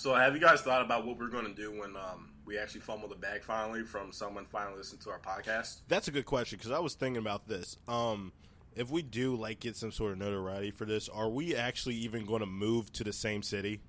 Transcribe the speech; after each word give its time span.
So, 0.00 0.14
have 0.14 0.32
you 0.32 0.40
guys 0.40 0.62
thought 0.62 0.80
about 0.80 1.04
what 1.04 1.18
we're 1.18 1.28
going 1.28 1.44
to 1.44 1.52
do 1.52 1.78
when 1.78 1.94
um, 1.94 2.30
we 2.46 2.56
actually 2.56 2.80
fumble 2.80 3.06
the 3.06 3.16
bag 3.16 3.44
finally 3.44 3.82
from 3.82 4.12
someone 4.12 4.46
finally 4.46 4.78
listening 4.78 5.02
to 5.02 5.10
our 5.10 5.18
podcast? 5.18 5.82
That's 5.88 6.08
a 6.08 6.10
good 6.10 6.24
question 6.24 6.56
because 6.56 6.70
I 6.70 6.78
was 6.78 6.94
thinking 6.94 7.18
about 7.18 7.46
this. 7.46 7.76
Um, 7.86 8.32
if 8.74 8.90
we 8.90 9.02
do 9.02 9.36
like 9.36 9.60
get 9.60 9.76
some 9.76 9.92
sort 9.92 10.12
of 10.12 10.18
notoriety 10.18 10.70
for 10.70 10.86
this, 10.86 11.10
are 11.10 11.28
we 11.28 11.54
actually 11.54 11.96
even 11.96 12.24
going 12.24 12.40
to 12.40 12.46
move 12.46 12.90
to 12.94 13.04
the 13.04 13.12
same 13.12 13.42
city? 13.42 13.82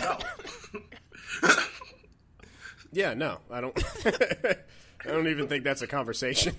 No. 0.00 0.18
Yeah, 2.94 3.14
no, 3.14 3.38
I 3.50 3.60
don't. 3.60 3.76
I 5.06 5.10
don't 5.10 5.28
even 5.28 5.48
think 5.48 5.64
that's 5.64 5.82
a 5.82 5.86
conversation. 5.86 6.54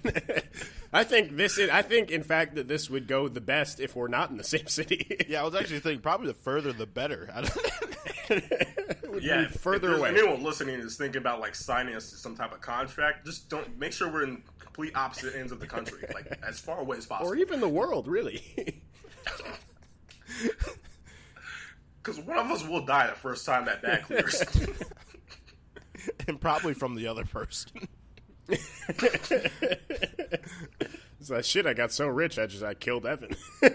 I 0.93 1.04
think 1.04 1.36
this. 1.36 1.57
Is, 1.57 1.70
I 1.70 1.82
think, 1.82 2.11
in 2.11 2.21
fact, 2.23 2.55
that 2.55 2.68
this 2.68 2.89
would 2.89 3.07
go 3.07 3.28
the 3.28 3.41
best 3.41 3.79
if 3.79 3.96
we're 3.96 4.07
not 4.07 4.29
in 4.29 4.38
the 4.38 4.43
same 4.43 4.68
city. 4.68 5.18
Yeah, 5.28 5.41
I 5.41 5.43
was 5.46 5.55
actually 5.55 5.79
thinking 5.79 6.02
probably 6.02 6.28
the 6.28 6.34
further 6.36 6.71
the 6.71 6.86
better. 6.86 7.29
I 7.36 7.42
don't- 7.42 9.23
yeah, 9.23 9.43
if- 9.43 9.52
further 9.60 9.75
if 9.75 9.82
there's 9.82 10.00
away. 10.00 10.10
Anyone 10.10 10.43
listening 10.43 10.79
is 10.79 10.96
thinking 10.97 11.18
about 11.20 11.39
like 11.39 11.56
signing 11.56 11.96
us 11.96 12.10
to 12.11 12.18
some 12.18 12.36
type 12.36 12.54
of 12.54 12.61
contract. 12.61 13.25
Just 13.25 13.50
don't 13.50 13.78
make 13.79 13.92
sure 13.93 14.11
we're 14.11 14.23
in 14.23 14.43
complete 14.59 14.96
opposite 14.96 15.36
ends 15.36 15.51
of 15.51 15.59
the 15.59 15.68
country, 15.68 16.06
like 16.14 16.37
as 16.48 16.59
far 16.59 16.79
away 16.79 16.98
as 16.98 17.06
possible. 17.07 17.32
or 17.32 17.36
even 17.36 17.59
the 17.62 17.70
world, 17.70 18.07
really. 18.07 18.43
Because 22.04 22.20
one 22.20 22.37
of 22.37 22.51
us 22.51 22.64
will 22.68 22.86
die 22.86 23.07
the 23.07 23.14
first 23.15 23.46
time 23.46 23.65
that 23.65 23.82
bag 23.82 24.04
clears. 24.04 24.43
and 26.28 26.39
probably 26.39 26.73
from 26.73 26.96
the 26.96 27.07
other 27.07 27.25
person. 27.25 27.87
It's 31.20 31.30
like 31.32 31.44
shit. 31.44 31.66
I 31.66 31.74
got 31.74 31.92
so 31.92 32.08
rich, 32.08 32.38
I 32.38 32.45
just 32.45 32.64
I 32.64 32.76
killed 32.76 33.06
Evan. 33.06 33.36
he 33.62 33.70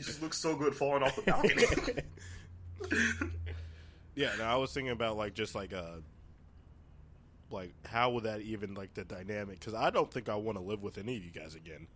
just 0.00 0.20
looks 0.20 0.38
so 0.38 0.54
good 0.54 0.74
falling 0.74 1.02
off 1.02 1.16
the 1.16 1.22
balcony. 1.22 2.02
Yeah, 4.16 4.30
no, 4.38 4.44
I 4.44 4.56
was 4.56 4.72
thinking 4.72 4.92
about 4.92 5.16
like 5.16 5.34
just 5.34 5.56
like 5.56 5.72
uh 5.72 5.96
like 7.50 7.72
how 7.84 8.10
would 8.10 8.24
that 8.24 8.42
even 8.42 8.74
like 8.74 8.94
the 8.94 9.04
dynamic? 9.04 9.58
Because 9.58 9.74
I 9.74 9.90
don't 9.90 10.12
think 10.12 10.28
I 10.28 10.36
want 10.36 10.56
to 10.56 10.62
live 10.62 10.82
with 10.82 10.98
any 10.98 11.16
of 11.16 11.24
you 11.24 11.32
guys 11.32 11.56
again. 11.56 11.88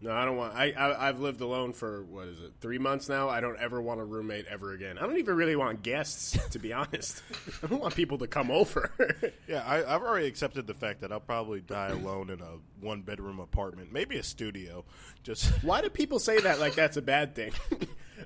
No, 0.00 0.10
I 0.12 0.24
don't 0.24 0.36
want. 0.36 0.54
I, 0.54 0.72
I 0.72 1.08
I've 1.08 1.20
lived 1.20 1.40
alone 1.40 1.72
for 1.72 2.02
what 2.04 2.28
is 2.28 2.38
it, 2.40 2.52
three 2.60 2.78
months 2.78 3.08
now. 3.08 3.28
I 3.28 3.40
don't 3.40 3.58
ever 3.58 3.80
want 3.80 4.00
a 4.00 4.04
roommate 4.04 4.44
ever 4.46 4.72
again. 4.72 4.98
I 4.98 5.02
don't 5.02 5.16
even 5.18 5.34
really 5.36 5.56
want 5.56 5.82
guests, 5.82 6.36
to 6.50 6.58
be 6.58 6.72
honest. 6.74 7.22
I 7.62 7.68
don't 7.68 7.80
want 7.80 7.94
people 7.94 8.18
to 8.18 8.26
come 8.26 8.50
over. 8.50 8.90
Yeah, 9.46 9.62
I, 9.66 9.94
I've 9.94 10.02
already 10.02 10.26
accepted 10.26 10.66
the 10.66 10.72
fact 10.74 11.02
that 11.02 11.12
I'll 11.12 11.20
probably 11.20 11.60
die 11.60 11.88
alone 11.88 12.30
in 12.30 12.40
a 12.40 12.56
one 12.80 13.02
bedroom 13.02 13.40
apartment, 13.40 13.92
maybe 13.92 14.16
a 14.16 14.22
studio. 14.22 14.84
Just 15.22 15.46
Why 15.62 15.82
do 15.82 15.90
people 15.90 16.18
say 16.18 16.40
that 16.40 16.60
like 16.60 16.74
that's 16.74 16.96
a 16.96 17.02
bad 17.02 17.34
thing? 17.34 17.52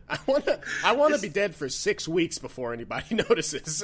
I 0.09 0.19
want 0.27 0.45
to. 0.47 0.61
I 0.85 0.93
want 0.93 1.15
to 1.17 1.21
be 1.21 1.29
dead 1.29 1.57
for 1.57 1.69
six 1.69 2.07
weeks 2.07 2.39
before 2.39 2.73
anybody 2.73 3.15
notices. 3.17 3.83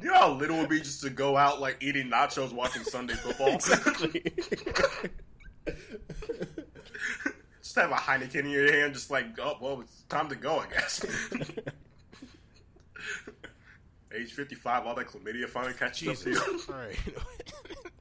you 0.00 0.10
know 0.10 0.14
how 0.14 0.32
little 0.34 0.56
it 0.56 0.60
would 0.60 0.68
be 0.68 0.80
just 0.80 1.02
to 1.02 1.10
go 1.10 1.36
out 1.38 1.60
like 1.60 1.78
eating 1.80 2.10
nachos, 2.10 2.52
watching 2.52 2.84
Sunday 2.84 3.14
football. 3.14 3.58
Just 7.62 7.74
have 7.76 7.90
a 7.90 7.94
Heineken 7.94 8.34
in 8.36 8.50
your 8.50 8.72
hand, 8.72 8.94
just 8.94 9.10
like, 9.10 9.26
oh 9.38 9.56
well, 9.60 9.80
it's 9.80 10.02
time 10.08 10.28
to 10.28 10.36
go, 10.36 10.60
I 10.60 10.66
guess. 10.68 11.04
Age 14.12 14.32
fifty-five, 14.32 14.86
all 14.86 14.94
that 14.96 15.06
chlamydia 15.06 15.48
finally 15.48 15.74
catches 15.74 16.26
you. 16.26 16.36
all 16.68 16.74
right. 16.74 16.96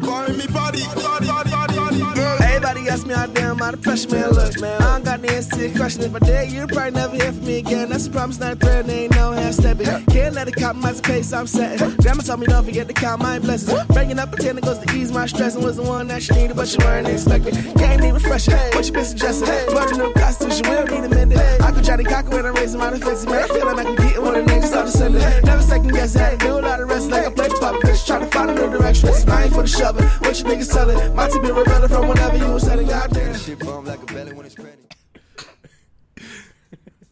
Bar 0.00 0.28
me 0.30 0.46
body, 0.46 0.82
body, 0.94 1.26
body, 1.26 1.50
body, 1.50 2.00
body. 2.00 2.20
Everybody 2.42 2.88
ask 2.88 3.06
me 3.06 3.12
how 3.12 3.26
damn 3.26 3.60
out 3.60 3.74
of 3.74 3.82
pressure, 3.82 4.08
man. 4.08 4.30
Look, 4.30 4.58
man, 4.60 4.80
I 4.80 4.94
don't 4.94 5.04
got 5.04 5.20
the 5.20 5.30
answer 5.30 5.56
to 5.56 5.68
your 5.68 5.76
question. 5.76 6.02
If 6.02 6.14
I 6.14 6.18
did, 6.20 6.50
you'd 6.50 6.70
probably 6.70 6.92
never 6.92 7.14
hear 7.14 7.32
from 7.32 7.44
me 7.44 7.58
again. 7.58 7.90
That's 7.90 8.06
a 8.06 8.10
promise, 8.10 8.38
not 8.40 8.52
a 8.54 8.56
threat, 8.56 8.88
ain't 8.88 9.14
no 9.14 9.32
half 9.32 9.54
stepping. 9.54 9.86
Can't 10.06 10.34
let 10.34 10.48
it 10.48 10.56
compromise 10.56 11.00
the 11.00 11.08
pace 11.08 11.32
I'm 11.32 11.46
setting. 11.46 11.94
Grandma 11.96 12.22
told 12.22 12.40
me 12.40 12.46
don't 12.46 12.64
forget 12.64 12.88
to 12.88 12.94
count 12.94 13.20
my 13.20 13.38
blessings. 13.38 13.84
Bringing 13.88 14.18
up 14.18 14.32
a 14.32 14.36
ten 14.36 14.56
goes 14.56 14.78
to 14.78 14.96
ease 14.96 15.12
my 15.12 15.26
stress 15.26 15.56
and 15.56 15.64
was 15.64 15.76
the 15.76 15.82
one 15.82 16.08
that 16.08 16.22
she 16.22 16.32
needed, 16.34 16.56
but 16.56 16.68
she 16.68 16.78
weren't 16.78 17.08
expecting. 17.08 17.54
Game 17.74 18.00
need 18.00 18.12
refreshing. 18.12 18.54
What 18.54 18.86
you 18.86 18.92
been 18.92 19.04
suggesting? 19.04 19.48
A 19.48 19.96
new 19.98 20.12
constitution 20.14 20.68
will 20.70 20.86
need 20.86 21.04
amended. 21.04 21.38
I 21.60 21.70
could 21.70 21.84
try 21.84 21.96
to 21.96 22.04
cock 22.04 22.28
when 22.30 22.46
I'm 22.46 22.54
raising 22.54 22.80
my 22.80 22.90
defenses, 22.90 23.26
man. 23.26 23.44
I 23.44 23.48
feel 23.48 23.66
like 23.66 23.78
I 23.78 23.84
can 23.84 23.96
get 23.96 24.16
it 24.16 24.22
when 24.22 24.34
the 24.34 24.52
niggas 24.52 24.68
start 24.68 24.86
descending. 24.86 25.22
Never 25.44 25.62
second 25.62 25.92
guess 25.92 26.16
it. 26.16 26.40
Do 26.40 26.58
a 26.58 26.60
lot 26.60 26.80
of 26.80 26.88
rest 26.88 27.10
like 27.10 27.26
I 27.26 27.30
play 27.30 27.48
the 27.48 27.56
puppet. 27.60 27.82
Bitch, 27.82 28.06
try 28.06 28.18
to 28.20 28.26
find 28.26 28.50
a 28.50 28.54
new 28.54 28.70
direction. 28.70 29.08
It's 29.10 29.26
nine 29.26 29.50
for 29.50 29.62
the 29.62 29.68
shoving. 29.82 30.04
What 30.04 30.38
you 30.38 30.44
niggas 30.44 30.72
telling? 30.72 31.16
My 31.16 31.28
team 31.28 31.42
been 31.42 31.54
rebelling 31.54 31.88
from 31.88 32.08
whenever 32.08 32.36
you 32.36 32.52
was 32.52 32.62
selling. 32.62 32.86
Goddamn. 32.86 33.36
Shit 33.36 33.58
bum 33.58 33.84
like 33.84 34.02
a 34.02 34.06
belly 34.06 34.32
when 34.32 34.46
it's 34.46 34.58
ready. 34.58 34.76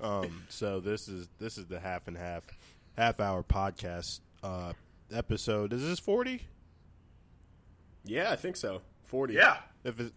Um, 0.02 0.44
so 0.48 0.80
this 0.80 1.08
is 1.08 1.28
this 1.38 1.58
is 1.58 1.66
the 1.66 1.78
half 1.78 2.08
and 2.08 2.16
half 2.16 2.44
half 2.96 3.20
hour 3.20 3.42
podcast 3.42 4.20
uh, 4.42 4.72
episode. 5.12 5.74
Is 5.74 5.82
this 5.82 5.98
forty? 5.98 6.40
yeah, 8.06 8.30
I 8.32 8.36
think 8.36 8.56
so. 8.56 8.80
Forty. 9.04 9.34
Yeah. 9.34 9.58
If 9.84 10.00
it's 10.00 10.10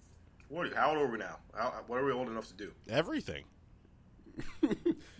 What, 0.47 0.73
how 0.73 0.91
old 0.91 0.99
are 0.99 1.11
we 1.11 1.17
now? 1.17 1.35
How, 1.53 1.73
what 1.87 1.99
are 1.99 2.05
we 2.05 2.13
old 2.13 2.29
enough 2.29 2.47
to 2.47 2.53
do? 2.53 2.71
everything, 2.89 3.43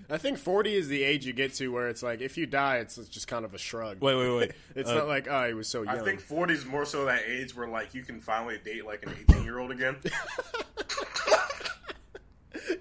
I 0.10 0.18
think 0.18 0.38
forty 0.38 0.74
is 0.76 0.88
the 0.88 1.04
age 1.04 1.26
you 1.26 1.34
get 1.34 1.54
to 1.56 1.70
where 1.70 1.88
it's 1.88 2.04
like 2.04 2.22
if 2.22 2.38
you 2.38 2.46
die, 2.46 2.78
it's 2.78 2.98
it's 2.98 3.10
just 3.10 3.28
kind 3.28 3.46
of 3.46 3.54
a 3.54 3.58
shrug. 3.58 4.02
wait, 4.02 4.16
wait, 4.16 4.36
wait. 4.36 4.52
It's 4.76 4.90
Uh, 4.90 4.96
not 4.96 5.08
like 5.08 5.28
oh, 5.30 5.48
he 5.48 5.54
was 5.54 5.68
so 5.68 5.84
young. 5.84 5.98
I 6.00 6.04
think 6.04 6.20
40 6.20 6.54
is 6.54 6.66
more 6.66 6.86
so 6.86 7.06
that 7.06 7.24
age 7.28 7.56
where 7.56 7.68
like 7.68 7.94
you 7.94 8.04
can 8.04 8.20
finally 8.22 8.58
date 8.64 8.86
like 8.86 9.04
an 9.06 9.14
18 9.30 9.44
year 9.44 9.60
old 9.60 9.72
again. 9.72 9.96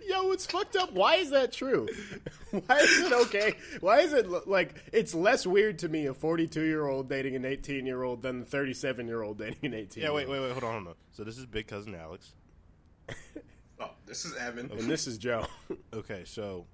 Yo, 0.06 0.30
it's 0.32 0.44
fucked 0.46 0.76
up. 0.76 0.92
Why 0.92 1.16
is 1.16 1.30
that 1.30 1.50
true? 1.52 1.88
Why 2.50 2.76
is 2.78 3.00
it 3.00 3.12
okay? 3.12 3.54
Why 3.80 4.00
is 4.00 4.12
it 4.12 4.28
like 4.46 4.74
it's 4.92 5.14
less 5.14 5.46
weird 5.46 5.78
to 5.80 5.88
me 5.88 6.06
a 6.06 6.12
42 6.14 6.60
year 6.62 6.86
old 6.86 7.08
dating 7.08 7.34
an 7.36 7.44
18 7.46 7.86
year 7.86 8.02
old 8.02 8.22
than 8.22 8.42
a 8.42 8.44
37 8.44 9.06
year 9.08 9.22
old 9.22 9.38
dating 9.38 9.56
an 9.62 9.74
18? 9.74 10.02
Yeah, 10.02 10.10
wait, 10.12 10.28
wait, 10.28 10.40
wait. 10.40 10.52
Hold 10.52 10.64
on, 10.64 10.72
hold 10.74 10.88
on. 10.88 10.94
So 11.12 11.24
this 11.24 11.38
is 11.38 11.46
big 11.46 11.66
cousin 11.66 11.94
Alex. 11.94 12.34
Oh, 13.80 13.90
this 14.06 14.24
is 14.24 14.36
Evan. 14.36 14.70
And 14.70 14.82
this 14.90 15.06
is 15.06 15.16
Joe. 15.18 15.46
Okay, 15.94 16.22
so 16.26 16.66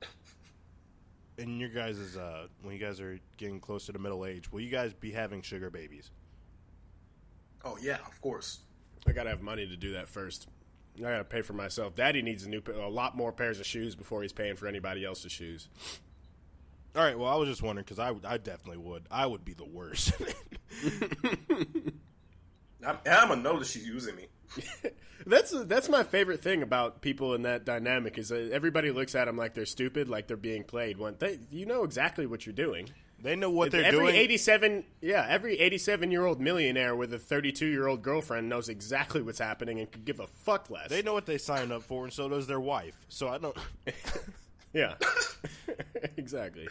in 1.38 1.58
your 1.58 1.68
guys' 1.68 2.16
uh, 2.16 2.48
when 2.62 2.74
you 2.74 2.80
guys 2.80 3.00
are 3.00 3.18
getting 3.36 3.60
closer 3.60 3.92
to 3.92 3.98
middle 3.98 4.26
age, 4.26 4.52
will 4.52 4.60
you 4.60 4.70
guys 4.70 4.92
be 4.92 5.10
having 5.10 5.40
sugar 5.40 5.70
babies? 5.70 6.10
Oh 7.64 7.78
yeah, 7.80 7.98
of 8.06 8.20
course. 8.20 8.60
I 9.06 9.12
gotta 9.12 9.30
have 9.30 9.40
money 9.40 9.66
to 9.66 9.76
do 9.76 9.92
that 9.92 10.08
first. 10.08 10.48
I 10.98 11.02
gotta 11.02 11.24
pay 11.24 11.42
for 11.42 11.52
myself. 11.52 11.94
Daddy 11.94 12.22
needs 12.22 12.44
a 12.44 12.48
new, 12.48 12.62
a 12.74 12.90
lot 12.90 13.16
more 13.16 13.32
pairs 13.32 13.60
of 13.60 13.66
shoes 13.66 13.94
before 13.94 14.22
he's 14.22 14.32
paying 14.32 14.56
for 14.56 14.66
anybody 14.66 15.04
else's 15.04 15.32
shoes. 15.32 15.68
All 16.96 17.02
right. 17.02 17.18
Well, 17.18 17.28
I 17.28 17.36
was 17.36 17.48
just 17.48 17.62
wondering 17.62 17.84
because 17.84 17.98
I, 17.98 18.12
I 18.28 18.38
definitely 18.38 18.78
would. 18.78 19.04
I 19.10 19.26
would 19.26 19.44
be 19.44 19.54
the 19.54 19.64
worst. 19.64 20.12
I'm, 22.86 22.98
I'm 23.06 23.28
gonna 23.28 23.42
know 23.42 23.58
that 23.58 23.66
she's 23.66 23.86
using 23.86 24.16
me. 24.16 24.26
That's 25.26 25.50
that's 25.64 25.88
my 25.88 26.04
favorite 26.04 26.42
thing 26.42 26.62
about 26.62 27.02
people 27.02 27.34
in 27.34 27.42
that 27.42 27.66
dynamic 27.66 28.16
is 28.16 28.28
that 28.28 28.50
everybody 28.52 28.92
looks 28.92 29.14
at 29.14 29.26
them 29.26 29.36
like 29.36 29.52
they're 29.52 29.66
stupid, 29.66 30.08
like 30.08 30.26
they're 30.26 30.36
being 30.38 30.64
played. 30.64 30.96
When 30.96 31.16
they, 31.18 31.40
you 31.50 31.66
know 31.66 31.82
exactly 31.82 32.24
what 32.24 32.46
you're 32.46 32.54
doing. 32.54 32.88
they 33.20 33.36
know 33.36 33.50
what 33.50 33.72
they're 33.72 33.82
doing. 33.82 33.94
every 33.94 34.12
doing. 34.12 34.14
87 34.14 34.84
yeah 35.02 35.26
every 35.28 35.58
87 35.58 36.12
year 36.12 36.24
old 36.24 36.40
millionaire 36.40 36.94
with 36.94 37.12
a 37.12 37.18
32 37.18 37.66
year 37.66 37.88
old 37.88 38.00
girlfriend 38.00 38.48
knows 38.48 38.68
exactly 38.68 39.20
what's 39.20 39.40
happening 39.40 39.80
and 39.80 39.90
could 39.90 40.04
give 40.04 40.20
a 40.20 40.26
fuck 40.28 40.70
less 40.70 40.88
They 40.88 41.02
know 41.02 41.14
what 41.14 41.26
they 41.26 41.36
signed 41.36 41.72
up 41.72 41.82
for, 41.82 42.04
and 42.04 42.12
so 42.12 42.28
does 42.28 42.46
their 42.46 42.60
wife. 42.60 43.04
So 43.08 43.28
I 43.28 43.38
don't. 43.38 43.56
yeah 44.72 44.94
exactly 46.16 46.68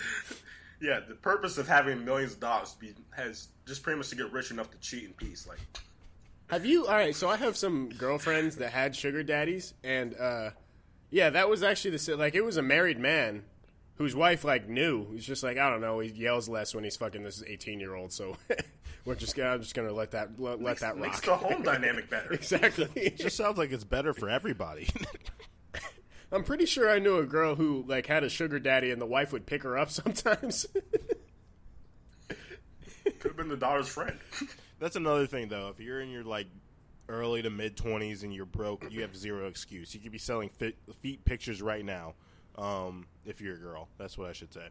Yeah, 0.80 1.00
the 1.08 1.16
purpose 1.16 1.58
of 1.58 1.68
having 1.68 2.06
millions 2.06 2.34
of 2.34 2.40
dollars 2.40 2.76
be, 2.80 2.94
has 3.16 3.50
just 3.66 3.84
pretty 3.84 3.98
much 3.98 4.10
to 4.10 4.16
get 4.16 4.32
rich 4.32 4.52
enough 4.52 4.70
to 4.72 4.78
cheat 4.78 5.04
in 5.06 5.14
peace. 5.14 5.48
Like, 5.48 5.60
have 6.48 6.66
you 6.66 6.86
all 6.88 6.94
right 6.96 7.16
so 7.16 7.30
i 7.30 7.36
have 7.38 7.56
some 7.58 7.90
girlfriends 7.90 8.56
that 8.58 8.72
had 8.72 8.96
sugar 8.96 9.24
daddies 9.24 9.74
and 9.84 10.16
uh 10.18 10.50
yeah 11.10 11.30
that 11.30 11.50
was 11.50 11.64
actually 11.64 11.92
the 11.92 12.00
si- 12.00 12.14
like 12.14 12.36
it 12.36 12.42
was 12.44 12.58
a 12.58 12.62
married 12.62 13.00
man 13.00 13.44
whose 13.96 14.16
wife 14.16 14.44
like 14.44 14.68
knew 14.70 15.08
he's 15.14 15.26
just 15.26 15.44
like 15.44 15.58
i 15.58 15.70
don't 15.70 15.82
know 15.82 16.00
he 16.00 16.10
yells 16.10 16.48
less 16.48 16.74
when 16.76 16.84
he's 16.84 16.96
fucking 16.98 17.24
this 17.24 17.44
18 17.46 17.80
year 17.80 17.96
old 17.96 18.12
so 18.14 18.36
we're 19.06 19.16
just 19.16 19.36
gonna 19.36 19.50
i'm 19.50 19.62
just 19.62 19.74
gonna 19.76 19.92
let 19.92 20.12
that 20.12 20.30
let, 20.40 20.62
let 20.62 20.80
that 20.80 20.98
makes 20.98 21.20
the 21.22 21.36
home 21.36 21.64
dynamic 21.64 22.10
better. 22.10 22.32
exactly 22.32 22.88
It 22.96 23.18
just 23.18 23.36
sounds 23.38 23.58
like 23.58 23.72
it's 23.72 23.84
better 23.84 24.14
for 24.14 24.30
everybody. 24.30 24.88
I'm 26.30 26.44
pretty 26.44 26.66
sure 26.66 26.90
I 26.90 27.00
knew 27.00 27.18
a 27.20 27.26
girl 27.26 27.56
who 27.56 27.86
like 27.88 28.06
had 28.06 28.24
a 28.26 28.30
sugar 28.30 28.60
daddy 28.60 28.92
and 28.92 29.02
the 29.02 29.06
wife 29.06 29.32
would 29.32 29.46
pick 29.46 29.64
her 29.64 29.78
up 29.78 29.90
sometimes. 29.92 30.66
Could 32.28 32.38
have 33.24 33.38
been 33.38 33.48
the 33.48 33.56
daughter's 33.56 33.88
friend. 33.88 34.18
That's 34.80 34.96
another 34.96 35.26
thing, 35.28 35.48
though. 35.50 35.70
If 35.70 35.80
you're 35.80 36.02
in 36.02 36.10
your 36.10 36.24
like 36.24 36.48
early 37.10 37.42
to 37.42 37.50
mid 37.50 37.76
twenties 37.78 38.24
and 38.24 38.34
you're 38.34 38.46
broke, 38.46 38.86
you 38.92 39.02
have 39.02 39.16
zero 39.16 39.48
excuse. 39.48 39.94
You 39.96 40.02
could 40.02 40.12
be 40.12 40.18
selling 40.18 40.50
fit, 40.50 40.76
feet 41.02 41.24
pictures 41.26 41.62
right 41.62 41.84
now. 41.86 42.14
Um, 42.58 43.06
if 43.26 43.40
you're 43.42 43.56
a 43.56 43.60
girl, 43.60 43.88
that's 43.98 44.18
what 44.18 44.30
I 44.30 44.34
should 44.34 44.54
say. 44.54 44.68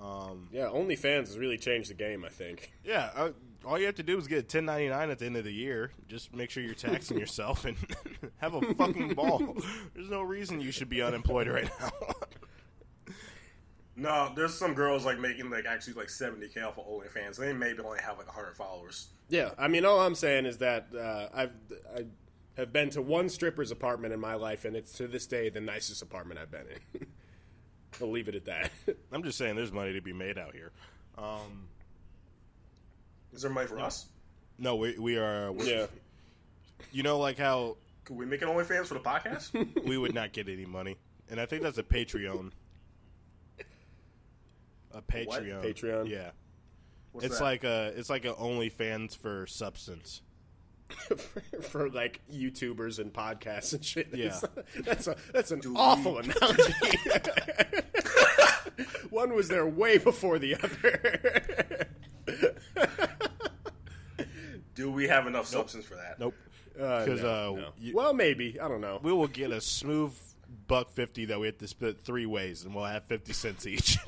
Um, 0.00 0.48
Yeah, 0.52 0.66
OnlyFans 0.66 1.26
has 1.26 1.38
really 1.38 1.58
changed 1.58 1.90
the 1.90 1.94
game. 1.94 2.24
I 2.24 2.28
think. 2.28 2.72
yeah, 2.84 3.10
uh, 3.14 3.30
all 3.66 3.78
you 3.78 3.86
have 3.86 3.96
to 3.96 4.02
do 4.04 4.16
is 4.16 4.26
get 4.28 4.36
a 4.36 4.42
1099 4.42 5.10
at 5.10 5.18
the 5.18 5.26
end 5.26 5.36
of 5.36 5.44
the 5.44 5.52
year. 5.52 5.90
Just 6.06 6.34
make 6.34 6.50
sure 6.50 6.62
you're 6.62 6.74
taxing 6.74 7.18
yourself 7.18 7.64
and 7.64 7.76
have 8.38 8.54
a 8.54 8.60
fucking 8.74 9.14
ball. 9.14 9.56
There's 9.94 10.08
no 10.10 10.22
reason 10.22 10.60
you 10.60 10.70
should 10.70 10.88
be 10.88 11.02
unemployed 11.02 11.48
right 11.48 11.68
now. 11.80 11.90
No, 14.00 14.30
there's 14.36 14.54
some 14.54 14.74
girls 14.74 15.04
like 15.04 15.18
making 15.18 15.50
like 15.50 15.66
actually 15.66 15.94
like 15.94 16.06
70k 16.06 16.64
off 16.64 16.78
of 16.78 16.86
OnlyFans. 16.86 17.36
They 17.36 17.52
maybe 17.52 17.80
only 17.80 17.98
have 18.00 18.16
like 18.16 18.28
100 18.28 18.54
followers. 18.56 19.08
Yeah, 19.28 19.50
I 19.58 19.66
mean, 19.66 19.84
all 19.84 20.00
I'm 20.00 20.14
saying 20.14 20.46
is 20.46 20.58
that 20.58 20.86
uh, 20.96 21.28
I've 21.34 21.52
I 21.96 22.04
have 22.56 22.72
been 22.72 22.90
to 22.90 23.02
one 23.02 23.28
stripper's 23.28 23.72
apartment 23.72 24.14
in 24.14 24.20
my 24.20 24.34
life, 24.34 24.64
and 24.64 24.76
it's 24.76 24.92
to 24.94 25.08
this 25.08 25.26
day 25.26 25.48
the 25.48 25.60
nicest 25.60 26.00
apartment 26.00 26.38
I've 26.40 26.50
been 26.50 26.66
in. 26.94 27.06
I'll 28.00 28.10
leave 28.10 28.28
it 28.28 28.36
at 28.36 28.44
that. 28.44 28.70
I'm 29.12 29.24
just 29.24 29.36
saying, 29.36 29.56
there's 29.56 29.72
money 29.72 29.92
to 29.94 30.00
be 30.00 30.12
made 30.12 30.38
out 30.38 30.54
here. 30.54 30.70
Um, 31.16 31.66
Is 33.32 33.42
there 33.42 33.50
money 33.50 33.66
for 33.66 33.80
us? 33.80 34.06
no, 34.58 34.76
we 34.76 34.96
we 34.98 35.18
are. 35.18 35.50
we're- 35.50 35.68
yeah, 35.70 35.86
You 36.92 37.02
know, 37.02 37.18
like 37.18 37.36
how 37.38 37.76
Could 38.04 38.16
we 38.16 38.26
make 38.26 38.42
an 38.42 38.48
OnlyFans 38.48 38.86
for 38.86 38.94
the 38.94 39.00
podcast? 39.00 39.84
we 39.86 39.98
would 39.98 40.14
not 40.14 40.32
get 40.32 40.48
any 40.48 40.66
money, 40.66 40.96
and 41.28 41.40
I 41.40 41.46
think 41.46 41.62
that's 41.64 41.78
a 41.78 41.82
Patreon. 41.82 42.52
A 44.92 45.02
Patreon. 45.02 45.62
Patreon? 45.64 46.08
Yeah, 46.08 46.30
What's 47.12 47.26
it's 47.26 47.38
that? 47.38 47.44
like 47.44 47.64
a 47.64 47.92
it's 47.96 48.10
like 48.10 48.24
a 48.24 48.32
OnlyFans 48.34 49.16
for 49.16 49.46
substance. 49.46 50.22
for, 50.88 51.16
for 51.62 51.90
like 51.90 52.20
YouTubers 52.32 52.98
and 52.98 53.12
podcasts 53.12 53.74
and 53.74 53.84
shit. 53.84 54.08
Yeah. 54.14 54.38
that's 54.84 55.06
a 55.06 55.16
that's 55.32 55.50
an 55.50 55.60
Do 55.60 55.74
awful 55.76 56.14
we- 56.14 56.20
analogy. 56.24 56.74
one 59.10 59.34
was 59.34 59.48
there 59.48 59.66
way 59.66 59.98
before 59.98 60.38
the 60.38 60.54
other. 60.56 61.86
Do 64.74 64.90
we 64.92 65.08
have 65.08 65.26
enough 65.26 65.46
substance 65.46 65.84
for 65.84 65.96
that? 65.96 66.18
Nope. 66.20 66.34
Uh, 66.80 67.04
Because 67.04 67.22
no, 67.22 67.28
uh, 67.28 67.60
no. 67.60 67.68
you- 67.78 67.94
well, 67.96 68.14
maybe 68.14 68.58
I 68.60 68.68
don't 68.68 68.80
know. 68.80 69.00
we 69.02 69.12
will 69.12 69.26
get 69.26 69.50
a 69.50 69.60
smooth 69.60 70.14
buck 70.68 70.90
fifty 70.90 71.24
that 71.26 71.38
we 71.40 71.46
have 71.46 71.58
to 71.58 71.66
split 71.68 71.98
three 72.04 72.26
ways, 72.26 72.64
and 72.64 72.74
we'll 72.74 72.84
have 72.84 73.04
fifty 73.04 73.32
cents 73.32 73.66
each. 73.66 73.98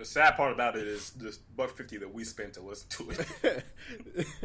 The 0.00 0.06
sad 0.06 0.34
part 0.34 0.50
about 0.50 0.78
it 0.78 0.86
is 0.88 1.10
this 1.10 1.36
buck 1.36 1.76
fifty 1.76 1.98
that 1.98 2.10
we 2.14 2.24
spent 2.24 2.54
to 2.54 2.62
listen 2.62 2.88
to 2.88 3.10
it. 3.44 3.64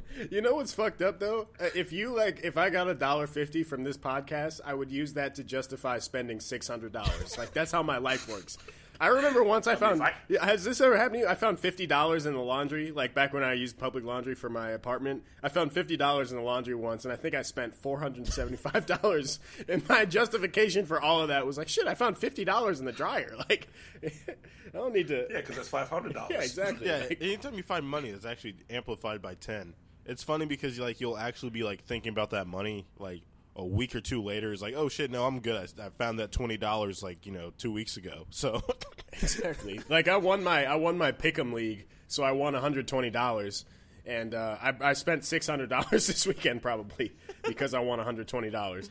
you 0.30 0.42
know 0.42 0.56
what's 0.56 0.74
fucked 0.74 1.02
up 1.02 1.18
though? 1.18 1.48
Uh, 1.57 1.68
If 1.74 1.94
you 1.94 2.13
like, 2.13 2.42
if 2.44 2.57
I 2.57 2.69
got 2.69 2.90
a 2.90 2.94
dollar 2.94 3.25
fifty 3.25 3.63
from 3.63 3.86
this 3.86 3.96
podcast, 3.98 4.60
I 4.66 4.74
would 4.74 4.92
use 4.92 5.13
that 5.13 5.34
to 5.36 5.46
justify 5.46 6.00
spending 6.00 6.42
six 6.42 6.68
hundred 6.68 6.92
dollars. 6.92 7.38
like 7.38 7.54
that's 7.54 7.72
how 7.72 7.81
my 7.81 8.00
life 8.00 8.28
works. 8.28 8.57
I 9.00 9.07
remember 9.07 9.44
once 9.44 9.68
I 9.68 9.75
found. 9.75 10.01
if 10.01 10.13
Yeah, 10.30 10.45
has 10.45 10.63
this 10.63 10.80
ever 10.81 10.95
happened 10.97 11.15
to 11.15 11.19
you? 11.21 11.27
I 11.27 11.36
found 11.36 11.59
fifty 11.59 11.86
dollars 11.88 12.25
in 12.25 12.33
the 12.33 12.39
laundry, 12.42 12.92
like 12.92 13.13
back 13.13 13.33
when 13.33 13.44
I 13.44 13.53
used 13.53 13.77
public 13.77 14.03
laundry 14.03 14.36
for 14.36 14.50
my 14.50 14.69
apartment. 14.71 15.24
I 15.44 15.50
found 15.50 15.74
fifty 15.74 15.97
dollars 15.97 16.31
in 16.31 16.38
the 16.38 16.44
laundry 16.44 16.75
once, 16.75 17.03
and 17.06 17.12
I 17.13 17.15
think 17.15 17.36
I 17.36 17.42
spent 17.42 17.75
four 17.75 18.00
hundred 18.00 18.25
and 18.25 18.33
seventy-five 18.33 18.86
dollars. 18.86 19.39
And 19.68 19.88
my 19.89 20.06
justification 20.06 20.86
for 20.86 21.01
all 21.01 21.21
of 21.21 21.30
that 21.30 21.45
was 21.45 21.57
like, 21.57 21.68
shit, 21.68 21.88
I 21.88 21.95
found 21.95 22.18
fifty 22.18 22.45
dollars 22.45 22.80
in 22.80 22.86
the 22.86 22.92
dryer. 22.92 23.33
Like, 23.50 23.68
I 24.03 24.77
don't 24.77 24.94
need 24.94 25.07
to. 25.09 25.27
yeah, 25.30 25.42
because 25.42 25.56
that's 25.56 25.69
five 25.69 25.89
hundred 25.89 26.13
dollars. 26.13 26.31
Yeah, 26.31 26.42
exactly. 26.42 26.88
yeah, 26.88 27.06
Like, 27.09 27.21
anytime 27.21 27.53
you 27.56 27.63
find 27.63 27.88
money 27.88 28.12
that's 28.12 28.25
actually 28.25 28.56
amplified 28.69 29.21
by 29.21 29.36
ten, 29.36 29.74
it's 30.06 30.24
funny 30.24 30.45
because 30.45 30.80
like 30.80 31.00
you'll 31.01 31.18
actually 31.18 31.50
be 31.51 31.63
like 31.63 31.83
thinking 31.83 32.12
about 32.12 32.31
that 32.31 32.47
money 32.47 32.86
like 33.00 33.21
a 33.56 33.66
week 33.66 33.96
or 33.96 34.02
two 34.02 34.22
later. 34.22 34.52
is 34.52 34.62
like, 34.62 34.74
oh 34.75 34.90
shit, 34.90 35.10
no, 35.12 35.25
I'm 35.25 35.40
good. 35.40 35.56
I, 35.80 35.86
I 35.86 35.90
found 35.90 36.19
that 36.19 36.31
twenty 36.31 36.57
dollars 36.57 37.02
like 37.02 37.25
you 37.25 37.31
know 37.31 37.52
two 37.57 37.72
weeks 37.72 37.98
ago. 37.98 38.25
So 38.31 38.62
exactly. 39.13 39.80
Like 39.90 40.07
I 40.07 40.18
won 40.18 40.44
my 40.44 40.66
I 40.66 40.75
won 40.75 40.98
my 40.98 41.12
pick'em 41.12 41.54
league, 41.54 41.88
so 42.07 42.24
I 42.24 42.31
won 42.34 42.54
one 42.54 42.62
hundred 42.62 42.88
twenty 42.88 43.10
dollars, 43.10 43.66
and 44.06 44.34
uh, 44.34 44.57
I, 44.62 44.74
I 44.81 44.94
spent 44.94 45.24
six 45.24 45.48
hundred 45.48 45.69
dollars 45.69 46.07
this 46.07 46.28
weekend 46.28 46.62
probably 46.62 47.13
because 47.44 47.74
I 47.74 47.80
won 47.80 47.98
one 47.98 48.06
hundred 48.06 48.28
twenty 48.28 48.50
dollars. 48.50 48.90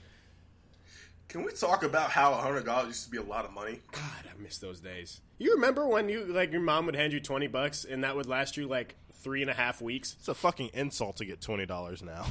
Can 1.28 1.42
we 1.42 1.52
talk 1.52 1.82
about 1.82 2.10
how 2.10 2.32
hundred 2.34 2.64
dollars 2.64 2.88
used 2.88 3.04
to 3.04 3.10
be 3.10 3.18
a 3.18 3.22
lot 3.22 3.44
of 3.44 3.52
money? 3.52 3.80
God, 3.92 4.24
I 4.24 4.42
miss 4.42 4.58
those 4.58 4.80
days. 4.80 5.20
You 5.38 5.54
remember 5.54 5.86
when 5.86 6.08
you 6.08 6.24
like 6.24 6.52
your 6.52 6.60
mom 6.62 6.86
would 6.86 6.96
hand 6.96 7.12
you 7.12 7.20
twenty 7.20 7.48
bucks 7.48 7.84
and 7.84 8.04
that 8.04 8.16
would 8.16 8.26
last 8.26 8.56
you 8.56 8.66
like 8.66 8.96
three 9.12 9.42
and 9.42 9.50
a 9.50 9.54
half 9.54 9.80
weeks? 9.82 10.16
it's 10.18 10.28
a 10.28 10.34
fucking 10.34 10.70
insult 10.74 11.16
to 11.16 11.24
get 11.24 11.40
twenty 11.40 11.66
dollars 11.66 12.02
now. 12.02 12.24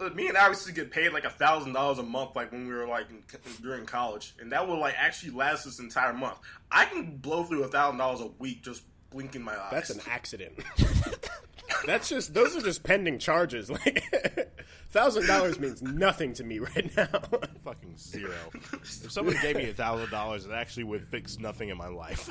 No, 0.00 0.06
uh, 0.06 0.10
me 0.10 0.28
and 0.28 0.36
I 0.36 0.48
used 0.48 0.66
to 0.66 0.72
get 0.72 0.90
paid 0.90 1.12
like 1.12 1.24
a 1.24 1.30
thousand 1.30 1.74
dollars 1.74 1.98
a 1.98 2.02
month, 2.02 2.34
like 2.34 2.52
when 2.52 2.66
we 2.66 2.74
were 2.74 2.86
like 2.86 3.10
in, 3.10 3.22
during 3.62 3.86
college, 3.86 4.34
and 4.40 4.50
that 4.52 4.66
would 4.66 4.78
like 4.78 4.94
actually 4.96 5.32
last 5.32 5.64
this 5.64 5.78
entire 5.78 6.12
month. 6.12 6.38
I 6.70 6.86
can 6.86 7.16
blow 7.18 7.44
through 7.44 7.64
a 7.64 7.68
thousand 7.68 7.98
dollars 7.98 8.20
a 8.20 8.26
week 8.38 8.62
just 8.62 8.82
blinking 9.10 9.42
my 9.42 9.52
eyes. 9.52 9.70
That's 9.70 9.90
an 9.90 10.00
accident. 10.08 10.58
That's 11.86 12.08
just 12.08 12.34
those 12.34 12.56
are 12.56 12.60
just 12.62 12.82
pending 12.82 13.18
charges. 13.18 13.70
Like 13.84 14.52
thousand 14.92 15.28
dollars 15.28 15.60
means 15.60 15.82
nothing 15.82 16.32
to 16.34 16.42
me 16.42 16.58
right 16.58 16.96
now. 16.96 17.06
fucking 17.64 17.96
zero. 17.96 18.34
If 18.72 19.12
someone 19.12 19.36
gave 19.40 19.54
me 19.54 19.70
a 19.70 19.72
thousand 19.72 20.10
dollars, 20.10 20.44
it 20.46 20.50
actually 20.50 20.82
would 20.84 21.04
fix 21.06 21.38
nothing 21.38 21.68
in 21.68 21.76
my 21.78 21.86
life. 21.86 22.28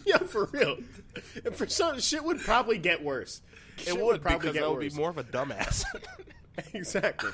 yeah, 0.04 0.18
for 0.18 0.46
real. 0.46 0.78
And 1.44 1.54
for 1.54 1.68
some 1.68 2.00
shit 2.00 2.24
would 2.24 2.40
probably 2.40 2.78
get 2.78 3.02
worse. 3.04 3.42
it 3.78 3.82
Shit 3.84 4.00
would 4.00 4.20
probably 4.22 4.38
because 4.40 4.54
get 4.54 4.64
I 4.64 4.68
would 4.68 4.78
worse. 4.82 4.92
be 4.92 4.98
more 4.98 5.10
of 5.10 5.18
a 5.18 5.22
dumbass. 5.24 5.84
exactly. 6.74 7.30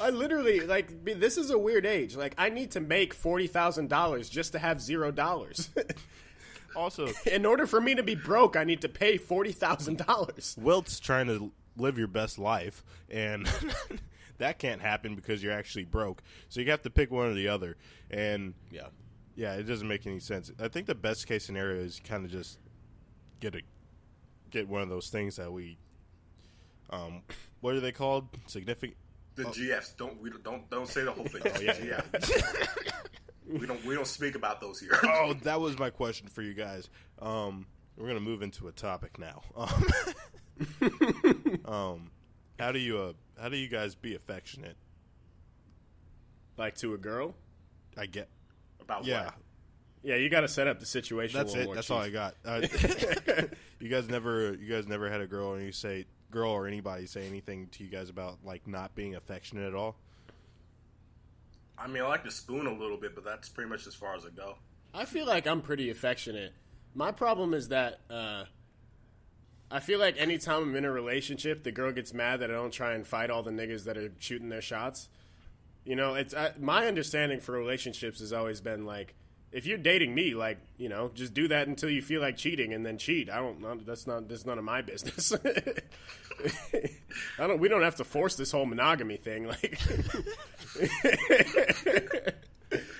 I 0.00 0.10
literally 0.10 0.60
like 0.60 1.04
be- 1.04 1.14
this 1.14 1.38
is 1.38 1.50
a 1.50 1.58
weird 1.58 1.86
age. 1.86 2.16
Like 2.16 2.34
I 2.36 2.48
need 2.48 2.72
to 2.72 2.80
make 2.80 3.14
forty 3.14 3.46
thousand 3.46 3.88
dollars 3.88 4.28
just 4.28 4.52
to 4.52 4.58
have 4.58 4.80
zero 4.82 5.12
dollars. 5.12 5.70
Also, 6.76 7.08
In 7.30 7.44
order 7.46 7.66
for 7.66 7.80
me 7.80 7.94
to 7.94 8.02
be 8.02 8.14
broke, 8.14 8.56
I 8.56 8.64
need 8.64 8.80
to 8.82 8.88
pay 8.88 9.16
forty 9.16 9.52
thousand 9.52 9.98
dollars. 9.98 10.56
Wilt's 10.58 10.98
trying 11.00 11.26
to 11.28 11.52
live 11.76 11.98
your 11.98 12.08
best 12.08 12.38
life, 12.38 12.84
and 13.08 13.48
that 14.38 14.58
can't 14.58 14.80
happen 14.80 15.14
because 15.14 15.42
you're 15.42 15.52
actually 15.52 15.84
broke. 15.84 16.22
So 16.48 16.60
you 16.60 16.70
have 16.70 16.82
to 16.82 16.90
pick 16.90 17.10
one 17.10 17.26
or 17.26 17.34
the 17.34 17.48
other. 17.48 17.76
And 18.10 18.54
Yeah. 18.70 18.88
yeah, 19.36 19.54
it 19.54 19.64
doesn't 19.64 19.88
make 19.88 20.06
any 20.06 20.20
sense. 20.20 20.50
I 20.58 20.68
think 20.68 20.86
the 20.86 20.94
best 20.94 21.26
case 21.26 21.44
scenario 21.44 21.80
is 21.80 22.00
kind 22.04 22.24
of 22.24 22.30
just 22.30 22.58
get 23.40 23.54
a 23.54 23.60
get 24.50 24.68
one 24.68 24.82
of 24.82 24.88
those 24.88 25.08
things 25.08 25.36
that 25.36 25.52
we 25.52 25.78
um 26.90 27.22
what 27.60 27.74
are 27.74 27.80
they 27.80 27.92
called? 27.92 28.26
Significant 28.46 28.96
the 29.36 29.44
GFs. 29.44 29.96
Don't 29.96 30.20
we 30.20 30.30
don't 30.42 30.68
don't 30.70 30.88
say 30.88 31.04
the 31.04 31.12
whole 31.12 31.24
thing. 31.24 31.42
Oh, 31.44 31.60
yeah, 31.60 32.00
GF. 32.02 32.90
we 33.58 33.66
don't 33.66 33.84
we 33.84 33.94
don't 33.94 34.06
speak 34.06 34.34
about 34.34 34.60
those 34.60 34.80
here. 34.80 34.98
Oh, 35.04 35.32
that 35.42 35.60
was 35.60 35.78
my 35.78 35.90
question 35.90 36.28
for 36.28 36.42
you 36.42 36.54
guys. 36.54 36.88
Um, 37.20 37.66
we're 37.96 38.08
gonna 38.08 38.20
move 38.20 38.42
into 38.42 38.68
a 38.68 38.72
topic 38.72 39.18
now. 39.18 39.42
Um, 39.56 39.86
um, 41.64 42.10
how 42.58 42.72
do 42.72 42.78
you 42.78 42.98
uh, 42.98 43.12
how 43.40 43.48
do 43.48 43.56
you 43.56 43.68
guys 43.68 43.94
be 43.94 44.14
affectionate? 44.14 44.76
Like 46.56 46.76
to 46.76 46.94
a 46.94 46.98
girl. 46.98 47.34
I 47.96 48.06
get 48.06 48.28
about 48.80 49.04
yeah. 49.04 49.24
what? 49.24 49.34
Yeah, 50.02 50.16
you 50.16 50.30
got 50.30 50.40
to 50.40 50.48
set 50.48 50.66
up 50.66 50.80
the 50.80 50.86
situation. 50.86 51.38
That's 51.38 51.54
it. 51.54 51.68
That's 51.74 51.88
Chief. 51.88 51.96
all 51.96 52.02
I 52.02 52.08
got. 52.08 52.34
Uh, 52.42 52.66
you 53.80 53.88
guys 53.88 54.08
never 54.08 54.54
you 54.54 54.66
guys 54.72 54.86
never 54.86 55.10
had 55.10 55.20
a 55.20 55.26
girl 55.26 55.54
and 55.54 55.64
you 55.64 55.72
say 55.72 56.06
girl 56.30 56.52
or 56.52 56.66
anybody 56.66 57.06
say 57.06 57.26
anything 57.26 57.68
to 57.72 57.84
you 57.84 57.90
guys 57.90 58.08
about 58.08 58.38
like 58.44 58.66
not 58.66 58.94
being 58.94 59.14
affectionate 59.14 59.66
at 59.66 59.74
all. 59.74 59.96
I 61.80 61.86
mean, 61.86 62.02
I 62.02 62.08
like 62.08 62.24
to 62.24 62.30
spoon 62.30 62.66
a 62.66 62.72
little 62.72 62.98
bit, 62.98 63.14
but 63.14 63.24
that's 63.24 63.48
pretty 63.48 63.70
much 63.70 63.86
as 63.86 63.94
far 63.94 64.14
as 64.14 64.26
I 64.26 64.30
go. 64.30 64.56
I 64.92 65.04
feel 65.04 65.26
like 65.26 65.46
I'm 65.46 65.62
pretty 65.62 65.90
affectionate. 65.90 66.52
My 66.94 67.10
problem 67.12 67.54
is 67.54 67.68
that 67.68 68.00
uh, 68.10 68.44
I 69.70 69.80
feel 69.80 69.98
like 69.98 70.16
anytime 70.18 70.62
I'm 70.62 70.76
in 70.76 70.84
a 70.84 70.90
relationship, 70.90 71.62
the 71.62 71.72
girl 71.72 71.92
gets 71.92 72.12
mad 72.12 72.40
that 72.40 72.50
I 72.50 72.54
don't 72.54 72.72
try 72.72 72.92
and 72.94 73.06
fight 73.06 73.30
all 73.30 73.42
the 73.42 73.52
niggas 73.52 73.84
that 73.84 73.96
are 73.96 74.12
shooting 74.18 74.48
their 74.48 74.60
shots. 74.60 75.08
You 75.84 75.96
know, 75.96 76.14
it's 76.14 76.34
I, 76.34 76.52
my 76.58 76.86
understanding 76.86 77.40
for 77.40 77.52
relationships 77.52 78.20
has 78.20 78.32
always 78.32 78.60
been 78.60 78.84
like, 78.84 79.14
if 79.52 79.66
you're 79.66 79.78
dating 79.78 80.14
me, 80.14 80.34
like 80.34 80.58
you 80.78 80.88
know, 80.88 81.10
just 81.14 81.34
do 81.34 81.48
that 81.48 81.68
until 81.68 81.90
you 81.90 82.02
feel 82.02 82.20
like 82.20 82.36
cheating, 82.36 82.72
and 82.72 82.84
then 82.86 82.98
cheat. 82.98 83.30
I 83.30 83.36
don't. 83.36 83.60
know. 83.60 83.76
That's 83.84 84.06
not. 84.06 84.28
That's 84.28 84.46
none 84.46 84.58
of 84.58 84.64
my 84.64 84.82
business. 84.82 85.32
I 87.38 87.46
don't. 87.46 87.60
We 87.60 87.68
don't 87.68 87.82
have 87.82 87.96
to 87.96 88.04
force 88.04 88.36
this 88.36 88.52
whole 88.52 88.66
monogamy 88.66 89.16
thing. 89.16 89.46
Like, 89.46 89.78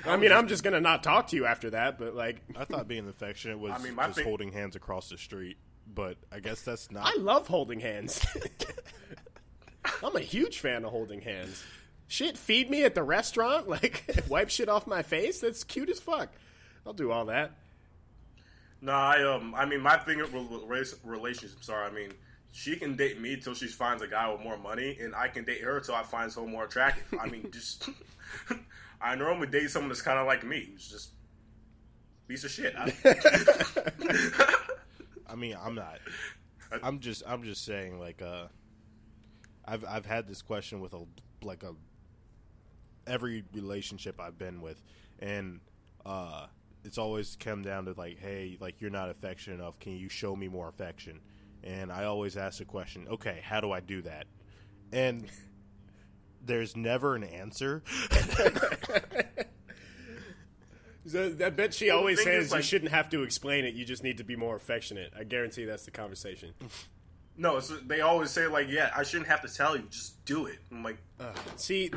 I 0.05 0.17
mean, 0.17 0.33
I'm 0.33 0.49
just 0.49 0.65
gonna 0.65 0.81
not 0.81 1.03
talk 1.03 1.29
to 1.29 1.37
you 1.37 1.47
after 1.47 1.71
that. 1.71 1.99
But 1.99 2.15
like, 2.15 2.43
I 2.57 2.65
thought 2.65 2.89
being 2.89 3.09
affectionate 3.09 3.59
was 3.59 3.73
I 3.75 3.79
mean, 3.79 3.97
just 3.97 4.17
thing- 4.17 4.25
holding 4.25 4.53
hands 4.53 4.77
across 4.77 5.09
the 5.09 5.19
street, 5.19 5.59
but 5.87 6.17
I 6.33 6.41
guess 6.41 6.63
that's 6.63 6.91
not. 6.91 7.07
I 7.07 7.21
love 7.21 7.47
holding 7.47 7.81
hands. 7.81 8.25
I'm 10.03 10.17
a 10.17 10.21
huge 10.21 10.59
fan 10.59 10.85
of 10.85 10.91
holding 10.91 11.21
hands. 11.21 11.63
Shit, 12.11 12.37
feed 12.37 12.69
me 12.69 12.83
at 12.83 12.97
the 12.97 13.05
restaurant, 13.05 13.69
like 13.69 14.05
wipe 14.29 14.51
shit 14.51 14.69
off 14.69 14.89
my 14.89 15.01
face. 15.01 15.39
That's 15.39 15.63
cute 15.63 15.89
as 15.89 16.01
fuck. 16.01 16.29
I'll 16.85 16.93
do 16.93 17.13
all 17.13 17.27
that. 17.27 17.53
No, 18.83 18.91
I 18.91 19.23
um, 19.23 19.55
I 19.57 19.65
mean, 19.65 19.81
my 19.81 19.97
thing 19.97 20.19
with 20.19 20.33
rela- 20.33 20.99
relationships 21.05 21.69
are, 21.69 21.85
I 21.85 21.91
mean, 21.93 22.13
she 22.51 22.75
can 22.75 22.97
date 22.97 23.21
me 23.21 23.37
till 23.37 23.55
she 23.55 23.69
finds 23.69 24.03
a 24.03 24.09
guy 24.09 24.29
with 24.29 24.41
more 24.41 24.59
money, 24.59 24.99
and 25.01 25.15
I 25.15 25.29
can 25.29 25.45
date 25.45 25.61
her 25.61 25.79
till 25.79 25.95
I 25.95 26.03
find 26.03 26.33
someone 26.33 26.51
more 26.51 26.65
attractive. 26.65 27.17
I 27.21 27.29
mean, 27.29 27.49
just 27.53 27.89
I 29.01 29.15
normally 29.15 29.47
date 29.47 29.71
someone 29.71 29.89
that's 29.89 30.03
kind 30.03 30.19
of 30.19 30.27
like 30.27 30.45
me, 30.45 30.69
who's 30.73 30.91
just 30.91 31.11
piece 32.27 32.43
of 32.43 32.51
shit. 32.51 32.75
I, 32.77 32.93
I 35.29 35.37
mean, 35.37 35.57
I'm 35.63 35.77
not. 35.77 36.01
I'm 36.83 36.99
just 36.99 37.23
I'm 37.25 37.45
just 37.45 37.65
saying 37.65 38.01
like 38.01 38.21
uh 38.21 38.47
I've 39.65 39.85
I've 39.85 40.07
had 40.07 40.27
this 40.27 40.43
question 40.43 40.81
with 40.81 40.93
a 40.95 41.05
like 41.43 41.63
a 41.63 41.75
every 43.11 43.45
relationship 43.53 44.21
I've 44.21 44.39
been 44.39 44.61
with 44.63 44.81
and 45.19 45.61
uh 46.07 46.47
it's 46.85 46.97
always 46.97 47.37
come 47.39 47.63
down 47.63 47.85
to 47.87 47.93
like 47.97 48.19
hey 48.19 48.57
like 48.61 48.81
you're 48.81 48.91
not 48.91 49.11
affectionate 49.11 49.57
enough 49.61 49.79
can 49.81 49.97
you 49.97 50.09
show 50.09 50.35
me 50.37 50.49
more 50.49 50.69
affection 50.69 51.21
and 51.65 51.91
I 51.93 52.05
always 52.05 52.37
ask 52.37 52.59
the 52.59 52.65
question 52.65 53.07
okay 53.11 53.41
how 53.43 53.61
do 53.61 53.71
I 53.73 53.81
do 53.81 54.01
that 54.03 54.27
and 54.93 55.27
there's 56.45 56.77
never 56.77 57.15
an 57.17 57.25
answer 57.25 57.83
So 61.07 61.35
I 61.45 61.51
bet 61.51 61.73
she 61.75 61.91
always 61.91 62.19
thing 62.19 62.27
says 62.27 62.53
like- 62.53 62.59
you 62.59 62.63
shouldn't 62.63 62.91
have 62.93 63.09
to 63.11 63.23
explain 63.23 63.65
it. 63.65 63.75
You 63.75 63.85
just 63.85 64.03
need 64.05 64.19
to 64.19 64.25
be 64.25 64.37
more 64.37 64.55
affectionate. 64.55 65.13
I 65.19 65.25
guarantee 65.25 65.65
that's 65.65 65.85
the 65.87 65.91
conversation. 65.91 66.53
no, 67.37 67.57
it's, 67.57 67.73
they 67.87 68.01
always 68.03 68.31
say 68.31 68.47
like, 68.47 68.69
yeah, 68.69 68.91
I 68.95 69.03
shouldn't 69.03 69.29
have 69.29 69.41
to 69.43 69.49
tell 69.49 69.77
you, 69.77 69.85
just 69.91 70.23
do 70.27 70.47
it. 70.47 70.59
I'm 70.71 70.85
like, 70.85 70.99
See, 71.57 71.85
"H- 71.85 71.93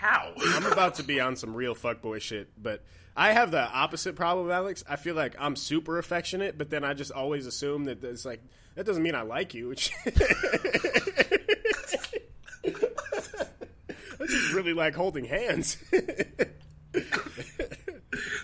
how? 0.00 0.32
I'm 0.42 0.64
about 0.66 0.94
to 0.96 1.02
be 1.02 1.20
on 1.20 1.36
some 1.36 1.54
real 1.54 1.74
fuckboy 1.74 2.20
shit, 2.22 2.48
but 2.60 2.82
I 3.16 3.32
have 3.32 3.50
the 3.50 3.60
opposite 3.70 4.16
problem, 4.16 4.50
Alex. 4.50 4.82
I 4.88 4.96
feel 4.96 5.14
like 5.14 5.34
I'm 5.38 5.56
super 5.56 5.98
affectionate, 5.98 6.56
but 6.56 6.70
then 6.70 6.84
I 6.84 6.94
just 6.94 7.12
always 7.12 7.46
assume 7.46 7.84
that 7.84 8.02
it's 8.02 8.24
like 8.24 8.40
that 8.76 8.86
doesn't 8.86 9.02
mean 9.02 9.14
I 9.14 9.22
like 9.22 9.52
you. 9.52 9.72
I 14.20 14.26
just 14.26 14.52
really 14.52 14.72
like 14.74 14.94
holding 14.94 15.24
hands. 15.24 15.76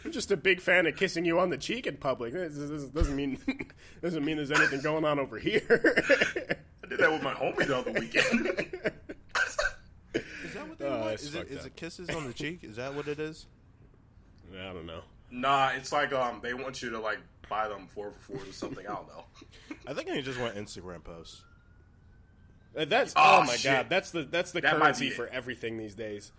I'm 0.04 0.12
just 0.12 0.30
a 0.30 0.36
big 0.36 0.60
fan 0.60 0.86
of 0.86 0.96
kissing 0.96 1.24
you 1.24 1.38
on 1.38 1.50
the 1.50 1.58
cheek 1.58 1.86
in 1.86 1.96
public. 1.96 2.32
This 2.32 2.54
this 2.56 2.84
doesn't 2.84 3.16
mean 3.16 3.38
doesn't 4.02 4.24
mean 4.24 4.36
there's 4.36 4.50
anything 4.52 4.80
going 4.82 5.04
on 5.04 5.18
over 5.18 5.38
here. 5.38 5.64
I 6.84 6.88
did 6.88 6.98
that 6.98 7.10
with 7.12 7.22
my 7.22 7.34
homie 7.34 7.66
the 7.66 7.76
other 7.76 7.92
weekend. 7.92 8.46
is 10.14 10.54
that 10.54 10.68
what 10.68 10.78
they 10.78 10.86
Oh, 10.86 11.00
want 11.00 11.05
that's 11.22 11.28
is 11.28 11.34
it 11.34 11.48
is 11.48 11.60
up. 11.60 11.66
it 11.66 11.76
kisses 11.76 12.10
on 12.10 12.26
the 12.26 12.32
cheek 12.32 12.60
is 12.62 12.76
that 12.76 12.94
what 12.94 13.08
it 13.08 13.18
is 13.20 13.46
I 14.54 14.72
don't 14.72 14.86
know. 14.86 15.00
nah, 15.30 15.70
it's 15.70 15.92
like 15.92 16.12
um, 16.12 16.40
they 16.42 16.54
want 16.54 16.80
you 16.82 16.90
to 16.90 16.98
like 17.00 17.18
buy 17.48 17.68
them 17.68 17.86
four 17.88 18.10
for 18.12 18.32
fours 18.38 18.48
or 18.48 18.52
something. 18.52 18.86
I 18.86 18.94
don't 18.94 19.08
know. 19.08 19.24
I 19.88 19.94
think 19.94 20.08
I 20.10 20.20
just 20.20 20.38
want 20.40 20.54
Instagram 20.56 21.02
posts 21.04 21.42
Uh, 22.76 22.84
That's 22.84 23.12
oh, 23.16 23.40
Oh, 23.40 23.44
my 23.44 23.56
shit. 23.56 23.72
god, 23.72 23.86
that's 23.88 24.10
the 24.12 24.22
that's 24.22 24.52
the 24.52 24.60
That 24.60 24.76
currency 24.78 25.10
for 25.10 25.26
everything 25.28 25.78
these 25.78 25.94
days. 25.94 26.30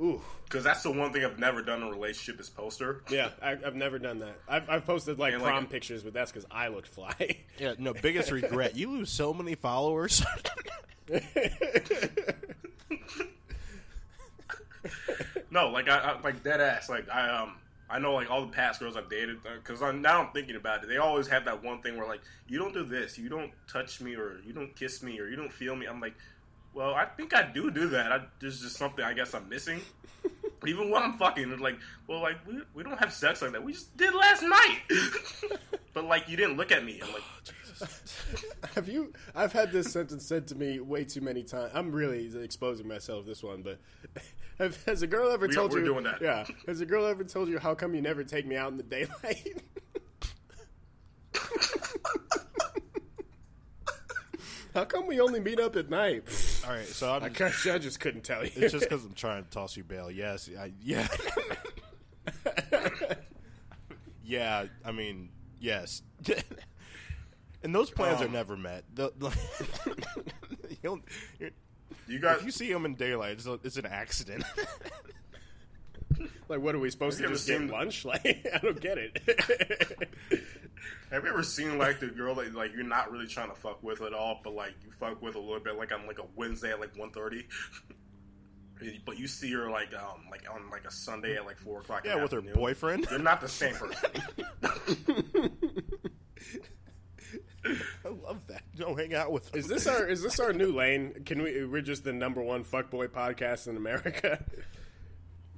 Ooh, 0.00 0.20
Because 0.44 0.62
that's 0.62 0.82
the 0.82 0.90
one 0.90 1.10
thing 1.12 1.24
I've 1.24 1.38
never 1.38 1.62
done 1.62 1.80
in 1.82 1.88
a 1.88 1.90
relationship 1.90 2.38
is 2.40 2.50
poster. 2.50 3.00
yeah, 3.10 3.30
I, 3.42 3.52
I've 3.52 3.74
never 3.76 3.98
done 3.98 4.18
that. 4.18 4.36
I've, 4.46 4.68
I've 4.68 4.84
posted 4.84 5.18
like 5.18 5.32
And, 5.32 5.42
like, 5.42 5.50
prom 5.50 5.66
pictures, 5.66 6.02
but 6.02 6.12
that's 6.12 6.30
because 6.30 6.46
I 6.50 6.68
looked 6.68 6.88
fly. 6.88 7.14
Yeah, 7.58 7.72
no, 7.78 7.94
biggest 7.94 8.30
regret. 8.30 8.76
You 8.76 8.90
lose 8.90 9.10
so 9.10 9.32
many 9.32 9.54
followers. 9.54 10.22
No, 15.50 15.68
like 15.68 15.88
I, 15.88 15.98
I 15.98 16.20
like 16.20 16.42
dead 16.42 16.60
ass. 16.60 16.88
Like 16.88 17.08
I 17.08 17.30
um 17.30 17.54
I 17.88 17.98
know 17.98 18.14
like 18.14 18.30
all 18.30 18.42
the 18.42 18.52
past 18.52 18.80
girls 18.80 18.96
I've 18.96 19.08
dated 19.08 19.38
because 19.42 19.80
I'm 19.80 20.02
now 20.02 20.22
I'm 20.22 20.32
thinking 20.32 20.56
about 20.56 20.82
it. 20.82 20.88
They 20.88 20.96
always 20.96 21.28
have 21.28 21.44
that 21.44 21.62
one 21.62 21.80
thing 21.82 21.96
where 21.96 22.06
like 22.06 22.20
you 22.48 22.58
don't 22.58 22.74
do 22.74 22.84
this, 22.84 23.16
you 23.16 23.28
don't 23.28 23.52
touch 23.68 24.00
me, 24.00 24.16
or 24.16 24.40
you 24.44 24.52
don't 24.52 24.74
kiss 24.74 25.02
me, 25.02 25.20
or 25.20 25.28
you 25.28 25.36
don't 25.36 25.52
feel 25.52 25.76
me. 25.76 25.86
I'm 25.86 26.00
like, 26.00 26.14
well, 26.74 26.94
I 26.94 27.04
think 27.04 27.34
I 27.34 27.42
do 27.42 27.70
do 27.70 27.88
that. 27.88 28.12
I, 28.12 28.20
there's 28.40 28.60
just 28.60 28.76
something 28.76 29.04
I 29.04 29.12
guess 29.12 29.34
I'm 29.34 29.48
missing. 29.48 29.80
Even 30.66 30.90
when 30.90 31.02
I'm 31.02 31.12
fucking, 31.16 31.50
it's 31.52 31.60
like, 31.60 31.78
well, 32.08 32.20
like 32.20 32.44
we, 32.46 32.60
we 32.74 32.82
don't 32.82 32.98
have 32.98 33.12
sex 33.12 33.40
like 33.40 33.52
that. 33.52 33.62
We 33.62 33.72
just 33.72 33.96
did 33.96 34.14
last 34.14 34.42
night. 34.42 34.80
but 35.94 36.04
like 36.04 36.28
you 36.28 36.36
didn't 36.36 36.56
look 36.56 36.72
at 36.72 36.84
me. 36.84 37.00
I'm 37.02 37.12
like, 37.12 37.22
Have 38.74 38.88
you? 38.88 39.12
I've 39.34 39.52
had 39.52 39.72
this 39.72 39.92
sentence 39.92 40.24
said 40.24 40.46
to 40.48 40.54
me 40.54 40.80
way 40.80 41.04
too 41.04 41.20
many 41.20 41.42
times. 41.42 41.70
I'm 41.74 41.92
really 41.92 42.30
exposing 42.42 42.88
myself 42.88 43.26
this 43.26 43.42
one, 43.42 43.62
but 43.62 43.78
have, 44.58 44.82
has 44.84 45.02
a 45.02 45.06
girl 45.06 45.30
ever 45.30 45.46
We- 45.46 45.54
told 45.54 45.72
we're 45.72 45.80
you? 45.80 45.84
doing 45.86 46.04
that. 46.04 46.20
Yeah, 46.22 46.46
has 46.66 46.80
a 46.80 46.86
girl 46.86 47.06
ever 47.06 47.24
told 47.24 47.48
you 47.48 47.58
how 47.58 47.74
come 47.74 47.94
you 47.94 48.00
never 48.02 48.24
take 48.24 48.46
me 48.46 48.56
out 48.56 48.70
in 48.70 48.76
the 48.78 48.82
daylight? 48.82 49.62
how 54.74 54.84
come 54.84 55.06
we 55.06 55.20
only 55.20 55.40
meet 55.40 55.58
up 55.60 55.76
at 55.76 55.88
night? 55.88 56.24
All 56.66 56.72
right, 56.72 56.86
so 56.86 57.12
I'm, 57.12 57.22
I, 57.24 57.28
can't- 57.30 57.54
I 57.70 57.78
just 57.78 58.00
couldn't 58.00 58.22
tell 58.24 58.44
you. 58.44 58.50
it's 58.56 58.72
just 58.72 58.84
because 58.88 59.04
I'm 59.04 59.14
trying 59.14 59.44
to 59.44 59.50
toss 59.50 59.76
you 59.76 59.84
bail. 59.84 60.10
Yes, 60.10 60.50
I, 60.58 60.72
yeah, 60.82 61.06
yeah. 64.24 64.64
I 64.84 64.92
mean, 64.92 65.30
yes. 65.60 66.02
And 67.66 67.74
those 67.74 67.90
plans 67.90 68.22
are 68.22 68.26
Um, 68.26 68.32
never 68.32 68.56
met. 68.56 68.84
The, 68.94 69.10
you'll- 70.82 71.00
you're- 71.40 71.52
you 72.08 72.20
guys. 72.20 72.38
if 72.38 72.44
you 72.44 72.52
see 72.52 72.72
them 72.72 72.84
in 72.86 72.94
daylight, 72.94 73.32
it's, 73.32 73.46
a, 73.46 73.58
it's 73.64 73.76
an 73.76 73.86
accident. 73.86 74.44
like, 76.48 76.60
what 76.60 76.72
are 76.76 76.78
we 76.78 76.88
supposed 76.90 77.16
to 77.18 77.24
you 77.24 77.30
just 77.30 77.48
get 77.48 77.60
lunch? 77.66 78.04
Like, 78.06 78.46
I 78.54 78.58
don't 78.58 78.80
get 78.80 78.96
it. 78.96 79.18
Have 81.10 81.24
you 81.24 81.30
ever 81.30 81.42
seen 81.42 81.78
like 81.78 81.98
the 81.98 82.06
girl 82.06 82.36
that 82.36 82.54
like 82.54 82.72
you're 82.72 82.84
not 82.84 83.10
really 83.10 83.26
trying 83.26 83.48
to 83.48 83.56
fuck 83.56 83.82
with 83.82 84.02
at 84.02 84.12
all, 84.14 84.40
but 84.44 84.54
like 84.54 84.74
you 84.84 84.92
fuck 84.92 85.20
with 85.20 85.34
a 85.34 85.40
little 85.40 85.58
bit, 85.58 85.76
like 85.76 85.92
on 85.92 86.06
like 86.06 86.20
a 86.20 86.24
Wednesday 86.36 86.70
at 86.70 86.78
like 86.80 86.94
1.30? 86.94 87.42
but 89.06 89.18
you 89.18 89.26
see 89.26 89.50
her 89.52 89.70
like 89.70 89.92
um 89.94 90.20
like 90.30 90.42
on 90.54 90.68
like 90.70 90.84
a 90.84 90.90
Sunday 90.90 91.34
at 91.34 91.44
like 91.46 91.58
four 91.58 91.80
o'clock. 91.80 92.04
in 92.04 92.10
yeah, 92.10 92.16
the 92.18 92.22
with 92.22 92.32
her 92.32 92.42
boyfriend. 92.54 93.06
You're 93.10 93.18
not 93.18 93.40
the 93.40 93.48
same 93.48 93.74
person. 93.74 94.10
I 98.06 98.26
love 98.26 98.46
that. 98.46 98.62
Don't 98.76 98.98
hang 98.98 99.14
out 99.14 99.32
with. 99.32 99.50
Them. 99.50 99.58
Is 99.58 99.66
this 99.66 99.86
our 99.86 100.06
is 100.06 100.22
this 100.22 100.38
our 100.38 100.52
new 100.52 100.72
lane? 100.72 101.22
Can 101.24 101.42
we? 101.42 101.64
We're 101.64 101.82
just 101.82 102.04
the 102.04 102.12
number 102.12 102.40
one 102.40 102.64
fuckboy 102.64 103.08
podcast 103.08 103.66
in 103.66 103.76
America. 103.76 104.44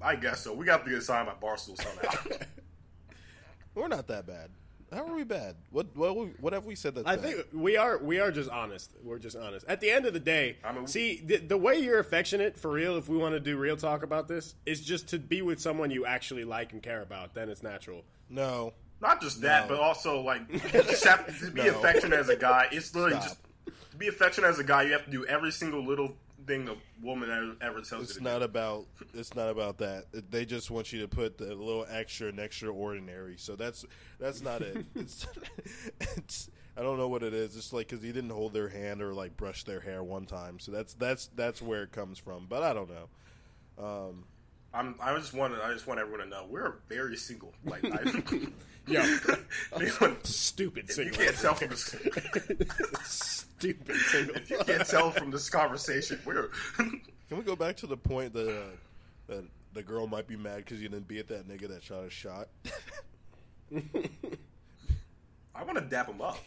I 0.01 0.17
guess 0.17 0.45
so. 0.45 0.55
We 0.55 0.65
got 0.65 0.85
to 0.85 0.91
get 0.91 1.03
signed 1.03 1.29
by 1.29 1.35
Barstool 1.47 1.77
somehow. 1.77 2.37
We're 3.75 3.89
not 3.89 4.07
that 4.09 4.27
bad. 4.27 4.51
How 4.93 5.07
are 5.07 5.15
we 5.15 5.25
bad? 5.25 5.57
What 5.71 5.95
what 5.95 6.41
what 6.41 6.53
have 6.55 6.65
we 6.65 6.75
said 6.75 6.95
that? 6.95 7.07
I 7.07 7.17
think 7.17 7.45
we 7.53 7.77
are 7.77 7.99
we 7.99 8.21
are 8.21 8.33
just 8.33 8.49
honest. 8.49 8.93
We're 9.05 9.19
just 9.19 9.37
honest. 9.37 9.67
At 9.69 9.81
the 9.83 9.91
end 9.91 10.07
of 10.07 10.15
the 10.15 10.21
day, 10.21 10.57
I 10.65 10.73
mean- 10.73 10.87
see 10.87 11.21
the, 11.23 11.37
the 11.37 11.59
way 11.59 11.79
you're 11.79 11.99
affectionate 11.99 12.59
for 12.59 12.71
real. 12.71 12.97
If 12.97 13.09
we 13.09 13.19
want 13.19 13.35
to 13.35 13.41
do 13.41 13.59
real 13.59 13.77
talk 13.77 14.03
about 14.03 14.29
this, 14.29 14.55
is 14.65 14.81
just 14.81 15.09
to 15.09 15.19
be 15.19 15.43
with 15.43 15.61
someone 15.61 15.91
you 15.91 16.07
actually 16.07 16.45
like 16.45 16.73
and 16.73 16.83
care 16.83 17.03
about. 17.03 17.35
Then 17.35 17.51
it's 17.51 17.63
natural. 17.63 18.05
no. 18.31 18.73
Not 19.01 19.21
just 19.21 19.41
that, 19.43 19.69
No. 19.69 19.77
but 19.77 19.83
also 19.83 20.21
like 20.21 20.43
you 20.51 20.59
just 20.61 21.05
have 21.05 21.27
to 21.41 21.51
be 21.51 21.63
No. 21.63 21.79
affectionate 21.79 22.19
as 22.19 22.29
a 22.29 22.37
guy. 22.37 22.69
It's 22.73 22.95
literally 22.95 23.21
Stop. 23.21 23.37
just 23.67 23.91
to 23.93 23.97
be 23.97 24.09
affectionate 24.09 24.49
as 24.49 24.59
a 24.59 24.65
guy. 24.65 24.83
You 24.83 24.93
have 24.93 25.05
to 25.05 25.11
do 25.11 25.25
every 25.27 25.51
single 25.53 25.85
little 25.85 26.17
thing 26.47 26.69
a 26.69 26.77
woman 27.05 27.31
ever, 27.31 27.55
ever 27.61 27.81
tells 27.83 28.05
It's 28.05 28.15
you 28.15 28.17
It's 28.17 28.21
not 28.21 28.39
do. 28.39 28.45
about. 28.47 28.87
It's 29.15 29.35
not 29.35 29.49
about 29.51 29.79
that. 29.79 30.07
They 30.31 30.45
just 30.47 30.71
want 30.71 30.93
you 30.93 31.01
to 31.03 31.09
put 31.09 31.37
the 31.39 31.47
little 31.55 31.87
extra 31.91 32.29
and 32.29 32.39
extraordinary. 32.41 33.37
So 33.39 33.55
that's 33.57 33.85
that's 34.19 34.41
not 34.43 34.63
it. 34.63 34.85
It's, 34.95 35.27
it's 36.01 36.51
I 36.77 36.83
don't 36.83 36.97
know 36.97 37.09
what 37.09 37.23
it 37.25 37.35
is. 37.35 37.57
It's 37.57 37.73
like 37.73 37.89
because 37.89 38.03
he 38.05 38.13
didn't 38.13 38.31
hold 38.31 38.53
their 38.53 38.69
hand 38.69 39.03
or 39.03 39.13
like 39.13 39.37
brush 39.37 39.65
their 39.65 39.81
hair 39.81 40.03
one 40.03 40.27
time. 40.27 40.59
So 40.59 40.71
that's 40.73 40.95
that's 40.95 41.27
that's 41.35 41.61
where 41.61 41.83
it 41.83 41.93
comes 41.93 42.19
from. 42.19 42.47
But 42.49 42.63
I 42.63 42.73
don't 42.73 42.89
know. 42.89 43.09
Um, 43.85 44.25
I'm, 44.75 44.95
I 45.01 45.15
just 45.17 45.33
want 45.35 45.55
I 45.63 45.73
just 45.73 45.87
want 45.87 45.99
everyone 46.01 46.21
to 46.21 46.27
know 46.29 46.45
we're 46.49 46.75
very 46.89 47.17
single. 47.17 47.53
Like, 47.65 47.85
I, 47.93 48.21
Yeah, 48.87 49.19
Anyone- 49.77 50.17
stupid 50.25 50.89
if 50.91 50.97
you 50.99 51.11
can't 51.11 51.37
tell 51.37 51.55
from 51.55 51.69
this, 51.71 51.95
stupid 53.05 53.97
single. 53.97 54.37
if 54.37 54.51
you 54.51 54.59
can't 54.59 54.87
tell 54.87 55.11
from 55.11 55.31
this 55.31 55.49
conversation, 55.51 56.19
we're 56.25 56.49
can 56.77 57.37
we 57.37 57.43
go 57.43 57.57
back 57.57 57.77
to 57.79 57.87
the 57.87 57.97
point 57.97 58.33
that 58.35 58.49
uh, 58.49 58.63
that 59.27 59.45
the 59.75 59.83
girl 59.83 60.07
might 60.07 60.27
be 60.27 60.37
mad 60.37 60.59
because 60.59 60.81
you 60.81 60.89
didn't 60.89 61.07
be 61.09 61.19
at 61.19 61.29
that 61.29 61.47
nigga 61.49 61.69
that 61.69 61.83
shot 61.83 62.05
a 62.05 62.11
shot? 62.11 62.49
I 65.55 65.63
want 65.65 65.77
to 65.79 65.85
dap 65.85 66.09
him 66.09 66.21
up. 66.23 66.39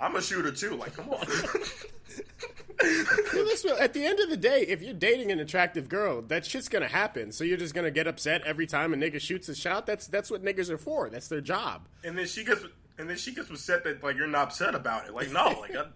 I 0.00 0.08
was 0.08 0.10
like, 0.10 0.10
I'm 0.10 0.16
a 0.16 0.22
shooter 0.22 0.52
too. 0.52 0.76
Like, 0.76 0.94
come 0.96 1.10
on. 1.10 1.26
At 3.80 3.92
the 3.92 4.04
end 4.04 4.20
of 4.20 4.30
the 4.30 4.36
day, 4.36 4.62
if 4.68 4.82
you're 4.82 4.94
dating 4.94 5.30
an 5.32 5.40
attractive 5.40 5.88
girl, 5.88 6.22
that 6.22 6.44
shit's 6.44 6.68
gonna 6.68 6.88
happen. 6.88 7.32
So 7.32 7.44
you're 7.44 7.56
just 7.56 7.74
gonna 7.74 7.90
get 7.90 8.06
upset 8.06 8.42
every 8.44 8.66
time 8.66 8.92
a 8.92 8.96
nigga 8.96 9.20
shoots 9.20 9.48
a 9.48 9.54
shot. 9.54 9.86
That's 9.86 10.06
that's 10.06 10.30
what 10.30 10.44
niggas 10.44 10.70
are 10.70 10.78
for. 10.78 11.08
That's 11.08 11.28
their 11.28 11.40
job. 11.40 11.88
and 12.04 12.16
then 12.18 12.26
she 12.26 12.44
gets 12.44 12.64
and 12.98 13.08
then 13.08 13.16
she 13.16 13.34
gets 13.34 13.50
upset 13.50 13.84
that 13.84 14.02
like 14.02 14.16
you're 14.16 14.26
not 14.26 14.48
upset 14.48 14.74
about 14.74 15.06
it. 15.06 15.14
Like, 15.14 15.30
no, 15.32 15.56
like 15.60 15.76
I, 15.76 15.86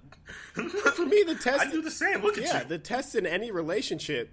For 0.93 1.07
me, 1.07 1.23
the 1.27 1.35
test. 1.35 1.61
I 1.61 1.71
do 1.71 1.83
the 1.83 1.91
same. 1.91 2.23
Look 2.23 2.39
at 2.39 2.45
yeah, 2.45 2.63
you. 2.63 2.69
the 2.69 2.79
test 2.79 3.15
in 3.15 3.27
any 3.27 3.51
relationship 3.51 4.33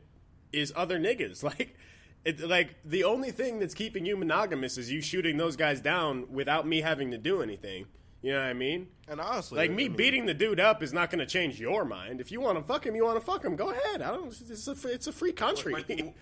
is 0.51 0.71
other 0.75 0.99
niggas. 0.99 1.43
Like, 1.57 1.75
it, 2.23 2.39
like 2.39 2.75
the 2.83 3.03
only 3.03 3.29
thing 3.29 3.59
that's 3.59 3.75
keeping 3.75 4.03
you 4.03 4.17
monogamous 4.17 4.79
is 4.79 4.91
you 4.91 4.99
shooting 4.99 5.37
those 5.37 5.55
guys 5.55 5.79
down 5.79 6.25
without 6.31 6.65
me 6.65 6.81
having 6.81 7.11
to 7.11 7.19
do 7.19 7.43
anything. 7.43 7.85
You 8.25 8.31
know 8.31 8.39
what 8.39 8.47
I 8.47 8.53
mean? 8.53 8.87
And 9.07 9.21
honestly, 9.21 9.59
Like 9.59 9.69
I 9.69 9.73
me 9.75 9.87
mean, 9.87 9.95
beating 9.95 10.25
the 10.25 10.33
dude 10.33 10.59
up 10.59 10.81
is 10.81 10.91
not 10.91 11.11
going 11.11 11.19
to 11.19 11.27
change 11.27 11.59
your 11.59 11.85
mind. 11.85 12.19
If 12.19 12.31
you 12.31 12.41
want 12.41 12.57
to 12.57 12.63
fuck 12.63 12.83
him, 12.83 12.95
you 12.95 13.05
want 13.05 13.19
to 13.19 13.23
fuck 13.23 13.45
him. 13.45 13.55
Go 13.55 13.69
ahead. 13.69 14.01
I 14.01 14.09
don't. 14.09 14.33
It's 14.49 14.67
a 14.67 14.73
free, 14.73 14.93
it's 14.93 15.05
a 15.05 15.11
free 15.11 15.31
country. 15.31 15.73
Like, 15.73 15.87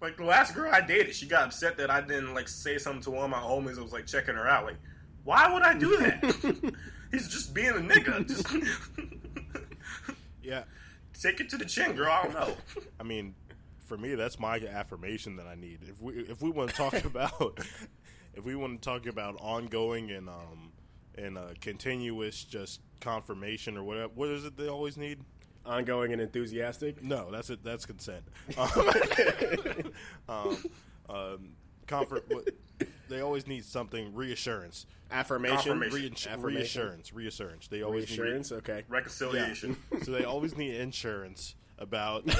like 0.00 0.16
the 0.16 0.24
last 0.24 0.54
girl 0.54 0.70
I 0.72 0.80
dated, 0.80 1.14
she 1.14 1.26
got 1.26 1.42
upset 1.42 1.76
that 1.76 1.90
I 1.90 2.00
didn't 2.00 2.32
like 2.32 2.48
say 2.48 2.78
something 2.78 3.02
to 3.02 3.10
one 3.10 3.24
of 3.24 3.30
my 3.30 3.40
homies 3.40 3.74
that 3.74 3.82
was 3.82 3.92
like 3.92 4.06
checking 4.06 4.36
her 4.36 4.48
out. 4.48 4.64
Like, 4.64 4.78
why 5.24 5.52
would 5.52 5.62
I 5.62 5.74
do 5.76 5.98
that? 5.98 6.74
He's 7.10 7.28
just 7.28 7.52
being 7.52 7.68
a 7.68 7.72
nigga. 7.72 8.26
Just 8.26 8.46
Yeah, 10.42 10.64
take 11.20 11.40
it 11.40 11.50
to 11.50 11.58
the 11.58 11.66
chin, 11.66 11.92
girl. 11.94 12.10
I 12.10 12.22
don't 12.22 12.32
know. 12.32 12.56
I 12.98 13.02
mean, 13.02 13.34
for 13.84 13.98
me, 13.98 14.14
that's 14.14 14.40
my 14.40 14.56
affirmation 14.60 15.36
that 15.36 15.46
I 15.46 15.56
need. 15.56 15.80
If 15.82 16.00
we 16.00 16.14
if 16.20 16.40
we 16.40 16.48
want 16.48 16.70
to 16.70 16.76
talk 16.76 17.04
about 17.04 17.60
if 18.32 18.46
we 18.46 18.54
want 18.54 18.80
to 18.80 18.84
talk 18.90 19.04
about 19.04 19.36
ongoing 19.42 20.10
and 20.10 20.30
um 20.30 20.71
and 21.16 21.36
uh, 21.38 21.48
continuous 21.60 22.44
just 22.44 22.80
confirmation 23.00 23.76
or 23.76 23.84
whatever, 23.84 24.12
what 24.14 24.28
is 24.28 24.44
it 24.44 24.56
they 24.56 24.68
always 24.68 24.96
need? 24.96 25.20
Ongoing 25.64 26.12
and 26.12 26.20
enthusiastic. 26.20 27.02
No, 27.02 27.30
that's 27.30 27.50
it. 27.50 27.62
That's 27.62 27.86
consent. 27.86 28.24
Um, 30.28 30.36
um, 30.48 30.56
um, 31.08 31.48
comfort. 31.86 32.28
They 33.08 33.20
always 33.20 33.46
need 33.46 33.64
something 33.64 34.14
reassurance. 34.14 34.86
Affirmation. 35.10 35.56
Confirmation. 35.56 35.98
Reinsur- 36.10 36.32
Affirmation. 36.32 36.56
reassurance. 36.56 37.12
Reassurance. 37.12 37.68
They 37.68 37.82
always 37.82 38.08
Reassurance. 38.08 38.52
Okay. 38.52 38.76
need 38.76 38.84
Reconciliation. 38.88 39.76
so 40.02 40.10
they 40.12 40.24
always 40.24 40.56
need 40.56 40.74
insurance 40.76 41.54
about 41.78 42.24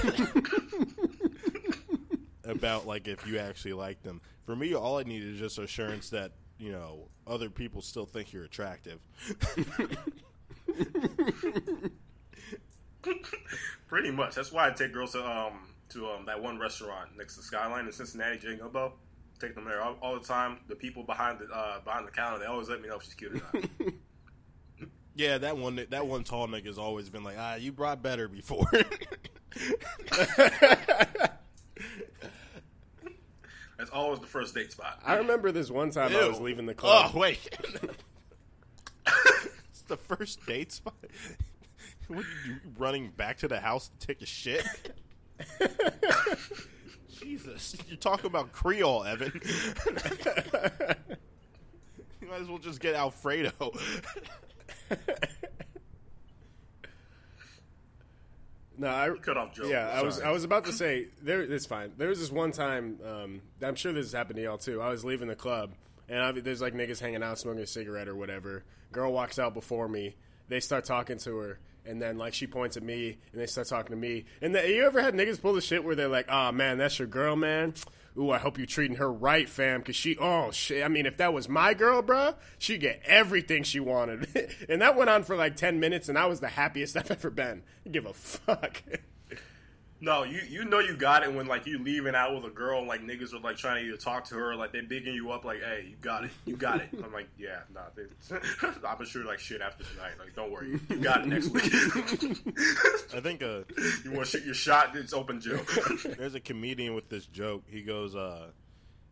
about 2.44 2.86
like 2.86 3.08
if 3.08 3.26
you 3.26 3.38
actually 3.38 3.74
like 3.74 4.02
them. 4.02 4.20
For 4.44 4.56
me, 4.56 4.74
all 4.74 4.98
I 4.98 5.02
need 5.02 5.22
is 5.22 5.38
just 5.38 5.58
assurance 5.58 6.10
that 6.10 6.32
you 6.62 6.70
know 6.70 7.08
other 7.26 7.50
people 7.50 7.82
still 7.82 8.06
think 8.06 8.32
you're 8.32 8.44
attractive. 8.44 9.00
Pretty 13.88 14.12
much. 14.12 14.36
That's 14.36 14.52
why 14.52 14.68
I 14.68 14.70
take 14.70 14.92
girls 14.92 15.12
to 15.12 15.28
um 15.28 15.74
to 15.88 16.08
um 16.08 16.24
that 16.26 16.40
one 16.40 16.60
restaurant 16.60 17.10
next 17.18 17.36
to 17.36 17.42
Skyline 17.42 17.86
in 17.86 17.92
Cincinnati, 17.92 18.38
J 18.38 18.56
Gumbo. 18.56 18.92
Take 19.40 19.56
them 19.56 19.64
there 19.64 19.82
all, 19.82 19.96
all 20.00 20.14
the 20.14 20.24
time. 20.24 20.58
The 20.68 20.76
people 20.76 21.02
behind 21.02 21.40
the 21.40 21.46
uh, 21.52 21.80
behind 21.80 22.06
the 22.06 22.12
counter, 22.12 22.38
they 22.38 22.46
always 22.46 22.68
let 22.68 22.80
me 22.80 22.88
know 22.88 22.94
if 22.96 23.02
she's 23.02 23.14
cute 23.14 23.32
or 23.32 23.42
not. 23.52 23.64
Yeah, 25.14 25.36
that 25.36 25.58
one 25.58 25.78
that 25.90 26.06
one 26.06 26.24
tall 26.24 26.48
nigga's 26.48 26.78
always 26.78 27.10
been 27.10 27.22
like, 27.22 27.36
ah, 27.38 27.56
you 27.56 27.70
brought 27.70 28.02
better 28.02 28.28
before. 28.28 28.64
That's 33.82 33.90
always 33.90 34.20
the 34.20 34.28
first 34.28 34.54
date 34.54 34.70
spot. 34.70 35.00
I 35.04 35.16
remember 35.16 35.50
this 35.50 35.68
one 35.68 35.90
time 35.90 36.14
I 36.14 36.28
was 36.28 36.38
leaving 36.38 36.66
the 36.66 36.74
club. 36.74 37.10
Oh 37.12 37.18
wait, 37.18 37.40
it's 39.70 39.82
the 39.88 39.96
first 39.96 40.46
date 40.46 40.70
spot. 40.70 40.94
What 42.06 42.20
are 42.20 42.46
you 42.46 42.56
running 42.78 43.10
back 43.10 43.38
to 43.38 43.48
the 43.48 43.58
house 43.58 43.88
to 43.88 44.06
take 44.06 44.22
a 44.22 44.26
shit? 44.26 44.64
Jesus, 47.20 47.74
you're 47.88 47.96
talking 47.96 48.26
about 48.26 48.52
Creole, 48.52 49.02
Evan. 49.04 49.32
you 52.20 52.28
might 52.28 52.40
as 52.42 52.48
well 52.48 52.58
just 52.58 52.80
get 52.80 52.94
Alfredo. 52.94 53.72
No, 58.82 58.88
I 58.88 59.10
Cut 59.22 59.36
off 59.36 59.54
Joe. 59.54 59.68
Yeah, 59.68 59.88
I 59.88 60.02
was 60.02 60.20
I 60.20 60.32
was 60.32 60.42
about 60.42 60.64
to 60.64 60.72
say 60.72 61.06
there. 61.22 61.40
It's 61.40 61.66
fine. 61.66 61.92
There 61.98 62.08
was 62.08 62.18
this 62.18 62.32
one 62.32 62.50
time. 62.50 62.98
Um, 63.06 63.40
I'm 63.62 63.76
sure 63.76 63.92
this 63.92 64.06
has 64.06 64.12
happened 64.12 64.38
to 64.38 64.42
y'all 64.42 64.58
too. 64.58 64.82
I 64.82 64.90
was 64.90 65.04
leaving 65.04 65.28
the 65.28 65.36
club, 65.36 65.70
and 66.08 66.18
I, 66.18 66.32
there's 66.32 66.60
like 66.60 66.74
niggas 66.74 66.98
hanging 66.98 67.22
out, 67.22 67.38
smoking 67.38 67.62
a 67.62 67.66
cigarette 67.66 68.08
or 68.08 68.16
whatever. 68.16 68.64
Girl 68.90 69.12
walks 69.12 69.38
out 69.38 69.54
before 69.54 69.86
me. 69.86 70.16
They 70.48 70.58
start 70.58 70.84
talking 70.84 71.18
to 71.18 71.36
her, 71.36 71.60
and 71.86 72.02
then 72.02 72.18
like 72.18 72.34
she 72.34 72.48
points 72.48 72.76
at 72.76 72.82
me, 72.82 73.18
and 73.30 73.40
they 73.40 73.46
start 73.46 73.68
talking 73.68 73.92
to 73.94 73.96
me. 73.96 74.24
And 74.40 74.52
then, 74.52 74.68
you 74.68 74.84
ever 74.84 75.00
had 75.00 75.14
niggas 75.14 75.40
pull 75.40 75.52
the 75.52 75.60
shit 75.60 75.84
where 75.84 75.94
they're 75.94 76.08
like, 76.08 76.26
"Oh 76.28 76.50
man, 76.50 76.76
that's 76.76 76.98
your 76.98 77.06
girl, 77.06 77.36
man." 77.36 77.74
Ooh, 78.18 78.30
I 78.30 78.38
hope 78.38 78.58
you're 78.58 78.66
treating 78.66 78.96
her 78.96 79.10
right, 79.10 79.48
fam, 79.48 79.80
because 79.80 79.96
she, 79.96 80.16
oh 80.18 80.50
shit. 80.50 80.84
I 80.84 80.88
mean, 80.88 81.06
if 81.06 81.16
that 81.16 81.32
was 81.32 81.48
my 81.48 81.72
girl, 81.72 82.02
bruh, 82.02 82.34
she'd 82.58 82.80
get 82.80 83.00
everything 83.06 83.62
she 83.62 83.80
wanted. 83.80 84.28
and 84.68 84.82
that 84.82 84.96
went 84.96 85.08
on 85.08 85.22
for 85.22 85.34
like 85.34 85.56
10 85.56 85.80
minutes, 85.80 86.08
and 86.08 86.18
I 86.18 86.26
was 86.26 86.40
the 86.40 86.48
happiest 86.48 86.96
I've 86.98 87.10
ever 87.10 87.30
been. 87.30 87.62
Give 87.90 88.06
a 88.06 88.12
fuck. 88.12 88.82
No, 90.02 90.24
you 90.24 90.40
you 90.48 90.64
know 90.64 90.80
you 90.80 90.96
got 90.96 91.22
it 91.22 91.32
when 91.32 91.46
like 91.46 91.64
you 91.64 91.78
leaving 91.78 92.16
out 92.16 92.34
with 92.34 92.44
a 92.44 92.50
girl 92.52 92.80
and 92.80 92.88
like 92.88 93.02
niggas 93.02 93.32
are 93.32 93.38
like 93.38 93.56
trying 93.56 93.86
to 93.86 93.96
talk 93.96 94.24
to 94.24 94.34
her 94.34 94.56
like 94.56 94.72
they 94.72 94.80
bigging 94.80 95.14
you 95.14 95.30
up 95.30 95.44
like 95.44 95.60
hey 95.60 95.86
you 95.88 95.96
got 96.00 96.24
it 96.24 96.32
you 96.44 96.56
got 96.56 96.80
it 96.80 96.88
I'm 96.92 97.12
like 97.12 97.28
yeah 97.38 97.60
nah 97.72 97.82
I'm 98.82 98.96
for 98.96 99.04
sure 99.04 99.24
like 99.24 99.38
shit 99.38 99.60
after 99.60 99.84
tonight 99.84 100.14
like 100.18 100.34
don't 100.34 100.50
worry 100.50 100.80
you 100.90 100.96
got 100.96 101.22
it 101.22 101.28
next 101.28 101.50
week 101.50 101.72
I 103.14 103.20
think 103.20 103.44
uh, 103.44 103.60
you 104.04 104.10
want 104.10 104.24
to 104.26 104.38
shoot 104.38 104.44
your 104.44 104.54
shot 104.54 104.96
it's 104.96 105.12
open 105.12 105.40
Joe 105.40 105.60
there's 106.18 106.34
a 106.34 106.40
comedian 106.40 106.94
with 106.94 107.08
this 107.08 107.26
joke. 107.26 107.62
He 107.68 107.82
goes, 107.82 108.14
uh, 108.14 108.48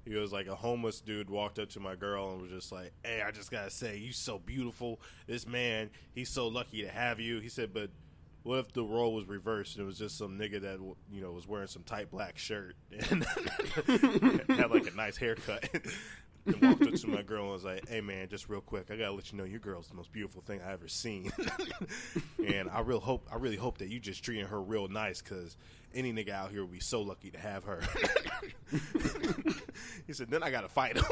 he 0.05 0.12
goes 0.12 0.33
like 0.33 0.47
a 0.47 0.55
homeless 0.55 1.01
dude 1.01 1.31
walked 1.31 1.59
up 1.59 1.69
to 1.71 1.81
my 1.81 1.95
girl 1.95 2.33
and 2.33 2.43
was 2.43 2.51
just 2.51 2.73
like, 2.73 2.93
"Hey, 3.05 3.23
I 3.23 3.31
just 3.31 3.51
gotta 3.51 3.71
say, 3.71 3.99
you 3.99 4.12
so 4.12 4.38
beautiful. 4.38 5.01
This 5.27 5.47
man, 5.47 5.91
he's 6.14 6.31
so 6.31 6.49
lucky 6.49 6.83
to 6.83 6.88
have 6.88 7.21
you." 7.21 7.41
He 7.41 7.49
said, 7.49 7.73
"But 7.75 7.91
what 8.42 8.59
if 8.59 8.72
the 8.72 8.83
role 8.83 9.14
was 9.14 9.26
reversed 9.29 9.76
and 9.76 9.83
it 9.83 9.87
was 9.87 9.98
just 9.98 10.16
some 10.16 10.38
nigga 10.38 10.61
that 10.62 10.79
you 11.12 11.20
know 11.20 11.33
was 11.33 11.46
wearing 11.46 11.68
some 11.68 11.83
tight 11.83 12.11
black 12.11 12.38
shirt 12.38 12.74
and 13.11 13.24
had 14.48 14.70
like 14.70 14.87
a 14.87 14.96
nice 14.96 15.16
haircut?" 15.16 15.68
And 16.46 16.62
walked 16.62 16.83
up 16.83 16.94
to 16.94 17.07
my 17.07 17.20
girl 17.20 17.42
and 17.44 17.53
was 17.53 17.64
like, 17.64 17.87
"Hey 17.88 18.00
man, 18.00 18.29
just 18.29 18.48
real 18.48 18.62
quick, 18.62 18.90
I 18.90 18.96
gotta 18.96 19.12
let 19.12 19.31
you 19.31 19.37
know 19.37 19.44
your 19.44 19.61
girl's 19.61 19.88
the 19.88 19.94
most 19.94 20.11
beautiful 20.11 20.40
thing 20.40 20.61
I 20.66 20.72
ever 20.72 20.88
seen, 20.88 21.31
and 22.46 22.70
I 22.70 22.81
real 22.81 23.00
hope, 23.00 23.29
I 23.31 23.37
really 23.37 23.57
hope 23.57 23.79
that 23.79 23.88
you 23.88 24.00
just 24.00 24.24
treating 24.24 24.46
her 24.46 24.61
real 24.61 24.88
nice, 24.88 25.20
cause 25.20 25.57
any 25.94 26.12
nigga 26.12 26.31
out 26.31 26.50
here 26.50 26.62
would 26.62 26.72
be 26.72 26.81
so 26.81 27.03
lucky 27.03 27.31
to 27.31 27.38
have 27.38 27.64
her." 27.64 27.83
he 30.07 30.12
said, 30.14 30.31
"Then 30.31 30.42
I 30.42 30.50
gotta 30.50 30.68
fight 30.68 30.96
him." 30.96 31.05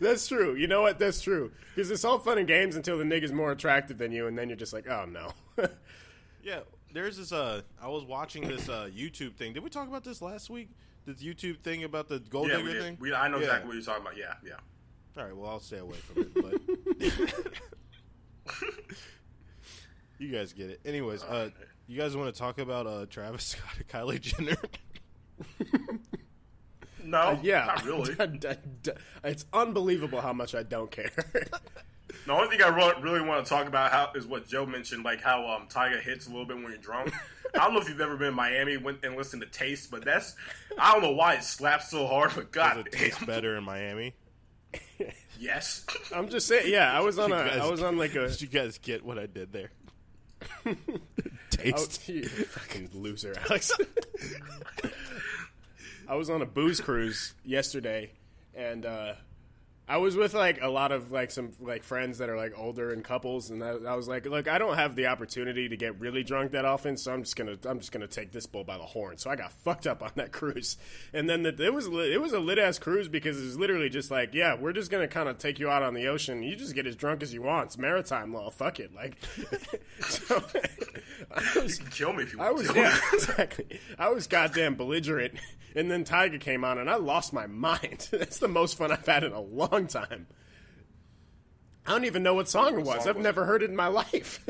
That's 0.00 0.26
true. 0.28 0.54
You 0.54 0.66
know 0.66 0.82
what? 0.82 0.98
That's 0.98 1.20
true. 1.20 1.52
Because 1.74 1.90
it's 1.90 2.04
all 2.04 2.18
fun 2.18 2.38
and 2.38 2.46
games 2.48 2.76
until 2.76 2.98
the 2.98 3.04
nigga's 3.04 3.32
more 3.32 3.50
attractive 3.52 3.98
than 3.98 4.12
you, 4.12 4.26
and 4.26 4.36
then 4.38 4.48
you're 4.48 4.56
just 4.56 4.72
like, 4.72 4.88
oh 4.88 5.04
no. 5.06 5.32
yeah, 6.42 6.60
there's 6.92 7.16
this. 7.16 7.32
Uh, 7.32 7.62
I 7.80 7.88
was 7.88 8.04
watching 8.04 8.46
this 8.48 8.68
uh 8.68 8.88
YouTube 8.94 9.34
thing. 9.36 9.52
Did 9.52 9.62
we 9.64 9.70
talk 9.70 9.88
about 9.88 10.04
this 10.04 10.20
last 10.22 10.50
week? 10.50 10.70
This 11.06 11.22
YouTube 11.22 11.60
thing 11.60 11.84
about 11.84 12.08
the 12.08 12.18
gold 12.20 12.48
yeah 12.48 12.56
digger 12.56 12.72
did. 12.74 12.82
thing. 12.82 12.96
we 13.00 13.14
I 13.14 13.28
know 13.28 13.36
Yeah. 13.38 13.44
exactly 13.44 13.68
what 13.68 13.74
you're 13.74 13.82
talking 13.84 14.02
about 14.02 14.16
yeah 14.16 14.34
yeah 14.44 14.52
All 15.16 15.24
right, 15.24 15.36
well, 15.36 15.50
I'll 15.50 15.60
stay 15.60 15.78
away 15.78 15.96
from 15.96 16.22
it. 16.22 16.34
But 16.34 16.54
you 20.18 20.28
guys 20.32 20.52
get 20.52 20.70
it. 20.70 20.80
Anyways, 20.84 21.22
uh, 21.24 21.50
you 21.86 21.98
guys 21.98 22.16
want 22.16 22.32
to 22.34 22.38
talk 22.38 22.58
about 22.58 22.86
uh, 22.86 23.06
Travis 23.08 23.44
Scott 23.56 23.70
and 23.78 23.88
Kylie 23.88 24.20
Jenner? 24.20 24.56
No 27.08 27.38
yeah. 27.42 27.64
not 27.66 27.84
really 27.84 28.14
it's 29.24 29.44
unbelievable 29.52 30.20
how 30.20 30.32
much 30.32 30.54
I 30.54 30.62
don't 30.62 30.90
care. 30.90 31.10
the 32.26 32.32
only 32.32 32.48
thing 32.48 32.62
I 32.62 32.68
really 33.00 33.20
want 33.22 33.44
to 33.44 33.48
talk 33.48 33.66
about 33.66 33.90
how 33.90 34.10
is 34.14 34.26
what 34.26 34.46
Joe 34.46 34.66
mentioned 34.66 35.04
like 35.04 35.20
how 35.20 35.46
um 35.48 35.68
Tyga 35.68 36.00
hits 36.00 36.26
a 36.26 36.30
little 36.30 36.46
bit 36.46 36.56
when 36.56 36.68
you're 36.68 36.76
drunk 36.76 37.12
I 37.54 37.58
don't 37.58 37.74
know 37.74 37.80
if 37.80 37.88
you've 37.88 38.00
ever 38.00 38.16
been 38.16 38.28
in 38.28 38.34
Miami 38.34 38.76
went 38.76 39.04
and 39.04 39.16
listened 39.16 39.42
to 39.42 39.48
Taste 39.48 39.90
but 39.90 40.04
that's 40.04 40.36
I 40.78 40.92
don't 40.92 41.02
know 41.02 41.12
why 41.12 41.34
it 41.34 41.44
slaps 41.44 41.90
so 41.90 42.06
hard 42.06 42.32
but 42.34 42.52
Does 42.52 42.62
god 42.62 42.78
it 42.78 42.92
taste 42.92 43.18
damn. 43.20 43.26
better 43.26 43.56
in 43.56 43.64
Miami? 43.64 44.14
yes 45.38 45.86
I'm 46.14 46.28
just 46.28 46.46
saying. 46.46 46.70
Yeah, 46.70 46.92
I 46.92 47.00
was 47.00 47.18
on 47.18 47.32
a. 47.32 47.36
Guys- 47.36 47.58
I 47.60 47.70
was 47.70 47.82
on 47.82 47.96
like 47.96 48.14
a. 48.14 48.28
Did 48.28 48.42
you 48.42 48.48
guys 48.48 48.76
get 48.78 49.02
what 49.04 49.18
I 49.18 49.26
did 49.26 49.52
there? 49.52 49.70
Taste. 51.50 51.74
was, 51.74 52.08
you 52.08 52.24
fucking 52.28 52.90
loser, 52.92 53.34
Alex. 53.48 53.72
I 56.10 56.14
was 56.14 56.30
on 56.30 56.40
a 56.40 56.46
booze 56.46 56.80
cruise 56.80 57.34
yesterday, 57.44 58.12
and 58.54 58.86
uh, 58.86 59.12
I 59.88 59.96
was 59.96 60.16
with 60.16 60.34
like 60.34 60.60
a 60.60 60.68
lot 60.68 60.92
of 60.92 61.10
like 61.10 61.30
some 61.30 61.52
like 61.60 61.82
friends 61.82 62.18
that 62.18 62.28
are 62.28 62.36
like 62.36 62.52
older 62.58 62.92
and 62.92 63.02
couples, 63.02 63.48
and 63.48 63.64
I, 63.64 63.70
I 63.70 63.96
was 63.96 64.06
like, 64.06 64.26
look, 64.26 64.46
I 64.46 64.58
don't 64.58 64.76
have 64.76 64.94
the 64.94 65.06
opportunity 65.06 65.68
to 65.68 65.76
get 65.76 65.98
really 65.98 66.22
drunk 66.22 66.52
that 66.52 66.66
often, 66.66 66.98
so 66.98 67.12
I'm 67.12 67.22
just 67.22 67.36
gonna 67.36 67.56
I'm 67.64 67.78
just 67.78 67.90
gonna 67.90 68.06
take 68.06 68.30
this 68.30 68.44
bull 68.44 68.64
by 68.64 68.76
the 68.76 68.84
horn. 68.84 69.16
So 69.16 69.30
I 69.30 69.36
got 69.36 69.52
fucked 69.52 69.86
up 69.86 70.02
on 70.02 70.10
that 70.16 70.30
cruise, 70.38 70.76
and 71.14 71.28
then 71.28 71.42
the, 71.42 71.64
it 71.64 71.72
was 71.72 71.86
it 71.86 72.20
was 72.20 72.32
a 72.32 72.38
lit 72.38 72.58
ass 72.58 72.78
cruise 72.78 73.08
because 73.08 73.40
it 73.40 73.44
was 73.44 73.58
literally 73.58 73.88
just 73.88 74.10
like, 74.10 74.34
yeah, 74.34 74.54
we're 74.54 74.74
just 74.74 74.90
gonna 74.90 75.08
kind 75.08 75.28
of 75.28 75.38
take 75.38 75.58
you 75.58 75.70
out 75.70 75.82
on 75.82 75.94
the 75.94 76.08
ocean. 76.08 76.42
You 76.42 76.54
just 76.54 76.74
get 76.74 76.86
as 76.86 76.94
drunk 76.94 77.22
as 77.22 77.32
you 77.32 77.40
want. 77.40 77.66
It's 77.68 77.78
maritime 77.78 78.34
law. 78.34 78.50
Fuck 78.50 78.80
it, 78.80 78.94
like. 78.94 79.16
so, 80.00 80.44
I 81.30 81.60
was, 81.60 81.78
you 81.78 81.84
can 81.84 81.92
kill 81.92 82.12
me 82.12 82.24
if 82.24 82.32
you 82.32 82.40
I 82.40 82.50
was 82.50 82.74
yeah, 82.74 82.96
exactly. 83.12 83.80
I 83.98 84.10
was 84.10 84.26
goddamn 84.26 84.76
belligerent, 84.76 85.34
and 85.74 85.90
then 85.90 86.04
Tyga 86.04 86.40
came 86.40 86.64
on, 86.64 86.78
and 86.78 86.90
I 86.90 86.96
lost 86.96 87.32
my 87.32 87.46
mind. 87.46 88.08
That's 88.10 88.38
the 88.38 88.48
most 88.48 88.76
fun 88.76 88.92
I've 88.92 89.06
had 89.06 89.24
in 89.24 89.32
a 89.32 89.40
long 89.40 89.77
time. 89.86 90.26
I 91.86 91.92
don't 91.92 92.04
even 92.04 92.22
know 92.22 92.34
what 92.34 92.48
song 92.48 92.78
it 92.78 92.84
was. 92.84 92.98
song 92.98 93.08
I've 93.08 93.16
was 93.16 93.22
never 93.24 93.44
heard 93.46 93.62
it 93.62 93.70
in 93.70 93.76
my 93.76 93.86
life. 93.86 94.44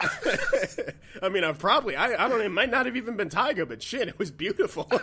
I 1.22 1.28
mean, 1.28 1.44
I've 1.44 1.58
probably 1.58 1.94
I, 1.94 2.24
I 2.24 2.28
don't. 2.28 2.40
It 2.40 2.48
might 2.50 2.70
not 2.70 2.86
have 2.86 2.96
even 2.96 3.16
been 3.16 3.28
Tyga, 3.28 3.68
but 3.68 3.82
shit, 3.82 4.08
it 4.08 4.18
was 4.18 4.30
beautiful. 4.30 4.90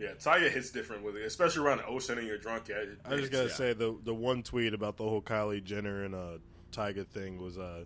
Yeah, 0.00 0.14
Tyga 0.18 0.50
hits 0.50 0.70
different 0.70 1.04
with 1.04 1.14
it, 1.16 1.24
especially 1.24 1.64
around 1.64 1.78
the 1.78 1.86
ocean 1.86 2.18
and 2.18 2.26
you're 2.26 2.36
drunk. 2.38 2.68
Yeah, 2.68 2.76
it- 2.78 2.98
I 3.04 3.10
just 3.10 3.26
it's- 3.26 3.30
gotta 3.30 3.48
yeah. 3.48 3.54
say 3.54 3.72
the 3.72 3.96
the 4.02 4.12
one 4.14 4.42
tweet 4.42 4.74
about 4.74 4.96
the 4.96 5.04
whole 5.04 5.22
Kylie 5.22 5.62
Jenner 5.62 6.04
and 6.04 6.12
uh 6.14 6.38
Tyga 6.72 7.06
thing 7.06 7.40
was 7.40 7.56
uh 7.56 7.84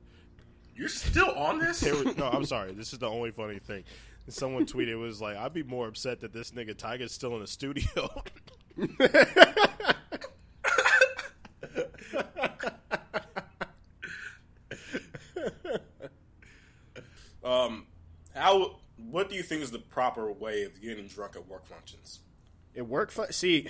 you're 0.75 0.89
still 0.89 1.31
on 1.33 1.59
this. 1.59 1.83
was, 2.05 2.17
no 2.17 2.29
I'm 2.29 2.47
sorry 2.47 2.73
this 2.73 2.95
is 2.95 3.01
the 3.01 3.09
only 3.09 3.33
funny 3.33 3.59
thing. 3.59 3.85
Someone 4.29 4.67
tweeted 4.67 4.89
it 4.89 4.97
was 4.97 5.21
like 5.21 5.37
I'd 5.37 5.53
be 5.53 5.63
more 5.63 5.87
upset 5.89 6.21
that 6.21 6.33
this 6.33 6.51
nigga 6.51 6.75
Tyga's 6.75 7.13
still 7.13 7.35
in 7.35 7.41
the 7.41 7.47
studio. 7.47 8.11
Um, 17.47 17.87
how? 18.35 18.81
What 18.97 19.29
do 19.31 19.37
you 19.37 19.43
think 19.43 19.63
is 19.63 19.71
the 19.71 19.79
proper 19.79 20.31
way 20.33 20.65
of 20.65 20.81
getting 20.83 21.07
drunk 21.07 21.37
at 21.37 21.47
work 21.47 21.65
functions? 21.67 22.21
At 22.77 22.89
work, 22.89 23.11
fu- 23.11 23.31
see, 23.31 23.69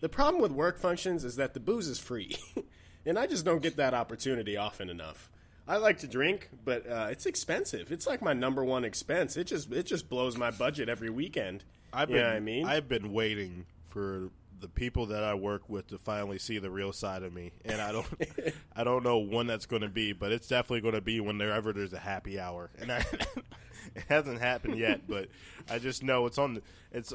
the 0.00 0.08
problem 0.08 0.40
with 0.40 0.52
work 0.52 0.78
functions 0.78 1.22
is 1.24 1.36
that 1.36 1.54
the 1.54 1.60
booze 1.60 1.86
is 1.86 1.98
free, 1.98 2.36
and 3.06 3.18
I 3.18 3.26
just 3.26 3.44
don't 3.44 3.62
get 3.62 3.76
that 3.76 3.92
opportunity 3.94 4.56
often 4.56 4.88
enough. 4.88 5.28
I 5.66 5.76
like 5.78 5.98
to 6.00 6.06
drink, 6.06 6.50
but 6.64 6.86
uh, 6.88 7.08
it's 7.10 7.26
expensive. 7.26 7.90
It's 7.90 8.06
like 8.06 8.20
my 8.20 8.32
number 8.34 8.62
one 8.64 8.84
expense. 8.84 9.36
It 9.36 9.44
just 9.44 9.72
it 9.72 9.84
just 9.86 10.08
blows 10.08 10.36
my 10.36 10.50
budget 10.50 10.88
every 10.88 11.10
weekend. 11.10 11.64
I've 11.92 12.10
You 12.10 12.16
been 12.16 12.22
know 12.24 12.28
what 12.30 12.36
I 12.36 12.40
mean? 12.40 12.66
I've 12.66 12.88
been 12.88 13.12
waiting 13.12 13.64
for 13.88 14.30
the 14.60 14.68
people 14.68 15.06
that 15.06 15.22
I 15.24 15.34
work 15.34 15.68
with 15.68 15.88
to 15.88 15.98
finally 15.98 16.38
see 16.38 16.58
the 16.58 16.70
real 16.70 16.92
side 16.92 17.22
of 17.22 17.32
me, 17.32 17.52
and 17.64 17.80
I 17.80 17.92
don't 17.92 18.06
I 18.76 18.84
don't 18.84 19.04
know 19.04 19.18
when 19.18 19.46
that's 19.46 19.66
going 19.66 19.82
to 19.82 19.88
be, 19.88 20.12
but 20.12 20.32
it's 20.32 20.48
definitely 20.48 20.82
going 20.82 20.94
to 20.94 21.00
be 21.00 21.20
whenever 21.20 21.72
there's 21.72 21.92
a 21.94 21.98
happy 21.98 22.38
hour, 22.38 22.70
and 22.78 22.92
I, 22.92 22.98
it 23.94 24.04
hasn't 24.08 24.40
happened 24.40 24.78
yet, 24.78 25.06
but 25.08 25.28
I 25.70 25.78
just 25.78 26.02
know 26.02 26.26
it's 26.26 26.38
on 26.38 26.54
the, 26.54 26.62
it's 26.92 27.12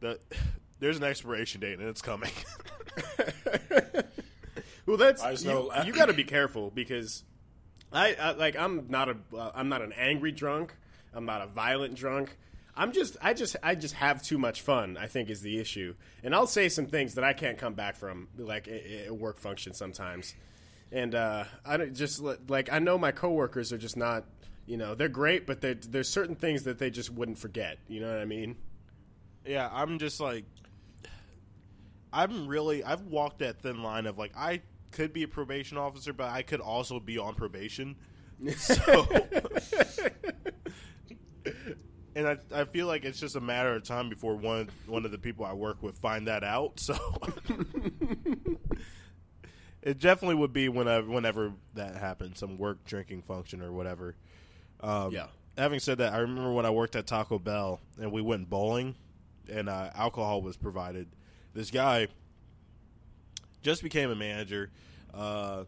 the 0.00 0.18
there's 0.78 0.96
an 0.98 1.04
expiration 1.04 1.60
date 1.60 1.78
and 1.80 1.88
it's 1.88 2.02
coming. 2.02 2.30
Well, 4.86 4.96
that's 4.96 5.22
I 5.22 5.32
just 5.32 5.44
you, 5.44 5.50
know- 5.50 5.70
you 5.84 5.92
got 5.92 6.06
to 6.06 6.14
be 6.14 6.24
careful 6.24 6.70
because 6.74 7.22
I, 7.92 8.14
I 8.14 8.32
like 8.32 8.56
I'm 8.56 8.86
not 8.88 9.08
a 9.08 9.16
uh, 9.36 9.52
I'm 9.54 9.68
not 9.68 9.82
an 9.82 9.92
angry 9.92 10.32
drunk. 10.32 10.74
I'm 11.14 11.24
not 11.24 11.42
a 11.42 11.46
violent 11.46 11.94
drunk. 11.94 12.36
I'm 12.76 12.92
just 12.92 13.16
I 13.22 13.34
just 13.34 13.56
I 13.62 13.74
just 13.74 13.94
have 13.94 14.22
too 14.22 14.38
much 14.38 14.60
fun. 14.60 14.96
I 14.96 15.06
think 15.06 15.30
is 15.30 15.40
the 15.40 15.58
issue, 15.58 15.94
and 16.22 16.34
I'll 16.34 16.46
say 16.46 16.68
some 16.68 16.86
things 16.86 17.14
that 17.14 17.24
I 17.24 17.32
can't 17.32 17.58
come 17.58 17.74
back 17.74 17.96
from, 17.96 18.28
like 18.36 18.68
at 18.68 19.16
work 19.16 19.38
function 19.38 19.72
sometimes. 19.74 20.34
And 20.90 21.14
uh, 21.14 21.44
I 21.66 21.76
don't 21.76 21.94
just 21.94 22.22
like 22.48 22.72
I 22.72 22.78
know 22.78 22.98
my 22.98 23.12
coworkers 23.12 23.72
are 23.72 23.78
just 23.78 23.96
not. 23.96 24.24
You 24.66 24.76
know, 24.76 24.94
they're 24.94 25.08
great, 25.08 25.46
but 25.46 25.62
there's 25.62 26.10
certain 26.10 26.34
things 26.34 26.64
that 26.64 26.78
they 26.78 26.90
just 26.90 27.10
wouldn't 27.10 27.38
forget. 27.38 27.78
You 27.88 28.00
know 28.00 28.10
what 28.10 28.20
I 28.20 28.26
mean? 28.26 28.56
yeah, 29.48 29.68
I'm 29.72 29.98
just 29.98 30.20
like 30.20 30.44
I'm 32.12 32.46
really 32.46 32.84
I've 32.84 33.06
walked 33.06 33.40
that 33.40 33.62
thin 33.62 33.82
line 33.82 34.06
of 34.06 34.18
like 34.18 34.32
I 34.36 34.60
could 34.90 35.12
be 35.12 35.22
a 35.22 35.28
probation 35.28 35.78
officer, 35.78 36.12
but 36.12 36.30
I 36.30 36.42
could 36.42 36.60
also 36.60 37.00
be 37.00 37.18
on 37.18 37.34
probation. 37.34 37.96
So 38.56 39.06
and 42.14 42.26
I, 42.28 42.36
I 42.54 42.64
feel 42.64 42.86
like 42.86 43.04
it's 43.04 43.20
just 43.20 43.36
a 43.36 43.40
matter 43.40 43.74
of 43.74 43.82
time 43.84 44.08
before 44.08 44.36
one 44.36 44.70
one 44.86 45.04
of 45.04 45.10
the 45.10 45.18
people 45.18 45.44
I 45.44 45.52
work 45.54 45.82
with 45.82 45.98
find 45.98 46.26
that 46.28 46.44
out. 46.44 46.78
So 46.80 46.94
it 49.82 49.98
definitely 49.98 50.36
would 50.36 50.52
be 50.52 50.68
whenever 50.68 51.08
whenever 51.08 51.52
that 51.74 51.96
happens, 51.96 52.38
some 52.38 52.58
work 52.58 52.84
drinking 52.84 53.22
function 53.22 53.62
or 53.62 53.72
whatever. 53.72 54.14
Um, 54.80 55.12
Yeah. 55.12 55.26
Having 55.56 55.80
said 55.80 55.98
that, 55.98 56.12
I 56.12 56.18
remember 56.18 56.52
when 56.52 56.66
I 56.66 56.70
worked 56.70 56.94
at 56.94 57.08
Taco 57.08 57.40
Bell 57.40 57.80
and 58.00 58.12
we 58.12 58.22
went 58.22 58.48
bowling, 58.48 58.94
and 59.50 59.68
uh, 59.68 59.90
alcohol 59.94 60.40
was 60.40 60.56
provided. 60.56 61.08
This 61.52 61.72
guy 61.72 62.06
just 63.68 63.82
became 63.82 64.10
a 64.10 64.14
manager. 64.14 64.70
Uh, 65.12 65.64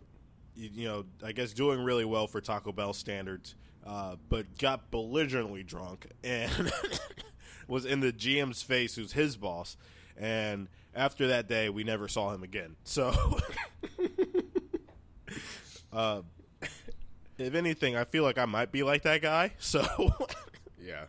you, 0.57 0.71
you 0.73 0.89
know, 0.89 1.05
I 1.23 1.33
guess 1.33 1.53
doing 1.53 1.85
really 1.85 2.07
well 2.07 2.27
for 2.27 2.41
Taco 2.41 2.73
Bell 2.73 2.95
standards, 2.95 3.55
uh, 3.87 4.17
but 4.31 4.57
got 4.57 4.91
belligerently 4.91 5.63
drunk 5.63 6.07
and 6.25 6.73
was 7.69 7.85
in 7.85 8.01
the 8.01 8.11
GM's 8.11 8.63
face, 8.63 8.95
who's 8.95 9.13
his 9.13 9.37
boss. 9.37 9.77
And 10.17 10.69
after 10.95 11.27
that 11.29 11.47
day, 11.47 11.69
we 11.69 11.85
never 11.85 12.09
saw 12.09 12.33
him 12.33 12.43
again. 12.43 12.77
So, 12.85 13.15
uh, 15.93 16.23
if 17.37 17.55
anything, 17.55 17.97
I 17.97 18.05
feel 18.05 18.23
like 18.23 18.39
I 18.39 18.47
might 18.47 18.73
be 18.73 18.83
like 18.83 19.03
that 19.03 19.21
guy. 19.21 19.53
So, 19.59 19.85
Yeah. 20.83 21.05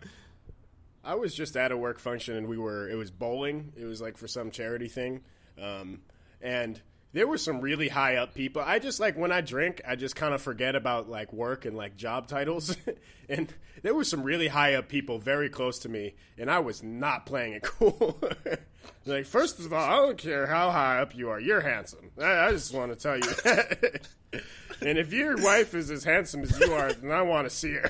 I 1.05 1.15
was 1.15 1.33
just 1.33 1.55
at 1.55 1.71
a 1.71 1.77
work 1.77 1.99
function 1.99 2.35
and 2.35 2.47
we 2.49 2.57
were 2.57 2.89
it 2.89 2.95
was 2.95 3.11
bowling. 3.11 3.71
It 3.77 3.85
was 3.85 4.01
like 4.01 4.17
for 4.17 4.27
some 4.27 4.51
charity 4.51 4.89
thing. 4.89 5.21
Um, 5.59 6.01
and 6.41 6.79
there 7.13 7.27
were 7.27 7.37
some 7.37 7.59
really 7.61 7.89
high 7.89 8.15
up 8.15 8.33
people. 8.33 8.61
I 8.65 8.79
just 8.79 8.99
like 8.99 9.17
when 9.17 9.31
I 9.33 9.41
drink, 9.41 9.81
I 9.87 9.95
just 9.95 10.15
kind 10.15 10.33
of 10.33 10.41
forget 10.41 10.75
about 10.75 11.09
like 11.09 11.33
work 11.33 11.65
and 11.65 11.75
like 11.75 11.97
job 11.97 12.27
titles. 12.27 12.75
and 13.29 13.53
there 13.83 13.93
were 13.93 14.05
some 14.05 14.23
really 14.23 14.47
high 14.47 14.75
up 14.75 14.87
people 14.87 15.19
very 15.19 15.49
close 15.49 15.79
to 15.79 15.89
me 15.89 16.13
and 16.37 16.49
I 16.49 16.59
was 16.59 16.81
not 16.81 17.25
playing 17.25 17.53
it 17.53 17.63
cool. 17.63 18.17
like 19.05 19.25
first 19.25 19.59
of 19.59 19.73
all, 19.73 19.83
I 19.83 19.97
don't 19.97 20.17
care 20.17 20.47
how 20.47 20.71
high 20.71 20.99
up 21.01 21.13
you 21.15 21.29
are. 21.29 21.39
You're 21.39 21.59
handsome. 21.61 22.11
I, 22.17 22.47
I 22.47 22.51
just 22.51 22.73
want 22.73 22.93
to 22.93 22.97
tell 22.97 23.17
you 23.17 23.23
that. 23.43 24.07
and 24.81 24.97
if 24.97 25.11
your 25.11 25.35
wife 25.43 25.73
is 25.73 25.91
as 25.91 26.05
handsome 26.05 26.43
as 26.43 26.57
you 26.61 26.71
are, 26.73 26.93
then 26.93 27.11
I 27.11 27.23
want 27.23 27.49
to 27.49 27.53
see 27.53 27.73
her. 27.73 27.89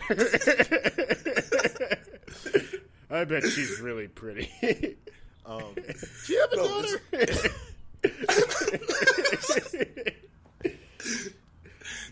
I 3.12 3.26
bet 3.26 3.44
she's 3.44 3.80
really 3.82 4.08
pretty. 4.08 4.50
um, 5.46 5.76
Do 5.76 6.34
you 6.34 6.40
have 6.40 6.52
a 6.54 6.56
No, 6.56 6.68
daughter? 6.68 7.02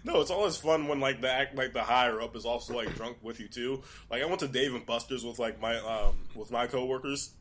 No, 0.04 0.21
it's 0.21 0.32
always 0.32 0.58
fun 0.58 0.88
when 0.88 0.99
like 0.99 1.21
the 1.21 1.30
act 1.30 1.56
like 1.56 1.73
the 1.73 1.84
higher 1.84 2.21
up 2.21 2.36
is 2.36 2.45
also 2.45 2.73
like 2.73 2.95
drunk 2.95 3.17
with 3.21 3.39
you 3.39 3.47
too. 3.47 3.84
Like 4.10 4.21
I 4.21 4.25
went 4.25 4.39
to 4.39 4.47
Dave 4.47 4.73
and 4.73 4.86
Buster's 4.86 5.23
with 5.23 5.39
like 5.39 5.60
my 5.62 5.78
um 5.78 6.15
with 6.36 6.52
my 6.52 6.67
coworkers. 6.67 7.32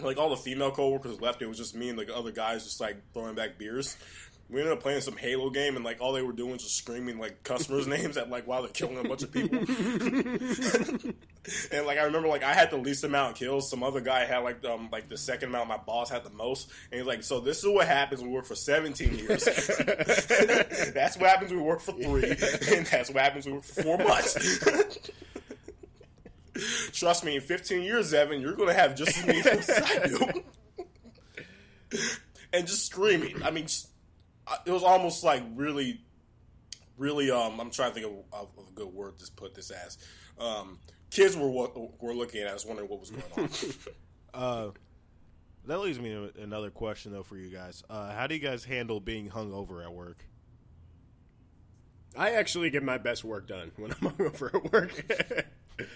Like 0.00 0.16
all 0.16 0.30
the 0.30 0.36
female 0.36 0.70
coworkers 0.70 1.20
left, 1.20 1.42
it 1.42 1.46
was 1.46 1.58
just 1.58 1.74
me 1.74 1.88
and 1.88 1.98
like 1.98 2.08
other 2.14 2.30
guys 2.30 2.64
just 2.64 2.80
like 2.80 2.96
throwing 3.12 3.34
back 3.34 3.58
beers. 3.58 3.96
We 4.50 4.58
ended 4.58 4.72
up 4.72 4.80
playing 4.80 5.00
some 5.02 5.16
Halo 5.16 5.48
game, 5.50 5.76
and 5.76 5.84
like 5.84 6.00
all 6.00 6.12
they 6.12 6.22
were 6.22 6.32
doing 6.32 6.52
was 6.52 6.62
just 6.62 6.74
screaming 6.76 7.18
like 7.20 7.44
customers' 7.44 7.86
names 7.88 8.16
at 8.16 8.30
like 8.30 8.48
while 8.48 8.62
they're 8.62 8.72
killing 8.72 8.98
a 8.98 9.08
bunch 9.08 9.22
of 9.22 9.30
people. 9.30 9.58
and 11.72 11.86
like 11.86 11.98
I 11.98 12.02
remember, 12.02 12.26
like 12.26 12.42
I 12.42 12.52
had 12.52 12.70
the 12.70 12.76
least 12.76 13.04
amount 13.04 13.32
of 13.32 13.38
kills. 13.38 13.70
Some 13.70 13.84
other 13.84 14.00
guy 14.00 14.24
had 14.24 14.38
like 14.38 14.64
um 14.64 14.88
like 14.90 15.08
the 15.08 15.16
second 15.16 15.50
amount. 15.50 15.68
My 15.68 15.76
boss 15.76 16.10
had 16.10 16.24
the 16.24 16.30
most, 16.30 16.70
and 16.90 16.98
he's 16.98 17.06
like, 17.06 17.22
"So 17.22 17.38
this 17.38 17.58
is 17.62 17.68
what 17.68 17.86
happens 17.86 18.20
when 18.22 18.30
we 18.30 18.36
work 18.36 18.44
for 18.46 18.56
17 18.56 19.18
years. 19.18 19.44
that's 20.94 21.16
what 21.16 21.30
happens 21.30 21.50
when 21.52 21.60
we 21.60 21.66
work 21.66 21.80
for 21.80 21.92
three, 21.92 22.30
and 22.76 22.86
that's 22.86 23.10
what 23.10 23.22
happens 23.22 23.44
when 23.46 23.54
we 23.54 23.58
work 23.58 23.64
for 23.66 23.82
four 23.82 23.98
months." 23.98 25.08
Trust 26.92 27.24
me, 27.24 27.36
in 27.36 27.40
15 27.40 27.82
years, 27.82 28.12
Evan, 28.12 28.40
you're 28.40 28.54
gonna 28.54 28.74
have 28.74 28.96
just 28.96 29.16
as 29.16 29.26
many 29.26 29.42
kills 29.42 29.68
as 29.68 29.82
I 29.82 30.06
do. 30.08 30.42
and 32.52 32.66
just 32.66 32.86
screaming. 32.86 33.42
I 33.44 33.50
mean, 33.50 33.66
I- 33.66 33.89
it 34.64 34.70
was 34.70 34.82
almost 34.82 35.24
like 35.24 35.42
really, 35.54 36.00
really. 36.96 37.30
Um, 37.30 37.60
I'm 37.60 37.70
trying 37.70 37.92
to 37.92 38.00
think 38.00 38.06
of, 38.06 38.40
of, 38.40 38.48
of 38.58 38.68
a 38.68 38.72
good 38.72 38.88
word 38.88 39.18
to 39.18 39.32
put 39.32 39.54
this 39.54 39.70
as. 39.70 39.98
Um, 40.38 40.78
kids 41.10 41.36
were 41.36 41.50
what 41.50 41.76
were 42.02 42.14
looking 42.14 42.42
at 42.42 42.48
us, 42.48 42.64
wondering 42.64 42.88
what 42.88 43.00
was 43.00 43.10
going 43.10 43.24
on. 43.36 43.50
uh, 44.34 44.70
that 45.66 45.78
leads 45.80 46.00
me 46.00 46.10
to 46.10 46.32
another 46.42 46.70
question 46.70 47.12
though 47.12 47.22
for 47.22 47.36
you 47.36 47.50
guys. 47.50 47.82
Uh, 47.90 48.12
how 48.12 48.26
do 48.26 48.34
you 48.34 48.40
guys 48.40 48.64
handle 48.64 49.00
being 49.00 49.28
hungover 49.28 49.84
at 49.84 49.92
work? 49.92 50.24
I 52.16 52.32
actually 52.32 52.70
get 52.70 52.82
my 52.82 52.98
best 52.98 53.24
work 53.24 53.46
done 53.46 53.70
when 53.76 53.92
I'm 53.92 53.98
hungover 54.10 54.54
at 54.54 54.72
work. 54.72 55.46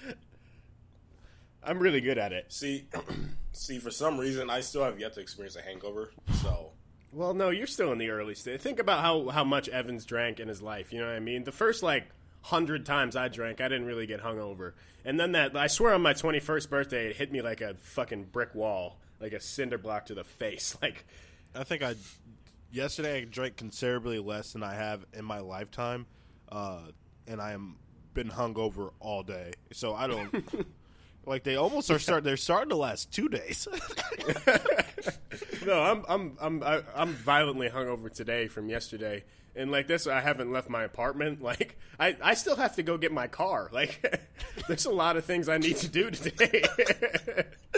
I'm 1.62 1.78
really 1.78 2.02
good 2.02 2.18
at 2.18 2.32
it. 2.32 2.52
see, 2.52 2.86
see, 3.52 3.78
for 3.78 3.90
some 3.90 4.18
reason, 4.18 4.50
I 4.50 4.60
still 4.60 4.84
have 4.84 5.00
yet 5.00 5.14
to 5.14 5.20
experience 5.20 5.56
a 5.56 5.62
hangover. 5.62 6.12
So, 6.42 6.72
Well, 7.14 7.32
no, 7.32 7.50
you're 7.50 7.68
still 7.68 7.92
in 7.92 7.98
the 7.98 8.10
early 8.10 8.34
stage. 8.34 8.60
Think 8.60 8.80
about 8.80 9.00
how, 9.00 9.28
how 9.28 9.44
much 9.44 9.68
Evans 9.68 10.04
drank 10.04 10.40
in 10.40 10.48
his 10.48 10.60
life. 10.60 10.92
You 10.92 11.00
know 11.00 11.06
what 11.06 11.14
I 11.14 11.20
mean? 11.20 11.44
The 11.44 11.52
first 11.52 11.82
like 11.82 12.08
hundred 12.42 12.84
times 12.84 13.14
I 13.14 13.28
drank, 13.28 13.60
I 13.60 13.68
didn't 13.68 13.86
really 13.86 14.06
get 14.06 14.20
hungover. 14.20 14.72
And 15.04 15.18
then 15.18 15.32
that, 15.32 15.56
I 15.56 15.68
swear, 15.68 15.94
on 15.94 16.02
my 16.02 16.12
21st 16.12 16.68
birthday, 16.68 17.06
it 17.10 17.16
hit 17.16 17.30
me 17.30 17.40
like 17.40 17.60
a 17.60 17.74
fucking 17.74 18.24
brick 18.24 18.54
wall, 18.54 18.98
like 19.20 19.32
a 19.32 19.40
cinder 19.40 19.78
block 19.78 20.06
to 20.06 20.14
the 20.14 20.24
face. 20.24 20.76
Like, 20.82 21.06
I 21.54 21.62
think 21.62 21.84
I 21.84 21.94
yesterday 22.72 23.18
I 23.18 23.24
drank 23.24 23.56
considerably 23.56 24.18
less 24.18 24.52
than 24.52 24.64
I 24.64 24.74
have 24.74 25.06
in 25.12 25.24
my 25.24 25.38
lifetime, 25.38 26.06
uh, 26.50 26.80
and 27.28 27.40
I 27.40 27.52
am 27.52 27.76
been 28.12 28.28
hungover 28.28 28.92
all 28.98 29.22
day. 29.22 29.52
So 29.72 29.94
I 29.94 30.06
don't 30.08 30.32
like 31.26 31.42
they 31.44 31.56
almost 31.56 31.90
are 31.90 31.98
start. 31.98 32.24
They're 32.24 32.36
starting 32.36 32.70
to 32.70 32.76
last 32.76 33.12
two 33.12 33.28
days. 33.28 33.66
no, 35.66 35.80
I'm 35.82 36.04
I'm 36.08 36.36
I'm 36.40 36.62
I- 36.62 36.82
I'm 36.94 37.08
violently 37.14 37.68
hungover 37.68 38.12
today 38.12 38.48
from 38.48 38.68
yesterday, 38.68 39.24
and 39.56 39.70
like 39.70 39.86
this, 39.86 40.06
I 40.06 40.20
haven't 40.20 40.52
left 40.52 40.68
my 40.68 40.82
apartment. 40.82 41.42
Like 41.44 41.78
I, 42.00 42.16
I 42.22 42.34
still 42.34 42.56
have 42.56 42.76
to 42.76 42.82
go 42.82 42.96
get 42.96 43.12
my 43.12 43.26
car. 43.26 43.70
Like 43.72 44.24
there's 44.66 44.86
a 44.86 44.92
lot 44.92 45.16
of 45.16 45.24
things 45.24 45.48
I 45.48 45.58
need 45.58 45.76
to 45.78 45.88
do 45.88 46.10
today. 46.10 46.64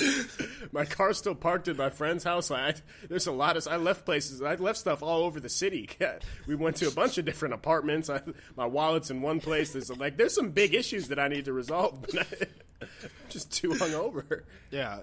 my 0.73 0.85
car's 0.85 1.19
still 1.19 1.35
parked 1.35 1.69
at 1.69 1.77
my 1.77 1.91
friend's 1.91 2.23
house. 2.23 2.51
I, 2.51 2.75
there's 3.09 3.27
a 3.27 3.33
lot 3.33 3.57
of 3.57 3.67
I 3.67 3.77
left 3.77 4.05
places. 4.05 4.41
I 4.43 4.55
left 4.55 4.79
stuff 4.79 5.03
all 5.03 5.25
over 5.25 5.41
the 5.41 5.49
city. 5.49 5.89
We 6.47 6.55
went 6.55 6.77
to 6.77 6.89
a 6.89 6.91
bunch 6.91 7.19
of 7.19 7.25
different 7.25 7.55
apartments. 7.55 8.09
I, 8.09 8.21
my 8.57 8.67
wallet's 8.67 9.11
in 9.11 9.21
one 9.21 9.41
place. 9.41 9.73
There's 9.73 9.91
like 9.91 10.17
there's 10.17 10.35
some 10.35 10.51
big 10.51 10.75
issues 10.75 11.09
that 11.09 11.19
I 11.19 11.29
need 11.29 11.47
to 11.47 11.53
resolve. 11.53 12.03
But 12.03 12.49
I'm 12.81 12.89
just 13.31 13.53
too 13.53 13.71
hungover. 13.71 14.43
Yeah, 14.71 14.99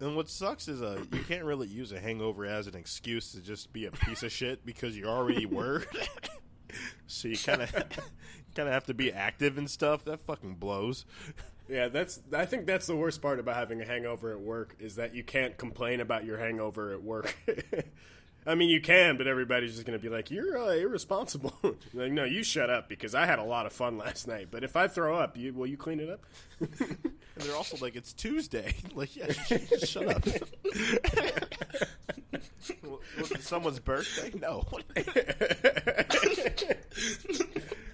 and 0.00 0.16
what 0.16 0.28
sucks 0.28 0.68
is 0.68 0.82
uh, 0.82 1.02
you 1.12 1.22
can't 1.22 1.44
really 1.44 1.68
use 1.68 1.92
a 1.92 2.00
hangover 2.00 2.44
as 2.44 2.66
an 2.66 2.74
excuse 2.74 3.32
to 3.32 3.40
just 3.40 3.72
be 3.72 3.86
a 3.86 3.90
piece 3.90 4.22
of 4.22 4.32
shit 4.32 4.64
because 4.64 4.96
you 4.96 5.06
already 5.06 5.46
were. 5.46 5.84
so 7.06 7.28
you 7.28 7.36
kind 7.38 7.62
of 7.62 7.72
kind 8.54 8.68
of 8.68 8.72
have 8.72 8.86
to 8.86 8.94
be 8.94 9.12
active 9.12 9.58
and 9.58 9.70
stuff. 9.70 10.04
That 10.04 10.20
fucking 10.26 10.54
blows. 10.56 11.04
Yeah, 11.68 11.88
that's. 11.88 12.20
I 12.32 12.46
think 12.46 12.66
that's 12.66 12.86
the 12.86 12.96
worst 12.96 13.20
part 13.20 13.40
about 13.40 13.56
having 13.56 13.80
a 13.80 13.86
hangover 13.86 14.32
at 14.32 14.40
work 14.40 14.76
is 14.78 14.96
that 14.96 15.14
you 15.14 15.24
can't 15.24 15.56
complain 15.56 16.00
about 16.00 16.24
your 16.24 16.38
hangover 16.38 16.92
at 16.92 17.02
work. 17.02 17.36
I 18.46 18.54
mean, 18.54 18.68
you 18.70 18.80
can, 18.80 19.16
but 19.16 19.26
everybody's 19.26 19.72
just 19.72 19.84
going 19.86 19.98
to 19.98 20.02
be 20.02 20.08
like, 20.08 20.30
"You're 20.30 20.56
uh, 20.56 20.70
irresponsible." 20.70 21.54
like, 21.94 22.12
no, 22.12 22.24
you 22.24 22.44
shut 22.44 22.70
up 22.70 22.88
because 22.88 23.14
I 23.14 23.26
had 23.26 23.38
a 23.38 23.44
lot 23.44 23.66
of 23.66 23.72
fun 23.72 23.98
last 23.98 24.28
night. 24.28 24.48
But 24.50 24.62
if 24.62 24.76
I 24.76 24.86
throw 24.86 25.16
up, 25.16 25.36
you 25.36 25.52
will 25.52 25.66
you 25.66 25.76
clean 25.76 26.00
it 26.00 26.08
up? 26.08 26.24
And 27.38 27.44
they're 27.44 27.56
also 27.56 27.76
like, 27.84 27.96
"It's 27.96 28.14
Tuesday." 28.14 28.74
like, 28.94 29.14
yeah, 29.14 29.30
shut 29.84 30.08
up. 30.08 30.24
Someone's 33.40 33.78
birthday? 33.78 34.32
No. 34.40 34.64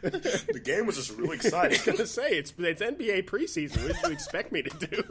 The 0.03 0.61
game 0.63 0.87
was 0.87 0.95
just 0.95 1.17
really 1.19 1.37
exciting. 1.37 1.79
I 1.79 1.91
was 1.91 1.97
gonna 1.97 2.07
say 2.07 2.39
it's 2.39 2.55
it's 2.57 2.81
NBA 2.81 3.25
preseason. 3.25 3.83
What 3.83 3.95
did 3.95 4.03
you 4.05 4.13
expect 4.13 4.53
me 4.53 4.63
to 4.63 4.87
do? 4.87 5.03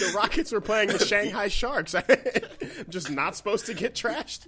The 0.00 0.12
Rockets 0.16 0.50
were 0.52 0.60
playing 0.60 0.88
the 0.88 0.98
Shanghai 0.98 1.48
Sharks. 1.48 1.94
I'm 1.94 2.04
just 2.88 3.10
not 3.10 3.36
supposed 3.36 3.66
to 3.66 3.74
get 3.74 3.94
trashed. 3.94 4.46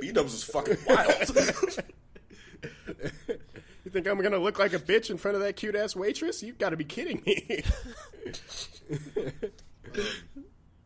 B 0.00 0.12
Dubs 0.12 0.32
was 0.32 0.44
fucking 0.44 0.78
wild. 0.86 1.30
You 3.82 3.90
think 3.90 4.06
I'm 4.06 4.20
gonna 4.22 4.38
look 4.38 4.58
like 4.58 4.72
a 4.72 4.78
bitch 4.78 5.10
in 5.10 5.16
front 5.16 5.36
of 5.36 5.42
that 5.42 5.56
cute 5.56 5.74
ass 5.74 5.96
waitress? 5.96 6.42
You've 6.44 6.58
got 6.58 6.70
to 6.70 6.76
be 6.76 6.84
kidding 6.84 7.22
me. 7.26 7.64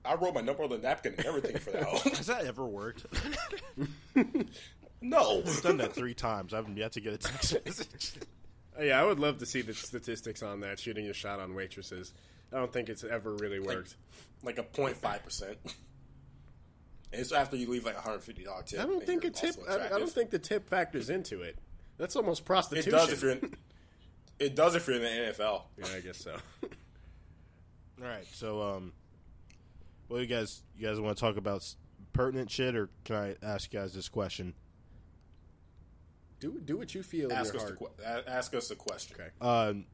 I 0.06 0.14
wrote 0.14 0.34
my 0.34 0.40
number 0.40 0.62
on 0.62 0.70
the 0.70 0.78
napkin 0.78 1.14
and 1.18 1.26
everything 1.26 1.58
for 1.58 1.72
that. 1.72 1.86
Has 2.16 2.28
that 2.28 2.46
ever 2.46 2.64
worked? 2.64 3.04
no. 5.02 5.42
I've 5.46 5.62
done 5.62 5.78
that 5.78 5.92
three 5.92 6.14
times. 6.14 6.54
I 6.54 6.56
haven't 6.56 6.76
yet 6.76 6.92
to 6.92 7.00
get 7.00 7.12
a 7.12 7.18
text 7.18 7.56
message. 7.66 8.12
yeah, 8.80 9.00
I 9.00 9.04
would 9.04 9.18
love 9.18 9.38
to 9.38 9.46
see 9.46 9.60
the 9.60 9.74
statistics 9.74 10.42
on 10.42 10.60
that 10.60 10.78
shooting 10.78 11.06
a 11.06 11.12
shot 11.12 11.40
on 11.40 11.54
waitresses. 11.54 12.14
I 12.54 12.58
don't 12.58 12.72
think 12.72 12.88
it's 12.88 13.02
ever 13.02 13.34
really 13.34 13.58
worked. 13.58 13.96
Like 14.42 14.58
a 14.58 14.62
0.5%. 14.62 15.56
It's 17.16 17.30
after 17.30 17.56
you 17.56 17.70
leave 17.70 17.84
like 17.84 17.96
a 17.96 18.00
$150 18.00 18.66
tip. 18.66 18.80
I 18.80 18.82
don't 18.86 19.06
think 19.06 19.24
a 19.24 19.30
tip. 19.30 19.54
I, 19.68 19.86
I 19.86 19.88
don't 20.00 20.10
think 20.10 20.30
the 20.30 20.38
tip 20.40 20.68
factors 20.68 21.10
into 21.10 21.42
it. 21.42 21.56
That's 21.96 22.16
almost 22.16 22.44
prostitution. 22.44 22.88
It 22.88 22.96
prostitution. 22.96 23.28
does 23.38 23.38
if 23.38 23.42
you're 23.42 23.50
in, 23.50 23.56
It 24.40 24.56
does 24.56 24.74
if 24.74 24.88
you're 24.88 24.96
in 24.96 25.02
the 25.02 25.08
NFL. 25.32 25.62
yeah, 25.78 25.84
I 25.96 26.00
guess 26.00 26.16
so. 26.18 26.32
All 28.02 28.08
right, 28.08 28.26
so 28.32 28.60
um, 28.62 28.92
what 30.08 30.16
do 30.16 30.22
you 30.24 30.28
guys 30.28 30.62
you 30.76 30.88
guys 30.88 30.98
want 30.98 31.16
to 31.16 31.20
talk 31.20 31.36
about 31.36 31.64
pertinent 32.12 32.50
shit, 32.50 32.74
or 32.74 32.90
can 33.04 33.14
I 33.14 33.36
ask 33.44 33.72
you 33.72 33.78
guys 33.78 33.94
this 33.94 34.08
question? 34.08 34.52
do 36.40 36.60
do 36.64 36.76
what 36.76 36.94
you 36.96 37.02
feel 37.04 37.32
Ask 37.32 37.54
in 37.54 37.60
us, 37.60 37.68
your 37.68 37.76
the, 37.76 37.78
heart. 37.78 37.96
que- 38.26 38.30
a- 38.32 38.34
ask 38.36 38.54
us 38.54 38.70
a 38.72 38.74
question. 38.76 39.16
Okay. 39.20 39.30
Um, 39.40 39.84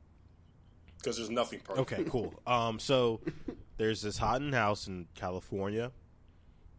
Because 1.01 1.17
there's 1.17 1.31
nothing 1.31 1.61
perfect. 1.61 1.93
okay, 1.93 2.05
cool. 2.09 2.35
Um, 2.47 2.79
so 2.79 3.21
there's 3.77 4.03
this 4.03 4.19
haunted 4.19 4.55
house 4.55 4.87
in 4.87 5.07
California. 5.15 5.93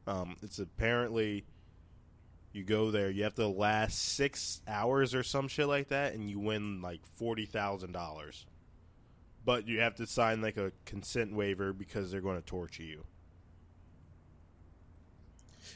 Um, 0.08 0.36
it's 0.42 0.60
apparently 0.60 1.46
you 2.54 2.64
go 2.64 2.92
there, 2.92 3.10
you 3.10 3.24
have 3.24 3.36
to 3.36 3.48
last 3.48 3.98
six 3.98 4.62
hours 4.68 5.16
or 5.16 5.24
some 5.24 5.48
shit 5.48 5.68
like 5.68 5.90
that, 5.90 6.14
and 6.14 6.30
you 6.30 6.40
win 6.40 6.82
like 6.82 7.06
forty 7.06 7.46
thousand 7.46 7.94
dollars. 7.94 8.46
But 9.44 9.68
you 9.68 9.80
have 9.80 9.96
to 9.96 10.06
sign 10.06 10.42
like 10.42 10.58
a 10.58 10.72
consent 10.86 11.34
waiver 11.34 11.74
because 11.74 12.12
they're 12.12 12.22
going 12.22 12.38
to 12.38 12.46
torture 12.46 12.84
you. 12.84 13.06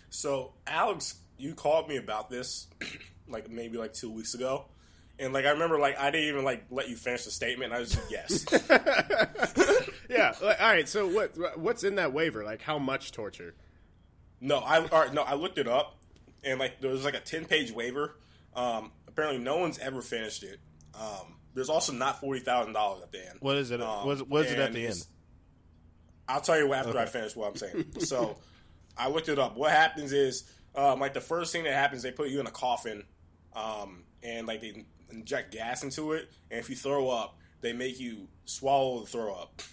So, 0.10 0.54
Alex, 0.68 1.16
you 1.38 1.56
called 1.56 1.90
me 1.90 1.98
about 1.98 2.30
this 2.30 2.68
like 3.28 3.50
maybe 3.50 3.78
like 3.78 3.94
two 3.94 4.12
weeks 4.12 4.34
ago. 4.34 4.66
And 5.18 5.34
like 5.34 5.46
I 5.46 5.52
remember, 5.52 5.80
like 5.80 5.98
I 5.98 6.12
didn't 6.12 6.28
even 6.30 6.44
like 6.44 6.66
let 6.70 6.90
you 6.90 6.96
finish 6.96 7.26
the 7.26 7.32
statement. 7.32 7.74
I 7.74 7.84
just 7.84 7.94
said 7.94 8.04
yes. 8.10 8.46
Yeah. 10.10 10.34
like, 10.42 10.62
All 10.62 10.68
right. 10.68 10.88
So 10.88 11.08
what 11.08 11.58
what's 11.58 11.84
in 11.84 11.96
that 11.96 12.14
waiver? 12.14 12.44
Like 12.44 12.62
how 12.62 12.78
much 12.78 13.12
torture? 13.12 13.56
No, 14.42 14.58
I 14.58 14.80
all 14.80 15.02
right, 15.02 15.14
no, 15.14 15.24
I 15.24 15.36
looked 15.36 15.58
it 15.58 15.68
up, 15.68 15.98
and 16.44 16.60
like 16.60 16.82
there 16.82 16.92
was 16.92 17.04
like 17.06 17.16
a 17.16 17.20
ten 17.20 17.46
page 17.46 17.72
waiver. 17.72 18.18
Um, 18.56 18.92
apparently, 19.08 19.42
no 19.42 19.58
one's 19.58 19.80
ever 19.80 20.02
finished 20.02 20.44
it. 20.44 20.60
Um, 20.94 21.38
there's 21.54 21.70
also 21.70 21.94
not 21.94 22.20
forty 22.20 22.42
thousand 22.42 22.74
dollars 22.74 23.02
at 23.04 23.12
the 23.12 23.26
end. 23.28 23.38
What 23.40 23.58
is 23.58 23.72
it? 23.72 23.82
Um, 23.82 24.06
what 24.06 24.18
is, 24.18 24.24
what 24.24 24.46
is 24.46 24.52
it 24.52 24.60
at 24.60 24.74
the 24.74 24.88
end? 24.88 25.06
I'll 26.28 26.42
tell 26.42 26.58
you 26.58 26.74
after 26.74 26.98
I 26.98 27.06
finish 27.06 27.36
what 27.36 27.50
I'm 27.50 27.56
saying. 27.56 27.86
so, 28.00 28.38
I 28.98 29.10
looked 29.10 29.30
it 29.30 29.40
up. 29.40 29.56
What 29.56 29.72
happens 29.72 30.12
is, 30.12 30.44
um, 30.76 31.00
like 31.00 31.14
the 31.14 31.22
first 31.22 31.52
thing 31.52 31.64
that 31.64 31.74
happens, 31.74 32.04
they 32.04 32.12
put 32.12 32.30
you 32.30 32.40
in 32.40 32.48
a 32.48 32.52
coffin, 32.52 33.04
um, 33.56 34.04
and 34.22 34.48
like 34.48 34.62
they 34.62 34.86
inject 35.10 35.52
gas 35.52 35.84
into 35.84 36.14
it, 36.14 36.32
and 36.52 36.60
if 36.60 36.70
you 36.70 36.76
throw 36.76 37.10
up, 37.10 37.38
they 37.62 37.74
make 37.74 38.00
you 38.00 38.28
swallow 38.46 39.02
the 39.02 39.08
throw 39.08 39.34
up. 39.34 39.62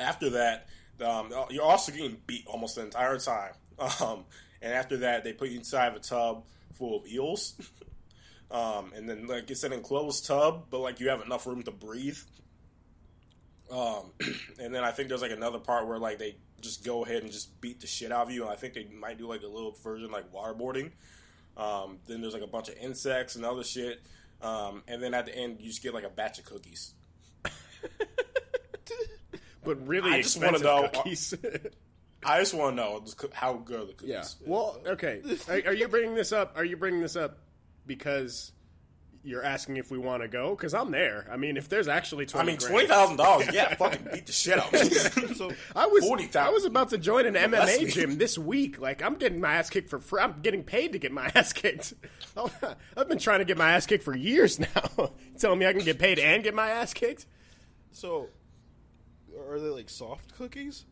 after 0.00 0.30
that, 0.30 0.66
um, 1.04 1.32
you're 1.50 1.64
also 1.64 1.92
getting 1.92 2.16
beat 2.26 2.46
almost 2.46 2.76
the 2.76 2.82
entire 2.82 3.18
time. 3.18 3.52
Um, 4.02 4.26
and 4.60 4.74
after 4.74 4.98
that, 4.98 5.24
they 5.24 5.32
put 5.32 5.48
you 5.48 5.56
inside 5.56 5.86
of 5.86 5.96
a 5.96 6.00
tub 6.00 6.44
full 6.74 6.98
of 6.98 7.06
eels. 7.06 7.54
um, 8.50 8.92
and 8.94 9.08
then 9.08 9.26
like 9.26 9.50
it's 9.50 9.64
an 9.64 9.72
enclosed 9.72 10.26
tub, 10.26 10.66
but 10.68 10.80
like 10.80 11.00
you 11.00 11.08
have 11.08 11.22
enough 11.22 11.46
room 11.46 11.62
to 11.62 11.70
breathe. 11.70 12.18
Um, 13.72 14.12
and 14.60 14.74
then 14.74 14.84
I 14.84 14.90
think 14.90 15.08
there's 15.08 15.22
like 15.22 15.30
another 15.30 15.58
part 15.58 15.88
where 15.88 15.98
like 15.98 16.18
they 16.18 16.36
just 16.60 16.84
go 16.84 17.06
ahead 17.06 17.22
and 17.22 17.32
just 17.32 17.58
beat 17.62 17.80
the 17.80 17.86
shit 17.86 18.12
out 18.12 18.26
of 18.26 18.32
you. 18.32 18.42
And 18.42 18.50
I 18.50 18.56
think 18.56 18.74
they 18.74 18.84
might 18.84 19.16
do 19.16 19.26
like 19.26 19.42
a 19.44 19.48
little 19.48 19.72
version 19.82 20.10
like 20.10 20.30
waterboarding. 20.30 20.90
Um, 21.56 21.98
then 22.06 22.20
there's 22.20 22.32
like 22.34 22.42
a 22.42 22.46
bunch 22.46 22.68
of 22.68 22.76
insects 22.76 23.36
and 23.36 23.44
other 23.44 23.64
shit. 23.64 24.00
Um, 24.42 24.82
and 24.88 25.02
then 25.02 25.12
at 25.14 25.26
the 25.26 25.36
end, 25.36 25.58
you 25.60 25.68
just 25.68 25.82
get 25.82 25.92
like 25.94 26.04
a 26.04 26.08
batch 26.10 26.38
of 26.38 26.44
cookies. 26.46 26.94
But 29.62 29.86
really 29.86 30.10
I 30.10 30.22
just 30.22 30.38
wanna 30.38 30.56
expensive 30.56 30.64
know- 30.64 30.88
cookies. 31.02 31.34
I 32.24 32.38
just 32.38 32.52
want 32.54 32.76
to 32.76 32.82
know 32.82 33.04
how 33.32 33.54
good 33.54 33.80
are 33.80 33.84
the 33.86 33.92
cookies. 33.94 34.08
yeah. 34.10 34.24
Well, 34.46 34.78
okay. 34.86 35.22
Are, 35.48 35.70
are 35.70 35.72
you 35.72 35.88
bringing 35.88 36.14
this 36.14 36.32
up? 36.32 36.52
Are 36.56 36.64
you 36.64 36.76
bringing 36.76 37.00
this 37.00 37.16
up 37.16 37.38
because 37.86 38.52
you're 39.22 39.44
asking 39.44 39.76
if 39.76 39.90
we 39.90 39.98
want 39.98 40.22
to 40.22 40.28
go? 40.28 40.54
Because 40.54 40.72
I'm 40.72 40.90
there. 40.90 41.26
I 41.30 41.36
mean, 41.36 41.56
if 41.56 41.68
there's 41.68 41.88
actually 41.88 42.26
twenty, 42.26 42.52
I 42.52 42.56
twenty, 42.56 42.64
mean, 42.64 42.70
twenty 42.70 42.88
thousand 42.88 43.16
dollars. 43.16 43.48
Yeah, 43.52 43.74
fucking 43.76 44.08
beat 44.12 44.26
the 44.26 44.32
shit 44.32 44.58
out. 44.58 44.72
of 44.74 45.16
me. 45.18 45.34
So 45.34 45.52
I 45.74 45.86
was 45.86 46.04
40,000. 46.04 46.40
I 46.42 46.50
was 46.50 46.64
about 46.64 46.90
to 46.90 46.98
join 46.98 47.24
an 47.26 47.34
MMA 47.34 47.92
gym 47.92 48.18
this 48.18 48.36
week. 48.38 48.80
Like 48.80 49.02
I'm 49.02 49.14
getting 49.14 49.40
my 49.40 49.54
ass 49.54 49.70
kicked 49.70 49.88
for 49.88 49.98
free. 49.98 50.20
I'm 50.20 50.40
getting 50.42 50.62
paid 50.64 50.92
to 50.92 50.98
get 50.98 51.12
my 51.12 51.30
ass 51.34 51.52
kicked. 51.52 51.94
I've 52.96 53.08
been 53.08 53.18
trying 53.18 53.38
to 53.40 53.44
get 53.44 53.56
my 53.58 53.72
ass 53.72 53.86
kicked 53.86 54.04
for 54.04 54.14
years 54.16 54.58
now. 54.58 55.10
Telling 55.38 55.58
me 55.58 55.66
I 55.66 55.72
can 55.72 55.84
get 55.84 55.98
paid 55.98 56.18
and 56.18 56.42
get 56.42 56.54
my 56.54 56.70
ass 56.70 56.92
kicked. 56.94 57.26
so 57.92 58.28
are 59.48 59.58
they 59.58 59.68
like 59.68 59.88
soft 59.88 60.34
cookies? 60.36 60.84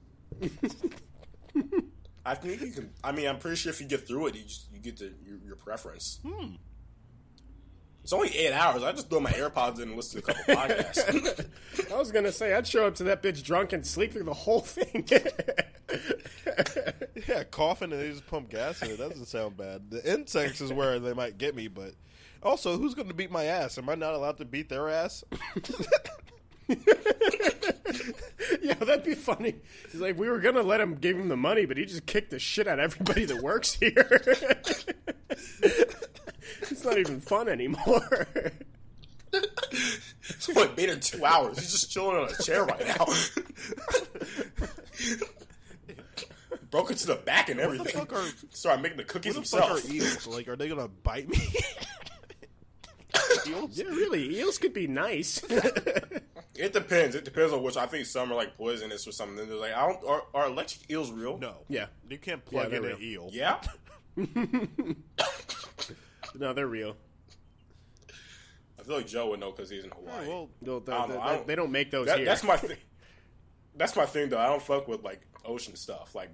I 2.25 2.35
think 2.35 2.61
you 2.61 2.71
can. 2.71 2.91
I 3.03 3.12
mean, 3.12 3.27
I'm 3.27 3.38
pretty 3.38 3.57
sure 3.57 3.71
if 3.71 3.81
you 3.81 3.87
get 3.87 4.07
through 4.07 4.29
it, 4.29 4.35
you 4.37 4.43
just, 4.45 4.71
you 4.73 4.79
get 4.81 4.99
the, 4.99 5.12
your, 5.25 5.38
your 5.45 5.57
preference. 5.57 6.21
Hmm. 6.27 6.55
It's 8.03 8.13
only 8.13 8.35
eight 8.37 8.53
hours. 8.53 8.83
I 8.83 8.93
just 8.93 9.11
throw 9.11 9.21
my 9.21 9.31
AirPods 9.33 9.77
in 9.77 9.89
and 9.89 9.97
listen 9.97 10.23
to 10.23 10.31
a 10.31 10.35
couple 10.35 10.55
podcasts. 10.55 11.47
I 11.93 11.99
was 11.99 12.11
gonna 12.11 12.33
say 12.33 12.55
I'd 12.55 12.67
show 12.67 12.87
up 12.87 12.95
to 12.97 13.05
that 13.05 13.23
bitch 13.23 13.43
drunk 13.43 13.73
and 13.73 13.87
sleep 13.87 14.13
through 14.13 14.25
the 14.25 14.35
whole 14.35 14.61
thing. 14.61 15.07
Yeah, 17.27 17.45
coughing 17.45 17.93
and 17.93 18.01
they 18.01 18.11
just 18.11 18.27
pump 18.27 18.51
gas 18.51 18.81
in 18.83 18.91
it. 18.91 18.99
That 18.99 19.11
doesn't 19.11 19.27
sound 19.27 19.57
bad. 19.57 19.91
The 19.91 20.11
insects 20.11 20.61
is 20.61 20.73
where 20.73 20.99
they 20.99 21.13
might 21.13 21.37
get 21.37 21.55
me, 21.55 21.69
but 21.69 21.95
also, 22.43 22.79
who's 22.79 22.95
going 22.95 23.09
to 23.09 23.15
beat 23.15 23.31
my 23.31 23.45
ass? 23.45 23.77
Am 23.77 23.89
I 23.89 23.97
not 23.97 24.15
allowed 24.15 24.39
to 24.39 24.45
beat 24.45 24.69
their 24.69 24.89
ass? 24.89 25.25
yeah, 26.69 26.77
that'd 28.75 29.05
be 29.05 29.15
funny. 29.15 29.57
He's 29.91 30.01
like, 30.01 30.19
we 30.19 30.29
were 30.29 30.39
gonna 30.39 30.63
let 30.63 30.81
him 30.81 30.95
give 30.95 31.19
him 31.19 31.29
the 31.29 31.37
money, 31.37 31.67
but 31.67 31.77
he 31.77 31.85
just 31.85 32.07
kicked 32.07 32.31
the 32.31 32.39
shit 32.39 32.69
out 32.69 32.79
of 32.79 32.85
everybody 32.93 33.25
that 33.25 33.43
works 33.43 33.75
here. 33.75 34.23
It's 36.70 36.85
not 36.85 36.98
even 36.98 37.20
fun 37.20 37.48
anymore. 37.48 38.26
it's 39.33 40.48
only 40.57 40.68
been 40.74 40.90
in 40.90 41.00
two 41.00 41.24
hours. 41.24 41.59
He's 41.59 41.72
just 41.72 41.90
chilling 41.90 42.16
on 42.16 42.28
a 42.28 42.42
chair 42.42 42.64
right 42.64 42.87
now. 42.87 43.07
broke 46.70 46.90
into 46.90 47.07
the 47.07 47.14
back 47.16 47.48
and 47.48 47.59
the 47.59 47.62
everything. 47.64 47.87
fuck 47.98 48.12
are- 48.12 48.24
Started 48.50 48.83
making 48.83 48.98
the 48.98 49.04
cookies 49.04 49.35
What 49.37 49.44
the 49.44 49.57
fuck 49.57 49.68
himself. 49.78 49.90
are 49.90 49.94
eels? 49.94 50.26
Like, 50.26 50.48
are 50.48 50.57
they 50.57 50.68
gonna 50.68 50.88
bite 50.88 51.28
me? 51.28 51.38
eels? 53.46 53.78
Yeah, 53.78 53.87
really, 53.87 54.38
eels 54.38 54.59
could 54.59 54.74
be 54.74 54.87
nice. 54.87 55.42
It 56.54 56.72
depends. 56.72 57.14
It 57.14 57.24
depends 57.24 57.52
on 57.52 57.62
which. 57.62 57.76
I 57.76 57.87
think 57.87 58.04
some 58.07 58.33
are 58.33 58.35
like 58.35 58.57
poisonous 58.57 59.07
or 59.07 59.12
something. 59.12 59.37
They're 59.48 59.57
like, 59.57 59.72
I 59.74 59.87
don't. 59.87 60.04
Are, 60.07 60.22
are 60.35 60.46
electric 60.48 60.90
eels 60.90 61.11
real? 61.12 61.38
No. 61.38 61.54
Yeah. 61.68 61.87
You 62.11 62.18
can't 62.18 62.44
plug 62.44 62.70
Yeah, 62.72 62.76
in 62.78 62.83
they're 62.83 62.94
an 62.96 63.02
eel. 63.02 63.31
Yeah. 63.33 63.61
No, 66.38 66.53
they're 66.53 66.66
real. 66.66 66.96
I 68.79 68.83
feel 68.85 68.96
like 68.96 69.07
Joe 69.07 69.31
would 69.31 69.40
know 69.40 69.51
because 69.51 69.68
he's 69.70 69.85
in 69.85 69.90
Hawaii. 69.90 70.27
well, 70.29 70.48
Well, 70.62 70.81
the- 70.81 70.92
I 70.94 70.98
don't 70.98 71.09
the- 71.11 71.20
I 71.20 71.35
don't- 71.37 71.46
they 71.46 71.55
don't 71.55 71.72
make 71.72 71.90
those 71.90 72.07
That- 72.07 72.18
here. 72.18 72.27
that's 72.27 72.44
my 72.44 72.57
thing. 72.57 72.77
That's 73.77 73.94
my 73.94 74.07
thing 74.07 74.29
though. 74.29 74.38
I 74.40 74.46
don't 74.46 74.61
fuck 74.62 74.88
with 74.88 75.05
like 75.05 75.20
ocean 75.44 75.77
stuff. 75.77 76.12
Like, 76.12 76.31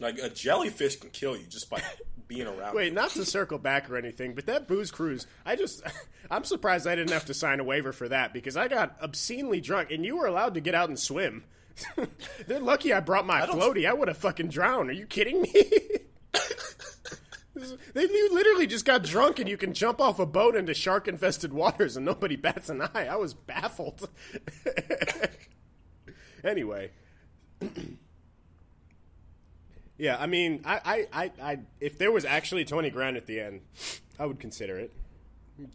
like 0.00 0.18
a 0.18 0.28
jellyfish 0.28 0.96
can 0.96 1.10
kill 1.10 1.36
you 1.36 1.46
just 1.46 1.70
by 1.70 1.80
being 2.26 2.48
around. 2.48 2.74
Wait, 2.74 2.88
it. 2.88 2.94
not 2.94 3.10
to 3.10 3.24
circle 3.24 3.58
back 3.58 3.88
or 3.88 3.96
anything, 3.96 4.34
but 4.34 4.46
that 4.46 4.66
booze 4.66 4.90
cruise, 4.90 5.26
I 5.44 5.54
just, 5.54 5.82
I'm 6.30 6.42
surprised 6.42 6.88
I 6.88 6.96
didn't 6.96 7.12
have 7.12 7.26
to 7.26 7.34
sign 7.34 7.60
a 7.60 7.64
waiver 7.64 7.92
for 7.92 8.08
that 8.08 8.32
because 8.32 8.56
I 8.56 8.66
got 8.66 8.96
obscenely 9.00 9.60
drunk 9.60 9.92
and 9.92 10.04
you 10.04 10.16
were 10.16 10.26
allowed 10.26 10.54
to 10.54 10.60
get 10.60 10.74
out 10.74 10.88
and 10.88 10.98
swim. 10.98 11.44
They're 12.48 12.58
lucky 12.58 12.92
I 12.92 12.98
brought 12.98 13.24
my 13.26 13.46
don't- 13.46 13.56
floaty. 13.60 13.88
I 13.88 13.92
would 13.92 14.08
have 14.08 14.18
fucking 14.18 14.48
drowned. 14.48 14.90
Are 14.90 14.94
you 14.94 15.06
kidding 15.06 15.42
me? 15.42 15.72
they 17.94 18.02
you 18.02 18.28
literally 18.32 18.66
just 18.66 18.84
got 18.84 19.02
drunk 19.02 19.38
and 19.38 19.48
you 19.48 19.56
can 19.56 19.72
jump 19.72 20.00
off 20.00 20.18
a 20.18 20.26
boat 20.26 20.54
into 20.56 20.74
shark 20.74 21.08
infested 21.08 21.52
waters 21.52 21.96
and 21.96 22.04
nobody 22.06 22.36
bats 22.36 22.68
an 22.68 22.82
eye. 22.82 23.06
I 23.10 23.16
was 23.16 23.34
baffled. 23.34 24.08
anyway. 26.44 26.90
Yeah, 29.98 30.18
I 30.20 30.26
mean, 30.26 30.60
I, 30.66 30.80
I, 30.84 31.22
I, 31.24 31.32
I, 31.52 31.58
if 31.80 31.96
there 31.96 32.12
was 32.12 32.26
actually 32.26 32.66
twenty 32.66 32.90
grand 32.90 33.16
at 33.16 33.26
the 33.26 33.40
end, 33.40 33.62
I 34.18 34.26
would 34.26 34.38
consider 34.38 34.78
it. 34.78 34.92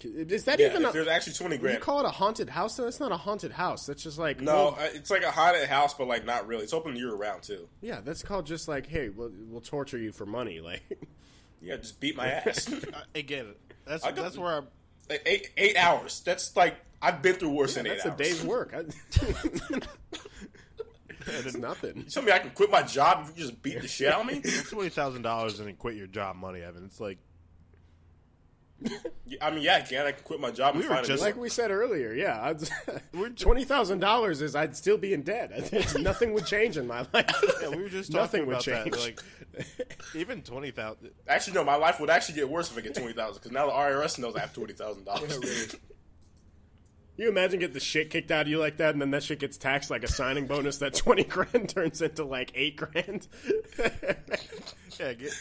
Is 0.03 0.43
that 0.43 0.59
Yeah, 0.59 0.67
even? 0.67 0.83
if 0.83 0.89
A, 0.91 0.93
there's 0.93 1.07
actually 1.07 1.33
twenty 1.33 1.57
grand. 1.57 1.73
you 1.73 1.81
call 1.81 2.01
it 2.01 2.05
a 2.05 2.11
haunted 2.11 2.47
house? 2.51 2.75
That's 2.77 2.99
not 2.99 3.11
a 3.11 3.17
haunted 3.17 3.51
house. 3.53 3.87
That's 3.87 4.03
just 4.03 4.19
like 4.19 4.39
no, 4.39 4.53
well, 4.53 4.77
uh, 4.79 4.89
it's 4.93 5.09
like 5.09 5.23
a 5.23 5.31
haunted 5.31 5.67
house, 5.67 5.95
but 5.95 6.07
like 6.07 6.23
not 6.23 6.45
really. 6.45 6.61
It's 6.61 6.71
open 6.73 6.95
year 6.95 7.15
round 7.15 7.41
too. 7.41 7.67
yeah, 7.81 7.99
that's 8.01 8.21
called 8.21 8.45
just 8.45 8.67
like, 8.67 8.85
hey, 8.85 9.09
we'll, 9.09 9.31
we'll 9.47 9.59
torture 9.61 9.97
you 9.97 10.11
for 10.11 10.27
money. 10.27 10.59
Like, 10.61 10.83
Yeah, 11.61 11.77
just 11.77 11.99
beat 11.99 12.15
my 12.17 12.27
ass. 12.31 12.73
Again. 13.15 13.47
That's 13.85 14.03
I 14.03 14.11
got- 14.11 14.23
that's 14.23 14.37
where 14.37 14.57
I'm. 14.57 14.67
like 15.09 15.21
eight 15.25 15.49
eight 15.57 15.77
hours. 15.77 16.21
That's 16.25 16.55
like 16.55 16.75
I've 17.01 17.21
been 17.21 17.35
through 17.35 17.49
worse 17.51 17.75
than 17.75 17.85
eight 17.87 17.89
that's 18.03 18.05
a 18.05 18.09
hours. 18.09 18.17
day's 18.17 18.43
work. 18.43 18.73
I, 18.75 18.83
it's 21.27 21.57
nothing. 21.57 21.97
You 21.97 22.03
tell 22.03 22.23
me 22.23 22.31
I 22.31 22.39
can 22.39 22.51
quit 22.51 22.71
my 22.71 22.81
job 22.83 23.25
if 23.29 23.37
you 23.37 23.43
just 23.43 23.61
beat 23.61 23.81
the 23.81 23.87
shit 23.87 24.11
out 24.11 24.21
of 24.21 24.27
me? 24.27 24.41
Twenty 24.69 24.89
thousand 24.89 25.21
dollars 25.21 25.59
and 25.59 25.67
then 25.67 25.75
quit 25.75 25.95
your 25.95 26.07
job 26.07 26.35
money, 26.35 26.61
Evan. 26.61 26.83
It's 26.85 26.99
like 26.99 27.17
Yeah, 27.17 27.30
I 29.41 29.51
mean, 29.51 29.61
yeah, 29.61 29.75
I 29.77 29.81
can. 29.81 30.05
I 30.05 30.11
can 30.11 30.23
quit 30.23 30.39
my 30.39 30.51
job 30.51 30.75
We 30.75 30.81
were 30.81 30.87
find 30.87 31.05
just 31.05 31.21
new 31.21 31.27
Like 31.27 31.37
we 31.37 31.49
said 31.49 31.71
earlier, 31.71 32.13
yeah, 32.13 32.41
I'd, 32.43 33.37
twenty 33.37 33.63
thousand 33.63 33.99
dollars 33.99 34.41
is 34.41 34.55
I'd 34.55 34.75
still 34.75 34.97
be 34.97 35.13
in 35.13 35.21
debt. 35.21 35.51
Nothing 35.99 36.33
would 36.33 36.45
change 36.45 36.77
in 36.77 36.87
my 36.87 37.05
life. 37.13 37.43
yeah, 37.61 37.69
we 37.69 37.83
were 37.83 37.89
just 37.89 38.11
Nothing 38.11 38.45
talking 38.45 38.47
would 38.47 38.53
about 38.53 38.63
change. 38.63 38.91
that. 38.91 39.57
Like 39.57 39.67
even 40.15 40.41
twenty 40.41 40.71
thousand. 40.71 41.11
Actually, 41.27 41.53
no, 41.53 41.63
my 41.63 41.75
life 41.75 41.99
would 41.99 42.09
actually 42.09 42.35
get 42.35 42.49
worse 42.49 42.71
if 42.71 42.77
I 42.77 42.81
get 42.81 42.95
twenty 42.95 43.13
thousand 43.13 43.35
because 43.41 43.51
now 43.51 43.67
the 43.67 43.73
IRS 43.73 44.19
knows 44.19 44.35
I 44.35 44.39
have 44.41 44.53
twenty 44.53 44.73
thousand 44.73 45.05
dollars. 45.05 45.75
You 47.17 47.29
imagine 47.29 47.59
get 47.59 47.73
the 47.73 47.79
shit 47.79 48.09
kicked 48.09 48.31
out 48.31 48.43
of 48.43 48.47
you 48.47 48.57
like 48.57 48.77
that, 48.77 48.93
and 48.93 49.01
then 49.01 49.11
that 49.11 49.21
shit 49.21 49.39
gets 49.39 49.57
taxed 49.57 49.91
like 49.91 50.03
a 50.03 50.07
signing 50.07 50.47
bonus. 50.47 50.77
That 50.79 50.95
twenty 50.95 51.23
grand 51.23 51.69
turns 51.75 52.01
into 52.01 52.23
like 52.23 52.51
eight 52.55 52.77
grand. 52.77 53.27
Yeah, 54.99 55.13
get, 55.13 55.31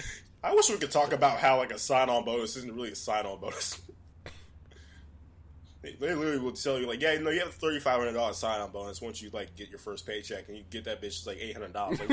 I 0.43 0.55
wish 0.55 0.71
we 0.71 0.79
could 0.79 0.91
talk 0.91 1.13
about 1.13 1.39
how 1.39 1.59
like 1.59 1.73
a 1.73 1.79
sign-on 1.79 2.25
bonus 2.25 2.57
isn't 2.57 2.75
really 2.75 2.93
a 2.93 2.97
sign-on 2.97 3.41
bonus. 3.41 3.81
They, 5.83 5.93
they 5.93 6.15
literally 6.15 6.39
will 6.39 6.53
tell 6.53 6.79
you 6.79 6.87
like, 6.87 7.01
yeah, 7.01 7.17
no, 7.19 7.31
you 7.31 7.39
have 7.39 7.49
a 7.49 7.53
thirty 7.53 7.81
five 7.81 7.99
hundred 7.99 8.13
dollars 8.13 8.37
sign-on 8.37 8.71
bonus 8.71 9.01
once 9.01 9.23
you 9.23 9.31
like 9.33 9.57
get 9.57 9.71
your 9.71 9.79
first 9.79 10.07
paycheck, 10.07 10.47
and 10.49 10.59
you 10.59 10.63
get 10.71 10.85
that 10.85 11.01
bitch 11.01 11.07
it's 11.07 11.27
like 11.27 11.39
eight 11.41 11.55
hundred 11.55 11.73
dollars. 11.73 11.99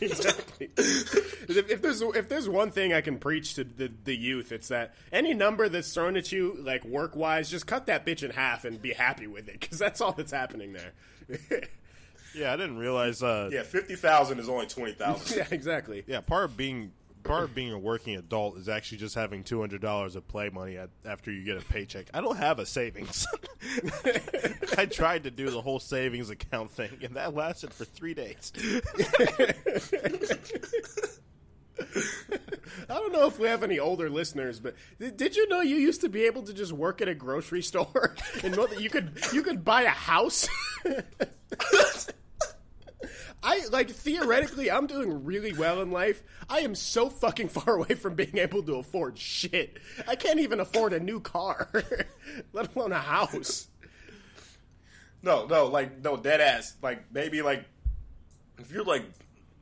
Exactly. 0.00 0.70
if, 0.76 1.70
if 1.70 1.80
there's 1.80 2.02
if 2.02 2.28
there's 2.28 2.46
one 2.46 2.70
thing 2.70 2.92
I 2.92 3.00
can 3.00 3.18
preach 3.18 3.54
to 3.54 3.64
the, 3.64 3.90
the 4.04 4.14
youth, 4.14 4.52
it's 4.52 4.68
that 4.68 4.94
any 5.12 5.32
number 5.32 5.68
that's 5.70 5.92
thrown 5.94 6.16
at 6.16 6.30
you, 6.30 6.58
like 6.60 6.84
work 6.84 7.16
wise, 7.16 7.50
just 7.50 7.66
cut 7.66 7.86
that 7.86 8.04
bitch 8.04 8.22
in 8.22 8.30
half 8.32 8.66
and 8.66 8.80
be 8.82 8.92
happy 8.92 9.26
with 9.26 9.48
it, 9.48 9.60
because 9.60 9.78
that's 9.78 10.02
all 10.02 10.12
that's 10.12 10.32
happening 10.32 10.74
there. 10.74 10.92
yeah, 12.34 12.52
I 12.52 12.56
didn't 12.56 12.76
realize. 12.76 13.22
Uh, 13.22 13.48
yeah, 13.50 13.62
fifty 13.62 13.96
thousand 13.96 14.40
is 14.40 14.48
only 14.50 14.66
twenty 14.66 14.92
thousand. 14.92 15.38
yeah, 15.38 15.46
exactly. 15.50 16.04
yeah, 16.06 16.20
part 16.20 16.44
of 16.44 16.56
being 16.56 16.92
part 17.22 17.44
of 17.44 17.54
being 17.54 17.72
a 17.72 17.78
working 17.78 18.16
adult 18.16 18.56
is 18.58 18.68
actually 18.68 18.98
just 18.98 19.14
having 19.14 19.44
two 19.44 19.60
hundred 19.60 19.80
dollars 19.80 20.16
of 20.16 20.26
play 20.28 20.48
money 20.48 20.76
at, 20.76 20.90
after 21.04 21.30
you 21.30 21.44
get 21.44 21.56
a 21.56 21.64
paycheck. 21.64 22.06
I 22.14 22.20
don't 22.20 22.36
have 22.36 22.58
a 22.58 22.66
savings. 22.66 23.26
I 24.78 24.86
tried 24.86 25.24
to 25.24 25.30
do 25.30 25.50
the 25.50 25.60
whole 25.60 25.80
savings 25.80 26.30
account 26.30 26.70
thing, 26.70 26.98
and 27.02 27.16
that 27.16 27.34
lasted 27.34 27.72
for 27.72 27.84
three 27.84 28.14
days. 28.14 28.52
I 32.90 32.94
don't 32.94 33.12
know 33.12 33.26
if 33.26 33.38
we 33.38 33.48
have 33.48 33.62
any 33.62 33.78
older 33.78 34.08
listeners, 34.10 34.60
but 34.60 34.74
did, 34.98 35.16
did 35.16 35.36
you 35.36 35.48
know 35.48 35.60
you 35.60 35.76
used 35.76 36.00
to 36.02 36.08
be 36.08 36.24
able 36.24 36.42
to 36.42 36.52
just 36.54 36.72
work 36.72 37.00
at 37.00 37.08
a 37.08 37.14
grocery 37.14 37.62
store 37.62 38.14
and 38.42 38.56
know 38.56 38.66
that 38.66 38.80
you 38.80 38.90
could 38.90 39.12
you 39.32 39.42
could 39.42 39.64
buy 39.64 39.82
a 39.82 39.90
house? 39.90 40.48
I 43.48 43.64
like 43.72 43.88
theoretically, 43.88 44.70
I'm 44.70 44.86
doing 44.86 45.24
really 45.24 45.54
well 45.54 45.80
in 45.80 45.90
life. 45.90 46.22
I 46.50 46.60
am 46.60 46.74
so 46.74 47.08
fucking 47.08 47.48
far 47.48 47.76
away 47.78 47.94
from 47.94 48.14
being 48.14 48.36
able 48.36 48.62
to 48.64 48.74
afford 48.74 49.18
shit. 49.18 49.78
I 50.06 50.16
can't 50.16 50.38
even 50.38 50.60
afford 50.60 50.92
a 50.92 51.00
new 51.00 51.18
car, 51.18 51.70
let 52.52 52.76
alone 52.76 52.92
a 52.92 52.98
house. 52.98 53.68
No, 55.22 55.46
no, 55.46 55.64
like 55.64 56.04
no, 56.04 56.18
dead 56.18 56.42
ass. 56.42 56.76
Like 56.82 57.10
maybe 57.10 57.40
like 57.40 57.64
if 58.58 58.70
you're 58.70 58.84
like 58.84 59.04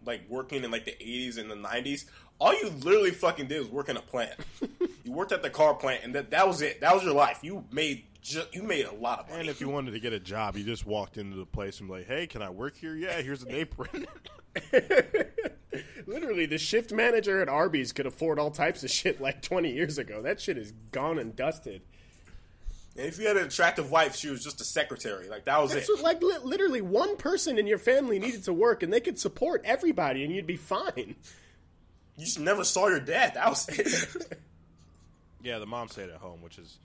like 0.04 0.22
working 0.28 0.64
in 0.64 0.72
like 0.72 0.84
the 0.84 1.00
eighties 1.00 1.38
and 1.38 1.48
the 1.48 1.54
nineties, 1.54 2.06
all 2.40 2.54
you 2.54 2.70
literally 2.70 3.12
fucking 3.12 3.46
did 3.46 3.60
was 3.60 3.68
work 3.68 3.88
in 3.88 3.96
a 3.96 4.02
plant. 4.02 4.34
you 5.04 5.12
worked 5.12 5.30
at 5.30 5.44
the 5.44 5.50
car 5.50 5.74
plant, 5.74 6.02
and 6.02 6.12
that 6.16 6.30
that 6.32 6.48
was 6.48 6.60
it. 6.60 6.80
That 6.80 6.92
was 6.92 7.04
your 7.04 7.14
life. 7.14 7.38
You 7.42 7.64
made 7.70 8.04
ju- 8.26 8.44
you 8.52 8.62
made 8.62 8.86
a 8.86 8.94
lot 8.94 9.20
of 9.20 9.28
money. 9.28 9.40
And 9.40 9.48
if 9.48 9.60
you 9.60 9.68
wanted 9.68 9.92
to 9.92 10.00
get 10.00 10.12
a 10.12 10.20
job, 10.20 10.56
you 10.56 10.64
just 10.64 10.84
walked 10.86 11.16
into 11.16 11.36
the 11.36 11.46
place 11.46 11.80
and 11.80 11.88
be 11.88 11.94
like, 11.96 12.06
"Hey, 12.06 12.26
can 12.26 12.42
I 12.42 12.50
work 12.50 12.76
here? 12.76 12.94
Yeah, 12.94 13.20
here's 13.22 13.42
an 13.42 13.50
apron." 13.52 14.06
Literally, 16.06 16.46
the 16.46 16.58
shift 16.58 16.92
manager 16.92 17.40
at 17.40 17.48
Arby's 17.48 17.92
could 17.92 18.06
afford 18.06 18.38
all 18.38 18.50
types 18.50 18.82
of 18.84 18.90
shit 18.90 19.20
like 19.20 19.42
20 19.42 19.70
years 19.72 19.98
ago. 19.98 20.22
That 20.22 20.40
shit 20.40 20.56
is 20.56 20.72
gone 20.92 21.18
and 21.18 21.34
dusted. 21.36 21.82
and 22.96 23.06
if 23.06 23.18
you 23.18 23.26
had 23.26 23.36
an 23.36 23.44
attractive 23.44 23.90
wife, 23.90 24.16
she 24.16 24.28
was 24.30 24.42
just 24.42 24.60
a 24.60 24.64
secretary. 24.64 25.28
Like 25.28 25.44
that 25.44 25.60
was 25.60 25.74
That's 25.74 25.88
it. 25.88 25.96
what, 25.96 26.02
like 26.02 26.22
li- 26.22 26.38
literally 26.44 26.80
one 26.80 27.16
person 27.16 27.58
in 27.58 27.66
your 27.66 27.78
family 27.78 28.18
needed 28.18 28.44
to 28.44 28.52
work, 28.52 28.82
and 28.82 28.92
they 28.92 29.00
could 29.00 29.18
support 29.18 29.62
everybody, 29.64 30.24
and 30.24 30.34
you'd 30.34 30.46
be 30.46 30.56
fine. 30.56 31.16
You 32.16 32.24
just 32.24 32.40
never 32.40 32.64
saw 32.64 32.88
your 32.88 33.00
dad. 33.00 33.34
That 33.34 33.50
was 33.50 33.68
it. 33.68 34.38
yeah, 35.42 35.58
the 35.58 35.66
mom 35.66 35.88
stayed 35.88 36.08
at 36.08 36.16
home, 36.16 36.40
which 36.40 36.56
is 36.58 36.78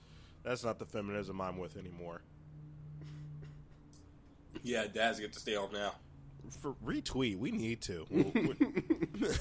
that's 0.44 0.64
not 0.64 0.78
the 0.78 0.86
feminism 0.86 1.40
I'm 1.40 1.58
with 1.58 1.76
anymore. 1.76 2.20
yeah, 4.62 4.86
dads 4.86 5.18
get 5.20 5.32
to 5.32 5.40
stay 5.40 5.54
home 5.54 5.72
now. 5.72 5.92
For 6.60 6.74
retweet, 6.84 7.38
we 7.38 7.50
need 7.50 7.80
to. 7.82 8.06
We'll- 8.10 9.32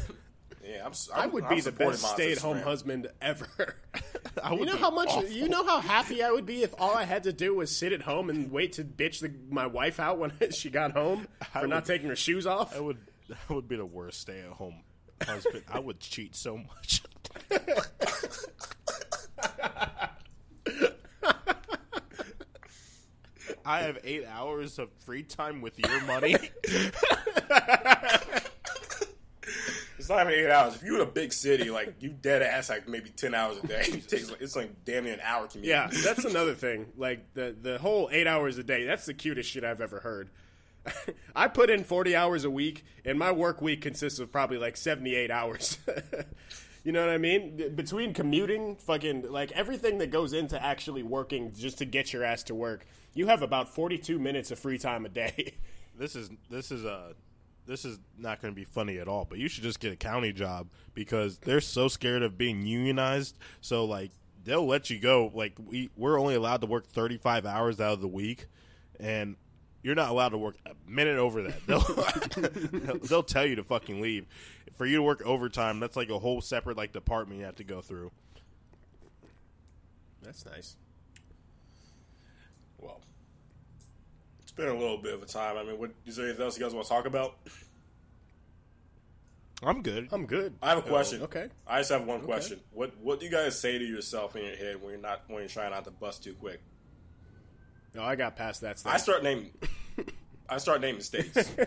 Yeah, 0.63 0.85
I'm. 0.85 0.91
s- 0.91 1.09
I 1.13 1.21
I'm- 1.21 1.31
would 1.31 1.43
I'm 1.45 1.55
be 1.55 1.61
the 1.61 1.71
best 1.71 2.03
stay-at-home 2.05 2.57
Instagram. 2.57 2.63
husband 2.63 3.07
ever. 3.19 3.75
I 4.43 4.53
You 4.53 4.63
know 4.65 4.77
how 4.77 4.91
much? 4.91 5.09
awful. 5.09 5.27
You 5.27 5.49
know 5.49 5.65
how 5.65 5.79
happy 5.81 6.21
I 6.21 6.29
would 6.31 6.45
be 6.45 6.61
if 6.61 6.73
all 6.79 6.93
I 6.95 7.03
had 7.03 7.23
to 7.23 7.33
do 7.33 7.55
was 7.55 7.75
sit 7.75 7.91
at 7.93 8.03
home 8.03 8.29
and 8.29 8.51
wait 8.51 8.73
to 8.73 8.83
bitch 8.83 9.21
the, 9.21 9.33
my 9.49 9.65
wife 9.65 9.99
out 9.99 10.19
when 10.19 10.31
she 10.51 10.69
got 10.69 10.91
home 10.91 11.27
for 11.51 11.65
not 11.67 11.77
would- 11.77 11.85
taking 11.85 12.09
her 12.09 12.15
shoes 12.15 12.45
off. 12.45 12.75
I 12.75 12.79
would. 12.79 12.99
I 13.49 13.53
would 13.53 13.67
be 13.67 13.75
the 13.75 13.85
worst 13.85 14.21
stay-at-home 14.21 14.83
husband. 15.23 15.63
I 15.67 15.79
would 15.79 15.99
cheat 15.99 16.35
so 16.35 16.57
much. 16.57 17.01
I 23.65 23.81
have 23.81 23.99
eight 24.03 24.25
hours 24.27 24.79
of 24.79 24.89
free 25.05 25.23
time 25.23 25.61
with 25.61 25.77
your 25.79 26.01
money. 26.01 26.35
It's 30.01 30.09
not 30.09 30.25
even 30.25 30.45
eight 30.45 30.49
hours. 30.49 30.73
If 30.73 30.81
you're 30.81 30.95
in 30.95 31.01
a 31.01 31.05
big 31.05 31.31
city, 31.31 31.69
like 31.69 31.93
you 31.99 32.09
dead 32.09 32.41
ass, 32.41 32.71
like 32.71 32.87
maybe 32.87 33.11
ten 33.11 33.35
hours 33.35 33.57
a 33.63 33.67
day. 33.67 33.83
It 33.87 34.07
takes 34.07 34.31
like, 34.31 34.41
it's 34.41 34.55
like 34.55 34.83
damn 34.83 35.03
near 35.03 35.13
an 35.13 35.19
hour 35.23 35.45
commute. 35.45 35.67
Yeah, 35.67 35.91
that's 36.03 36.25
another 36.31 36.55
thing. 36.55 36.87
Like 36.97 37.35
the 37.35 37.55
the 37.61 37.77
whole 37.77 38.09
eight 38.11 38.25
hours 38.25 38.57
a 38.57 38.63
day. 38.63 38.83
That's 38.83 39.05
the 39.05 39.13
cutest 39.13 39.51
shit 39.51 39.63
I've 39.63 39.79
ever 39.79 39.99
heard. 39.99 40.31
I 41.35 41.47
put 41.49 41.69
in 41.69 41.83
forty 41.83 42.15
hours 42.15 42.45
a 42.45 42.49
week, 42.49 42.83
and 43.05 43.19
my 43.19 43.31
work 43.31 43.61
week 43.61 43.81
consists 43.81 44.17
of 44.17 44.31
probably 44.31 44.57
like 44.57 44.75
seventy 44.75 45.13
eight 45.13 45.29
hours. 45.29 45.77
You 46.83 46.91
know 46.91 47.05
what 47.05 47.13
I 47.13 47.17
mean? 47.17 47.75
Between 47.75 48.13
commuting, 48.13 48.75
fucking 48.75 49.31
like 49.31 49.51
everything 49.51 49.99
that 49.99 50.11
goes 50.11 50.33
into 50.33 50.61
actually 50.61 51.03
working 51.03 51.53
just 51.53 51.77
to 51.79 51.85
get 51.85 52.11
your 52.11 52.23
ass 52.23 52.43
to 52.43 52.55
work, 52.55 52.85
you 53.13 53.27
have 53.27 53.41
about 53.41 53.73
forty 53.73 53.97
two 53.97 54.19
minutes 54.19 54.51
of 54.51 54.59
free 54.59 54.77
time 54.77 55.05
a 55.05 55.09
day. 55.09 55.55
this 55.97 56.15
is 56.15 56.29
this 56.49 56.71
is 56.71 56.85
a 56.85 57.13
this 57.67 57.85
is 57.85 57.99
not 58.17 58.41
going 58.41 58.53
to 58.53 58.55
be 58.55 58.65
funny 58.65 58.97
at 58.97 59.07
all, 59.07 59.25
but 59.25 59.37
you 59.37 59.47
should 59.47 59.63
just 59.63 59.79
get 59.79 59.93
a 59.93 59.95
county 59.95 60.33
job 60.33 60.69
because 60.93 61.37
they're 61.39 61.61
so 61.61 61.87
scared 61.87 62.23
of 62.23 62.37
being 62.37 62.65
unionized. 62.65 63.37
So 63.61 63.85
like 63.85 64.11
they'll 64.43 64.65
let 64.65 64.89
you 64.89 64.99
go. 64.99 65.31
Like 65.33 65.53
we 65.63 65.89
we're 65.95 66.19
only 66.19 66.35
allowed 66.35 66.61
to 66.61 66.67
work 66.67 66.87
35 66.87 67.45
hours 67.45 67.79
out 67.79 67.93
of 67.93 68.01
the 68.01 68.07
week, 68.07 68.47
and 68.99 69.35
you're 69.83 69.95
not 69.95 70.09
allowed 70.09 70.29
to 70.29 70.37
work 70.37 70.55
a 70.65 70.71
minute 70.87 71.17
over 71.17 71.43
that. 71.43 71.65
They'll 72.87 72.97
they'll 73.07 73.23
tell 73.23 73.45
you 73.45 73.55
to 73.55 73.63
fucking 73.63 74.01
leave. 74.01 74.25
For 74.77 74.85
you 74.85 74.97
to 74.97 75.03
work 75.03 75.21
overtime, 75.23 75.79
that's 75.79 75.95
like 75.95 76.09
a 76.09 76.19
whole 76.19 76.41
separate 76.41 76.77
like 76.77 76.91
department 76.93 77.39
you 77.39 77.45
have 77.45 77.55
to 77.57 77.63
go 77.63 77.81
through. 77.81 78.11
That's 80.21 80.45
nice. 80.45 80.75
Well, 82.79 83.01
it's 84.41 84.51
been 84.51 84.67
a 84.67 84.77
little 84.77 84.97
bit 84.97 85.13
of 85.13 85.23
a 85.23 85.25
time. 85.25 85.57
I 85.57 85.63
mean, 85.63 85.79
what 85.79 85.91
is 86.05 86.15
there 86.15 86.25
anything 86.27 86.43
else 86.43 86.57
you 86.57 86.63
guys 86.63 86.73
want 86.73 86.85
to 86.85 86.93
talk 86.93 87.05
about? 87.05 87.37
I'm 89.63 89.83
good. 89.83 90.07
I'm 90.11 90.25
good. 90.25 90.55
I 90.61 90.69
have 90.69 90.79
a 90.79 90.81
question. 90.81 91.19
Oh, 91.21 91.25
okay. 91.25 91.49
I 91.67 91.79
just 91.79 91.91
have 91.91 92.05
one 92.05 92.21
question. 92.21 92.59
What 92.71 92.97
What 93.01 93.19
do 93.19 93.25
you 93.25 93.31
guys 93.31 93.59
say 93.59 93.77
to 93.77 93.85
yourself 93.85 94.35
in 94.35 94.43
your 94.43 94.55
head 94.55 94.81
when 94.81 94.91
you're 94.91 95.01
not 95.01 95.21
when 95.27 95.39
you're 95.39 95.49
trying 95.49 95.71
not 95.71 95.85
to 95.85 95.91
bust 95.91 96.23
too 96.23 96.33
quick? 96.33 96.61
No, 97.93 98.03
I 98.03 98.15
got 98.15 98.35
past 98.35 98.61
that 98.61 98.79
stage. 98.79 98.93
I 98.93 98.97
start 98.97 99.23
naming. 99.23 99.51
I 100.49 100.57
start 100.57 100.81
naming 100.81 101.01
states. 101.01 101.51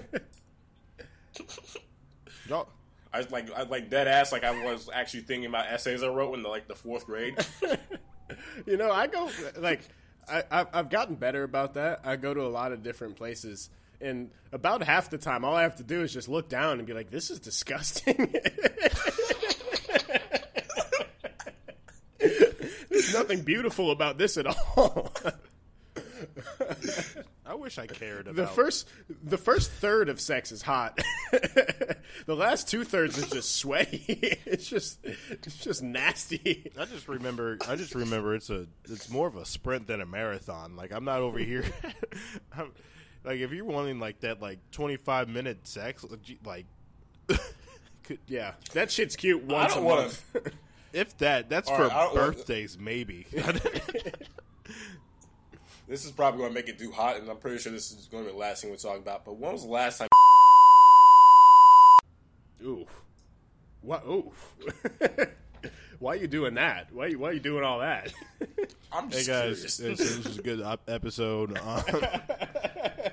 Y'all- 2.48 2.68
I 3.12 3.18
was 3.18 3.30
like 3.30 3.48
I 3.52 3.62
like 3.62 3.90
dead 3.90 4.08
ass. 4.08 4.32
Like 4.32 4.42
I 4.42 4.64
was 4.64 4.90
actually 4.92 5.20
thinking 5.20 5.48
about 5.48 5.66
essays 5.68 6.02
I 6.02 6.08
wrote 6.08 6.34
in 6.34 6.42
the, 6.42 6.48
like 6.48 6.66
the 6.66 6.74
fourth 6.74 7.06
grade. 7.06 7.36
You 8.66 8.78
know, 8.78 8.90
I 8.90 9.06
go 9.06 9.30
like 9.58 9.82
I, 10.28 10.42
I've, 10.50 10.66
I've 10.72 10.90
gotten 10.90 11.14
better 11.14 11.42
about 11.44 11.74
that. 11.74 12.00
I 12.04 12.16
go 12.16 12.32
to 12.32 12.40
a 12.40 12.48
lot 12.48 12.72
of 12.72 12.82
different 12.82 13.16
places, 13.16 13.68
and 14.00 14.30
about 14.50 14.82
half 14.82 15.10
the 15.10 15.18
time, 15.18 15.44
all 15.44 15.54
I 15.54 15.62
have 15.62 15.76
to 15.76 15.82
do 15.84 16.02
is 16.02 16.12
just 16.12 16.28
look 16.28 16.48
down 16.48 16.78
and 16.78 16.86
be 16.86 16.94
like, 16.94 17.10
"This 17.10 17.30
is 17.30 17.38
disgusting." 17.38 18.34
There's 22.18 23.12
nothing 23.12 23.42
beautiful 23.42 23.90
about 23.90 24.18
this 24.18 24.36
at 24.38 24.46
all. 24.46 25.12
I 27.46 27.54
wish 27.54 27.78
I 27.78 27.86
cared 27.86 28.26
about 28.28 28.36
the 28.36 28.46
first, 28.46 28.88
the 29.22 29.36
first 29.38 29.70
third 29.70 30.08
of 30.08 30.20
sex 30.20 30.52
is 30.52 30.62
hot. 30.62 30.98
the 31.32 31.96
last 32.34 32.68
two 32.68 32.84
thirds 32.84 33.18
is 33.18 33.28
just 33.30 33.54
sweaty. 33.56 34.38
it's 34.46 34.66
just, 34.66 34.98
it's 35.04 35.56
just 35.58 35.82
nasty. 35.82 36.70
I 36.78 36.84
just 36.86 37.08
remember. 37.08 37.58
I 37.68 37.76
just 37.76 37.94
remember 37.94 38.34
it's 38.34 38.50
a. 38.50 38.66
It's 38.88 39.08
more 39.10 39.26
of 39.26 39.36
a 39.36 39.44
sprint 39.44 39.86
than 39.86 40.00
a 40.00 40.06
marathon. 40.06 40.76
Like 40.76 40.92
I'm 40.92 41.04
not 41.04 41.20
over 41.20 41.38
here. 41.38 41.64
I'm, 42.56 42.72
like 43.24 43.40
if 43.40 43.52
you're 43.52 43.64
wanting 43.64 43.98
like 43.98 44.20
that, 44.20 44.40
like 44.40 44.58
25 44.72 45.28
minute 45.28 45.66
sex, 45.66 46.04
like 46.44 46.66
could, 48.04 48.18
Yeah, 48.26 48.52
that 48.72 48.90
shit's 48.90 49.16
cute 49.16 49.42
once 49.44 49.72
a 49.72 49.76
don't 49.76 49.84
wanna- 49.84 50.02
month. 50.02 50.24
if 50.92 51.16
that, 51.18 51.48
that's 51.48 51.68
All 51.70 51.76
for 51.76 51.82
right, 51.84 51.92
I 51.92 52.06
wanna- 52.06 52.14
birthdays, 52.32 52.78
maybe. 52.78 53.26
This 55.88 56.04
is 56.04 56.10
probably 56.10 56.38
going 56.38 56.50
to 56.50 56.54
make 56.54 56.68
it 56.68 56.78
too 56.78 56.90
hot, 56.90 57.16
and 57.16 57.28
I'm 57.28 57.36
pretty 57.36 57.58
sure 57.58 57.72
this 57.72 57.92
is 57.92 58.06
going 58.06 58.24
to 58.24 58.30
be 58.30 58.32
the 58.34 58.38
last 58.40 58.62
thing 58.62 58.70
we 58.70 58.76
talk 58.76 58.98
about. 58.98 59.24
But 59.24 59.36
when 59.36 59.52
was 59.52 59.62
the 59.62 59.70
last 59.70 59.98
time? 59.98 60.08
Ooh. 62.62 62.86
What? 63.82 64.04
Ooh. 64.06 64.32
why 65.98 66.12
are 66.12 66.16
you 66.16 66.26
doing 66.26 66.54
that? 66.54 66.88
Why 66.92 67.12
why 67.12 67.28
are 67.28 67.32
you 67.34 67.40
doing 67.40 67.64
all 67.64 67.80
that? 67.80 68.12
I'm 68.92 69.10
hey 69.10 69.24
guys, 69.24 69.62
this, 69.62 69.76
this 69.76 70.00
is 70.00 70.38
a 70.38 70.42
good 70.42 70.62
op- 70.62 70.88
episode. 70.88 71.58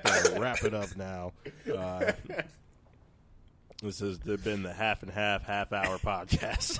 Um, 0.04 0.10
gotta 0.22 0.40
wrap 0.40 0.64
it 0.64 0.74
up 0.74 0.96
now. 0.96 1.32
Uh, 1.72 2.12
this 3.82 4.00
has 4.00 4.18
been 4.18 4.62
the 4.62 4.72
half 4.72 5.02
and 5.02 5.10
half 5.12 5.42
half 5.44 5.72
hour 5.72 5.98
podcast. 5.98 6.78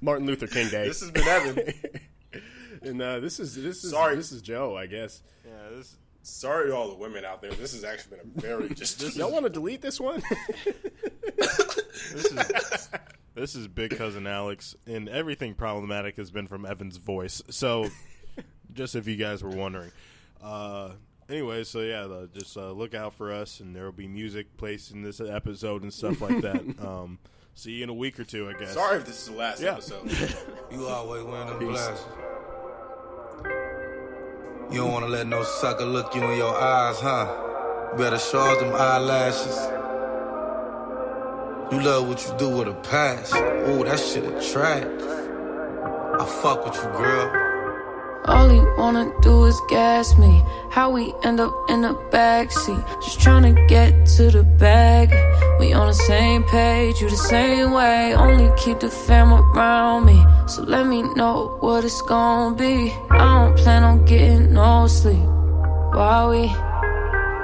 Martin 0.00 0.26
Luther 0.26 0.46
King 0.46 0.68
Day. 0.68 0.88
this 0.88 1.00
has 1.00 1.10
been 1.10 1.26
Evan. 1.26 1.72
And 2.86 3.02
uh, 3.02 3.20
this 3.20 3.38
is 3.40 3.54
this 3.54 3.84
is 3.84 3.90
Sorry. 3.90 4.16
this 4.16 4.32
is 4.32 4.42
Joe, 4.42 4.76
I 4.76 4.86
guess. 4.86 5.22
yeah, 5.44 5.76
this 5.76 5.96
Sorry 6.22 6.70
to 6.70 6.74
all 6.74 6.88
the 6.88 6.96
women 6.96 7.24
out 7.24 7.40
there. 7.40 7.52
This 7.52 7.72
has 7.74 7.84
actually 7.84 8.16
been 8.16 8.32
a 8.36 8.40
very 8.40 8.68
just. 8.74 8.98
this 8.98 9.16
Y'all 9.16 9.30
want 9.30 9.44
to 9.44 9.50
delete 9.50 9.80
this 9.80 10.00
one? 10.00 10.22
this 11.36 12.24
is 12.24 12.88
this 13.34 13.54
is 13.54 13.68
Big 13.68 13.96
Cousin 13.96 14.26
Alex, 14.26 14.74
and 14.86 15.08
everything 15.08 15.54
problematic 15.54 16.16
has 16.16 16.30
been 16.30 16.48
from 16.48 16.66
Evan's 16.66 16.96
voice. 16.96 17.42
So, 17.50 17.88
just 18.72 18.96
if 18.96 19.06
you 19.06 19.16
guys 19.16 19.42
were 19.44 19.50
wondering. 19.50 19.92
Uh, 20.42 20.92
anyway, 21.28 21.62
so 21.64 21.80
yeah, 21.80 22.00
uh, 22.02 22.26
just 22.34 22.56
uh, 22.56 22.72
look 22.72 22.94
out 22.94 23.14
for 23.14 23.32
us, 23.32 23.60
and 23.60 23.74
there 23.76 23.84
will 23.84 23.92
be 23.92 24.08
music 24.08 24.56
placed 24.56 24.90
in 24.92 25.02
this 25.02 25.20
episode 25.20 25.82
and 25.82 25.92
stuff 25.92 26.20
like 26.20 26.40
that. 26.40 26.56
um, 26.84 27.18
see 27.54 27.72
you 27.72 27.84
in 27.84 27.88
a 27.88 27.94
week 27.94 28.18
or 28.18 28.24
two, 28.24 28.48
I 28.48 28.54
guess. 28.58 28.74
Sorry 28.74 28.96
if 28.98 29.06
this 29.06 29.20
is 29.20 29.26
the 29.28 29.36
last 29.36 29.60
Yeah. 29.62 29.72
episode. 29.74 30.10
You 30.72 30.86
always 30.88 31.22
wearing 31.22 31.46
them 31.46 31.58
glasses. 31.60 32.04
You 34.70 34.78
don't 34.78 34.92
wanna 34.92 35.06
let 35.06 35.28
no 35.28 35.44
sucker 35.44 35.84
look 35.84 36.12
you 36.14 36.22
in 36.24 36.36
your 36.36 36.54
eyes, 36.60 36.98
huh? 36.98 37.26
Better 37.96 38.18
charge 38.18 38.58
them 38.58 38.74
eyelashes. 38.74 39.56
You 41.70 41.80
love 41.80 42.08
what 42.08 42.26
you 42.26 42.34
do 42.36 42.48
with 42.48 42.68
a 42.68 42.74
passion. 42.74 43.38
Ooh, 43.68 43.84
that 43.84 44.00
shit 44.00 44.24
attractive. 44.24 45.02
I 46.20 46.26
fuck 46.42 46.64
with 46.64 46.74
you, 46.74 46.90
girl. 46.98 47.42
All 48.24 48.48
he 48.48 48.58
wanna 48.76 49.12
do 49.22 49.44
is 49.44 49.60
gas 49.68 50.18
me. 50.18 50.42
How 50.70 50.90
we 50.90 51.14
end 51.22 51.38
up 51.38 51.54
in 51.68 51.82
the 51.82 51.94
backseat. 52.10 52.84
Just 53.00 53.20
tryna 53.20 53.68
get 53.68 54.04
to 54.16 54.32
the 54.32 54.42
bag. 54.42 55.14
We 55.60 55.74
on 55.74 55.86
the 55.86 55.94
same 55.94 56.42
page, 56.42 57.00
you 57.00 57.08
the 57.08 57.16
same 57.16 57.70
way. 57.70 58.14
Only 58.14 58.50
keep 58.56 58.80
the 58.80 58.90
fam 58.90 59.32
around 59.32 60.06
me. 60.06 60.18
So 60.48 60.62
let 60.62 60.86
me 60.86 61.02
know 61.02 61.56
what 61.58 61.84
it's 61.84 62.00
gonna 62.02 62.54
be. 62.54 62.92
I 63.10 63.18
don't 63.18 63.56
plan 63.58 63.82
on 63.82 64.04
getting 64.04 64.52
no 64.52 64.86
sleep. 64.86 65.28
While 65.92 66.30
we 66.30 66.46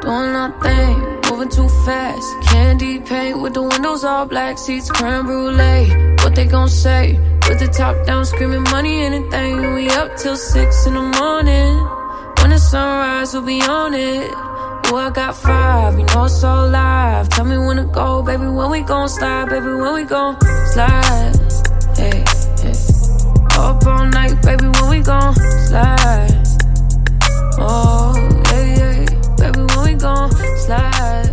doing 0.03 0.37
our 0.43 0.53
thing, 0.63 0.97
moving 1.29 1.49
too 1.49 1.69
fast. 1.85 2.29
Candy 2.49 3.01
paint 3.01 3.43
with 3.43 3.55
the 3.55 3.63
windows 3.63 4.05
all 4.05 4.25
black, 4.27 4.57
seats 4.57 4.89
creme 4.89 5.27
brulee. 5.27 6.15
What 6.23 6.37
they 6.37 6.47
gon' 6.47 6.69
say? 6.69 7.19
With 7.49 7.59
the 7.59 7.67
top 7.67 8.07
down, 8.07 8.25
screaming 8.25 8.63
money, 8.71 9.03
anything. 9.03 9.75
We 9.75 9.89
up 9.91 10.17
till 10.17 10.37
six 10.37 10.87
in 10.87 10.95
the 10.95 11.03
morning. 11.03 11.75
When 12.39 12.51
the 12.51 12.59
sunrise, 12.59 13.33
we'll 13.33 13.43
be 13.43 13.61
on 13.63 13.95
it. 13.95 14.31
Ooh, 14.93 14.97
I 14.97 15.11
got 15.13 15.35
five, 15.35 15.99
you 15.99 16.05
know 16.05 16.25
it's 16.25 16.45
all 16.45 16.69
live. 16.69 17.29
Tell 17.31 17.47
me 17.47 17.59
when 17.59 17.79
to 17.79 17.85
go, 17.85 18.23
baby. 18.23 18.47
When 18.47 18.71
we 18.71 18.83
gon' 18.83 19.09
slide, 19.09 19.49
baby. 19.49 19.67
When 19.67 19.93
we 19.95 20.05
gon' 20.05 20.37
slide 20.73 21.32
up 23.83 24.01
all 24.01 24.07
night, 24.07 24.41
baby, 24.43 24.66
when 24.66 24.91
we 24.91 25.01
gon' 25.01 25.35
slide. 25.66 26.30
Oh, 27.59 28.14
yeah, 28.51 28.76
yeah, 28.76 29.07
baby, 29.37 29.61
when 29.61 29.85
we 29.85 29.95
gon' 29.95 30.30
slide. 30.59 31.32